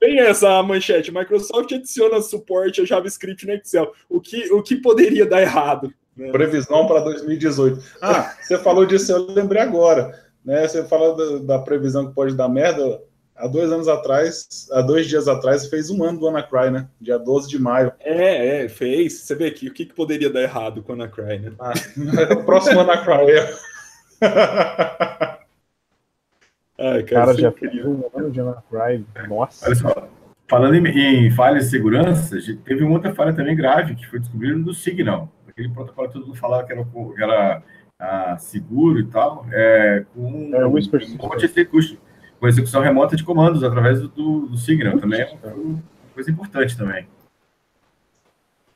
Bem 0.00 0.18
essa 0.18 0.62
manchete. 0.62 1.12
Microsoft 1.12 1.72
adiciona 1.72 2.20
suporte 2.20 2.80
a 2.80 2.84
JavaScript 2.84 3.46
no 3.46 3.52
Excel. 3.52 3.92
O 4.08 4.20
que, 4.20 4.52
o 4.52 4.62
que 4.62 4.76
poderia 4.76 5.24
dar 5.24 5.40
errado? 5.40 5.92
Né? 6.16 6.32
Previsão 6.32 6.86
para 6.86 7.00
2018. 7.00 7.82
Ah, 8.02 8.36
você 8.40 8.58
falou 8.58 8.84
disso, 8.84 9.12
eu 9.12 9.30
lembrei 9.32 9.62
agora. 9.62 10.28
Né? 10.44 10.66
Você 10.66 10.84
fala 10.84 11.16
da, 11.16 11.38
da 11.38 11.58
previsão 11.60 12.08
que 12.08 12.14
pode 12.14 12.34
dar 12.34 12.48
merda 12.48 13.00
há 13.38 13.46
dois 13.46 13.70
anos 13.72 13.88
atrás, 13.88 14.68
há 14.72 14.82
dois 14.82 15.06
dias 15.06 15.28
atrás, 15.28 15.68
fez 15.68 15.88
um 15.90 16.02
ano 16.02 16.18
do 16.18 16.28
Anacry, 16.28 16.70
né? 16.70 16.88
Dia 17.00 17.18
12 17.18 17.48
de 17.48 17.58
maio. 17.58 17.92
É, 18.00 18.64
é, 18.64 18.68
fez. 18.68 19.20
Você 19.20 19.34
vê 19.34 19.46
aqui, 19.46 19.68
o 19.68 19.72
que, 19.72 19.86
que 19.86 19.94
poderia 19.94 20.30
dar 20.30 20.42
errado 20.42 20.82
com 20.82 20.92
o 20.92 20.94
Anacry, 20.94 21.38
né? 21.38 21.52
Ah, 21.58 21.72
o 22.34 22.44
próximo 22.44 22.80
Anacry. 22.80 23.38
Ai, 26.80 27.02
cara, 27.02 27.26
cara 27.26 27.34
já 27.34 27.52
fez 27.52 27.84
um 27.84 28.04
ano 28.14 28.30
de 28.30 28.40
Anacry. 28.40 29.06
Nossa. 29.28 29.66
Olha 29.66 29.74
só, 29.74 30.08
falando 30.48 30.74
em, 30.74 31.26
em 31.26 31.30
falhas 31.30 31.64
de 31.64 31.70
segurança, 31.70 32.36
teve 32.64 32.82
uma 32.82 32.94
outra 32.94 33.14
falha 33.14 33.32
também 33.32 33.56
grave, 33.56 33.94
que 33.94 34.06
foi 34.06 34.18
descobrida 34.18 34.58
do 34.58 34.74
Signal. 34.74 35.28
Aquele 35.48 35.68
protocolo 35.70 36.08
que 36.08 36.14
todo 36.14 36.26
mundo 36.26 36.38
falava 36.38 36.66
que 36.66 36.72
era, 36.72 36.84
que 36.84 37.22
era 37.22 37.62
ah, 37.98 38.36
seguro 38.38 39.00
e 39.00 39.06
tal, 39.06 39.46
é, 39.50 40.04
com 40.14 40.50
é, 40.54 40.66
um 40.66 40.70
monte 40.70 40.90
de 41.48 41.64
custo 41.64 41.98
com 42.38 42.48
execução 42.48 42.80
remota 42.80 43.16
de 43.16 43.24
comandos 43.24 43.62
através 43.62 44.00
do, 44.00 44.46
do 44.46 44.56
Signal. 44.56 44.98
Também 44.98 45.20
é 45.20 45.36
uma 45.54 45.82
coisa 46.14 46.30
importante 46.30 46.76
também. 46.76 47.06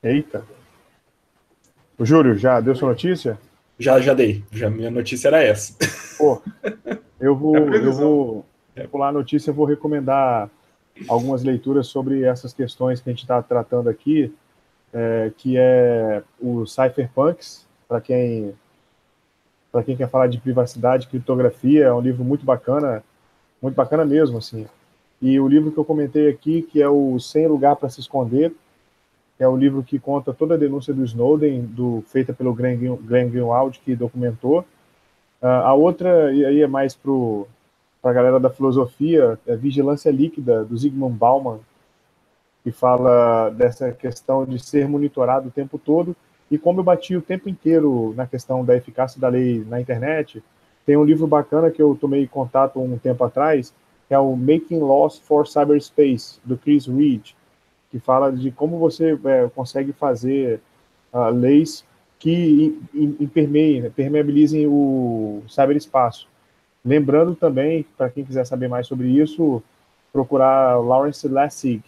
Eita. 0.03 0.45
O 1.99 2.05
Júlio, 2.05 2.37
já 2.37 2.61
deu 2.61 2.75
sua 2.75 2.89
notícia? 2.89 3.39
Já, 3.79 4.01
já 4.01 4.15
dei. 4.15 4.45
Já 4.51 4.69
minha 4.69 4.91
notícia 4.91 5.29
era 5.29 5.43
essa. 5.43 5.77
Pô, 6.19 6.43
eu 7.21 7.37
vou, 7.37 7.57
é 7.73 7.77
eu 7.77 7.93
vou 7.93 8.47
pular 8.91 9.09
a 9.09 9.13
notícia, 9.13 9.51
eu 9.51 9.55
vou 9.55 9.67
recomendar 9.67 10.51
algumas 11.09 11.43
leituras 11.43 11.87
sobre 11.87 12.23
essas 12.25 12.53
questões 12.53 13.01
que 13.01 13.09
a 13.09 13.13
gente 13.13 13.23
está 13.23 13.41
tratando 13.43 13.89
aqui, 13.89 14.35
é, 14.93 15.33
que 15.37 15.57
é 15.57 16.23
o 16.41 16.67
Cypherpunks, 16.67 17.67
para 17.89 18.01
quem 18.01 18.55
para 19.71 19.83
quem 19.83 19.97
quer 19.97 20.11
falar 20.11 20.27
de 20.27 20.39
privacidade, 20.39 21.09
criptografia, 21.09 21.87
é 21.87 21.93
um 21.93 22.01
livro 22.01 22.23
muito 22.23 22.45
bacana, 22.45 23.03
muito 23.63 23.77
bacana 23.77 24.05
mesmo, 24.05 24.39
assim. 24.39 24.67
E 25.21 25.39
o 25.39 25.47
livro 25.47 25.71
que 25.71 25.79
eu 25.79 25.85
comentei 25.85 26.29
aqui, 26.29 26.63
que 26.63 26.83
é 26.83 26.89
o 26.89 27.19
Sem 27.21 27.47
Lugar 27.47 27.77
para 27.77 27.89
Se 27.89 28.01
Esconder, 28.01 28.53
é 29.39 29.47
o 29.47 29.57
livro 29.57 29.83
que 29.83 29.99
conta 29.99 30.33
toda 30.33 30.55
a 30.55 30.59
denúncia 30.59 30.93
do 30.93 31.05
Snowden, 31.05 31.63
do, 31.63 32.03
feita 32.09 32.33
pelo 32.33 32.53
Glenn, 32.53 32.97
Glenn 32.97 33.31
Greenwald, 33.31 33.81
que 33.81 33.95
documentou. 33.95 34.61
Uh, 35.41 35.47
a 35.47 35.75
outra, 35.75 36.33
e 36.33 36.45
aí 36.45 36.63
é 36.63 36.67
mais 36.67 36.95
para 36.95 37.11
a 38.03 38.13
galera 38.13 38.39
da 38.39 38.51
filosofia, 38.51 39.39
é 39.47 39.57
Vigilância 39.57 40.11
Líquida, 40.11 40.65
do 40.65 40.77
Zygmunt 40.77 41.15
Bauman, 41.15 41.61
que 42.63 42.71
fala 42.71 43.51
dessa 43.51 43.91
questão 43.93 44.45
de 44.45 44.59
ser 44.59 44.89
monitorado 44.89 45.49
o 45.49 45.53
tempo 45.53 45.79
todo. 45.79 46.17
E 46.51 46.59
como 46.59 46.81
eu 46.81 46.85
bati 46.85 47.17
o 47.17 47.23
tempo 47.23 47.49
inteiro 47.49 48.13
na 48.17 48.27
questão 48.27 48.65
da 48.65 48.77
eficácia 48.77 49.21
da 49.21 49.29
lei 49.29 49.65
na 49.69 49.81
internet, 49.81 50.43
tem 50.85 50.97
um 50.97 51.05
livro 51.05 51.26
bacana 51.26 51.70
que 51.70 51.80
eu 51.80 51.97
tomei 52.01 52.26
contato 52.26 52.80
um 52.80 52.99
tempo 52.99 53.22
atrás, 53.24 53.72
que 54.09 54.14
é 54.14 54.18
o 54.18 54.37
Making 54.37 54.80
Laws 54.80 55.18
for 55.18 55.47
Cyberspace, 55.47 56.41
do 56.45 56.57
Chris 56.57 56.87
Reed, 56.87 57.30
que 57.91 57.99
fala 57.99 58.33
de 58.33 58.51
como 58.51 58.78
você 58.78 59.18
é, 59.24 59.49
consegue 59.55 59.93
fazer 59.93 60.61
uh, 61.12 61.30
leis 61.30 61.85
que 62.18 62.80
impermeiem, 62.95 63.91
permeabilizem 63.91 64.66
o 64.66 65.43
cyberespaço. 65.49 66.28
Lembrando 66.85 67.35
também, 67.35 67.85
para 67.97 68.11
quem 68.11 68.24
quiser 68.24 68.45
saber 68.45 68.68
mais 68.68 68.87
sobre 68.87 69.09
isso, 69.09 69.62
procurar 70.12 70.78
Lawrence 70.80 71.26
Lessig, 71.26 71.83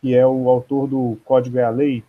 que 0.00 0.14
é 0.14 0.26
o 0.26 0.48
autor 0.48 0.86
do 0.86 1.18
Código 1.24 1.58
é 1.58 1.64
a 1.64 1.70
Lei, 1.70 2.02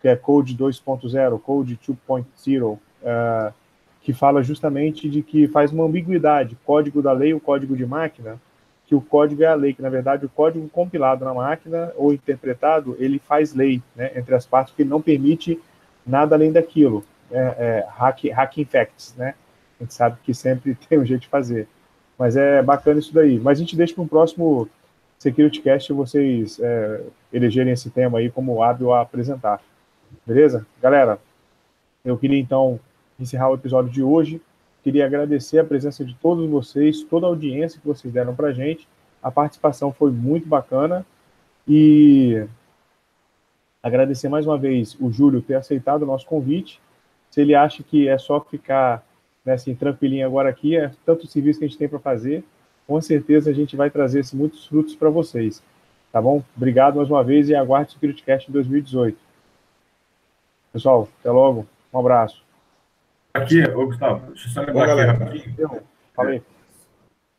que 0.00 0.08
é 0.08 0.16
Code 0.16 0.56
2.0, 0.56 1.40
Code 1.40 1.76
2.0, 1.76 2.72
uh, 2.72 3.54
que 4.02 4.12
fala 4.12 4.42
justamente 4.42 5.08
de 5.08 5.22
que 5.22 5.46
faz 5.46 5.72
uma 5.72 5.84
ambiguidade, 5.84 6.58
código 6.64 7.00
da 7.00 7.12
lei 7.12 7.32
o 7.32 7.40
código 7.40 7.76
de 7.76 7.86
máquina, 7.86 8.40
que 8.86 8.94
o 8.94 9.00
código 9.00 9.42
é 9.42 9.46
a 9.46 9.54
lei, 9.54 9.72
que 9.72 9.80
na 9.80 9.88
verdade 9.88 10.26
o 10.26 10.28
código 10.28 10.68
compilado 10.68 11.24
na 11.24 11.32
máquina 11.32 11.92
ou 11.96 12.12
interpretado, 12.12 12.96
ele 12.98 13.18
faz 13.18 13.54
lei, 13.54 13.80
né, 13.94 14.10
entre 14.16 14.34
as 14.34 14.44
partes, 14.44 14.74
que 14.74 14.84
não 14.84 15.00
permite 15.00 15.58
nada 16.04 16.34
além 16.34 16.50
daquilo, 16.50 17.04
é, 17.30 17.38
é, 17.38 17.86
hack, 17.88 18.24
hacking 18.24 18.64
facts, 18.64 19.14
né, 19.16 19.34
a 19.80 19.84
gente 19.84 19.94
sabe 19.94 20.18
que 20.24 20.34
sempre 20.34 20.74
tem 20.88 20.98
um 20.98 21.06
jeito 21.06 21.22
de 21.22 21.28
fazer, 21.28 21.68
mas 22.18 22.36
é 22.36 22.60
bacana 22.60 22.98
isso 22.98 23.14
daí, 23.14 23.38
mas 23.38 23.58
a 23.58 23.60
gente 23.60 23.76
deixa 23.76 23.94
para 23.94 24.02
um 24.02 24.08
próximo 24.08 24.68
SecurityCast 25.20 25.92
vocês 25.92 26.58
é, 26.60 27.00
elegerem 27.32 27.72
esse 27.72 27.88
tema 27.88 28.18
aí 28.18 28.28
como 28.28 28.62
hábil 28.62 28.92
a 28.92 29.00
apresentar. 29.00 29.60
Beleza? 30.26 30.66
Galera, 30.82 31.18
eu 32.04 32.18
queria 32.18 32.38
então 32.38 32.80
encerrar 33.22 33.50
o 33.50 33.54
episódio 33.54 33.90
de 33.90 34.02
hoje. 34.02 34.40
Queria 34.82 35.06
agradecer 35.06 35.58
a 35.58 35.64
presença 35.64 36.04
de 36.04 36.14
todos 36.14 36.48
vocês, 36.48 37.02
toda 37.02 37.26
a 37.26 37.28
audiência 37.28 37.80
que 37.80 37.86
vocês 37.86 38.12
deram 38.12 38.34
para 38.34 38.52
gente. 38.52 38.88
A 39.22 39.30
participação 39.30 39.92
foi 39.92 40.10
muito 40.10 40.48
bacana 40.48 41.06
e 41.66 42.44
agradecer 43.82 44.28
mais 44.28 44.46
uma 44.46 44.58
vez 44.58 44.96
o 45.00 45.10
Júlio 45.10 45.40
ter 45.40 45.54
aceitado 45.54 46.02
o 46.02 46.06
nosso 46.06 46.26
convite. 46.26 46.80
Se 47.30 47.40
ele 47.40 47.54
acha 47.54 47.82
que 47.82 48.08
é 48.08 48.18
só 48.18 48.40
ficar 48.40 49.04
né, 49.44 49.54
assim, 49.54 49.74
tranquilinho 49.74 50.26
agora 50.26 50.48
aqui, 50.48 50.76
é 50.76 50.90
tanto 51.06 51.26
serviço 51.26 51.60
que 51.60 51.64
a 51.64 51.68
gente 51.68 51.78
tem 51.78 51.88
para 51.88 51.98
fazer 51.98 52.44
com 52.86 53.00
certeza 53.00 53.50
a 53.50 53.54
gente 53.54 53.76
vai 53.76 53.90
trazer 53.90 54.22
muitos 54.34 54.66
frutos 54.66 54.94
para 54.94 55.10
vocês. 55.10 55.62
Tá 56.12 56.20
bom? 56.20 56.42
Obrigado 56.56 56.96
mais 56.96 57.08
uma 57.08 57.24
vez 57.24 57.48
e 57.48 57.54
aguarde 57.54 57.90
o 57.90 57.92
SecurityCast 57.92 58.50
2018. 58.50 59.16
Pessoal, 60.72 61.08
até 61.20 61.30
logo. 61.30 61.66
Um 61.92 61.98
abraço. 61.98 62.51
Aqui, 63.34 63.62
ô 63.62 63.86
Gustavo, 63.86 64.26
deixa 64.26 64.48
eu 64.48 64.52
só 64.52 64.60
lembrar 64.60 64.86
Bom, 64.86 64.92
aqui 64.92 65.02
rapidinho. 65.04 65.82
Falei. 66.14 66.42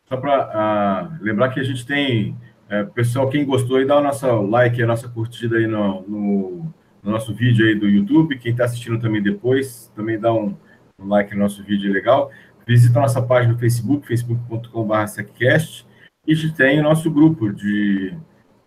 Só 0.06 0.18
para 0.18 0.40
uh, 0.40 0.52
ah, 0.54 1.18
lembrar 1.22 1.50
que 1.50 1.60
a 1.60 1.64
gente 1.64 1.86
tem, 1.86 2.36
é, 2.70 2.84
pessoal, 2.84 3.30
quem 3.30 3.46
gostou 3.46 3.78
aí, 3.78 3.86
dá 3.86 3.98
o 3.98 4.04
nosso 4.04 4.28
like, 4.42 4.82
a 4.82 4.88
nossa 4.88 5.08
curtida 5.08 5.58
aí 5.58 5.68
no, 5.68 6.02
no, 6.02 6.74
no 7.02 7.12
nosso 7.12 7.34
vídeo 7.34 7.66
aí 7.66 7.76
do 7.76 7.88
YouTube. 7.88 8.38
Quem 8.40 8.52
está 8.52 8.66
assistindo 8.66 9.00
também 9.00 9.22
depois, 9.22 9.92
também 9.96 10.20
dá 10.20 10.34
um, 10.34 10.56
um 11.00 11.08
like 11.08 11.34
no 11.34 11.42
nosso 11.42 11.64
vídeo 11.64 11.92
legal. 11.92 12.32
Visita 12.66 13.00
nossa 13.00 13.22
página 13.22 13.54
no 13.54 13.60
Facebook, 13.60 14.08
facebook.com.br 14.08 15.08
seccast, 15.08 15.86
e 16.26 16.32
a 16.32 16.36
gente 16.36 16.56
tem 16.56 16.80
o 16.80 16.84
nosso 16.84 17.12
grupo 17.12 17.52
de 17.52 18.18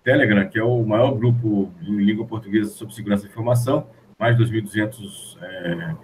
Telegram, 0.05 0.47
que 0.47 0.59
é 0.59 0.62
o 0.62 0.85
maior 0.85 1.12
grupo 1.12 1.72
em 1.83 1.97
língua 1.97 2.27
portuguesa 2.27 2.70
sobre 2.70 2.95
segurança 2.95 3.24
da 3.24 3.31
informação, 3.31 3.89
mais 4.18 4.37
de 4.37 4.45
2.200 4.45 5.39
é, 5.43 5.97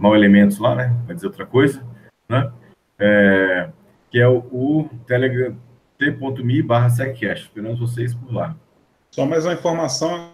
mal 0.00 0.14
elementos 0.14 0.58
lá, 0.58 0.74
né? 0.74 0.96
Vai 1.06 1.14
dizer 1.14 1.26
outra 1.26 1.44
coisa, 1.44 1.82
né? 2.28 2.52
É, 2.98 3.68
que 4.10 4.18
é 4.18 4.28
o, 4.28 4.38
o 4.38 4.88
Telegram 5.06 5.56
t.me 5.98 6.62
barra 6.62 6.88
seccast. 6.88 7.46
Esperamos 7.46 7.80
vocês 7.80 8.14
por 8.14 8.32
lá. 8.32 8.56
Só 9.10 9.26
mais 9.26 9.44
uma 9.44 9.54
informação, 9.54 10.30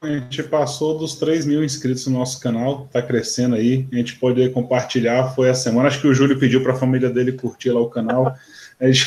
a 0.00 0.08
gente 0.08 0.42
passou 0.44 0.98
dos 0.98 1.16
3 1.16 1.44
mil 1.44 1.62
inscritos 1.62 2.06
no 2.06 2.18
nosso 2.18 2.40
canal, 2.40 2.86
está 2.86 3.02
crescendo 3.02 3.54
aí. 3.54 3.86
A 3.92 3.96
gente 3.96 4.16
pode 4.16 4.48
compartilhar. 4.50 5.34
Foi 5.34 5.50
a 5.50 5.54
semana, 5.54 5.88
acho 5.88 6.00
que 6.00 6.06
o 6.06 6.14
Júlio 6.14 6.38
pediu 6.38 6.62
para 6.62 6.72
a 6.72 6.76
família 6.76 7.10
dele 7.10 7.32
curtir 7.32 7.70
lá 7.70 7.80
o 7.80 7.90
canal. 7.90 8.34
A 8.80 8.86
gente 8.86 9.06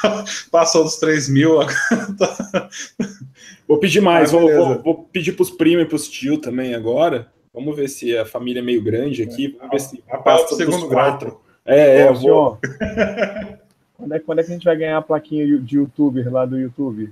passou 0.52 0.84
dos 0.84 0.96
3 0.98 1.30
mil. 1.30 1.58
vou 3.66 3.78
pedir 3.78 4.02
mais, 4.02 4.28
ah, 4.28 4.38
vou, 4.38 4.52
vou, 4.52 4.82
vou, 4.82 5.04
pedir 5.04 5.32
para 5.32 5.42
os 5.42 5.50
primos 5.50 5.84
e 5.84 5.88
para 5.88 5.96
os 5.96 6.08
tios 6.08 6.38
também 6.40 6.74
agora. 6.74 7.32
Vamos 7.56 7.74
ver 7.74 7.88
se 7.88 8.14
a 8.14 8.26
família 8.26 8.60
é 8.60 8.62
meio 8.62 8.82
grande 8.82 9.22
aqui. 9.22 9.56
Vamos 9.58 9.70
ver 9.70 9.80
se 9.80 10.04
a, 10.10 10.18
passa 10.18 10.54
segundo 10.54 10.90
quatro. 10.90 11.40
É, 11.64 12.02
é, 12.02 12.08
eu 12.08 12.14
vou. 12.14 12.58
Quando 13.96 14.14
é, 14.14 14.18
quando 14.20 14.38
é 14.40 14.44
que 14.44 14.50
a 14.50 14.52
gente 14.52 14.64
vai 14.66 14.76
ganhar 14.76 14.98
a 14.98 15.02
plaquinha 15.02 15.58
de 15.58 15.76
youtuber 15.76 16.30
lá 16.30 16.44
do 16.44 16.58
YouTube? 16.58 17.10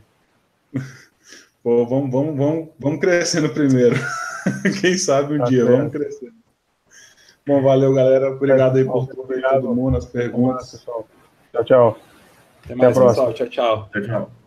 Pô, 1.64 1.86
vamos, 1.86 2.10
vamos, 2.12 2.36
vamos, 2.36 2.68
vamos 2.78 3.00
crescendo 3.00 3.48
primeiro. 3.48 3.96
Quem 4.82 4.98
sabe 4.98 5.36
um 5.36 5.38
tá 5.38 5.44
dia, 5.44 5.64
certo. 5.64 5.78
vamos 5.78 5.92
crescendo. 5.92 6.34
Bom, 7.46 7.62
valeu, 7.62 7.94
galera. 7.94 8.32
Obrigado 8.32 8.76
aí 8.76 8.84
por 8.84 9.06
todo 9.06 9.74
mundo, 9.74 9.96
as 9.96 10.04
perguntas. 10.04 10.84
Tchau, 11.52 11.64
tchau. 11.64 11.98
Até 12.64 12.74
mais, 12.74 12.98
Até 12.98 13.06
pessoal. 13.06 13.32
Tchau, 13.32 13.48
tchau. 13.48 13.88
Tchau, 13.90 14.02
tchau. 14.02 14.43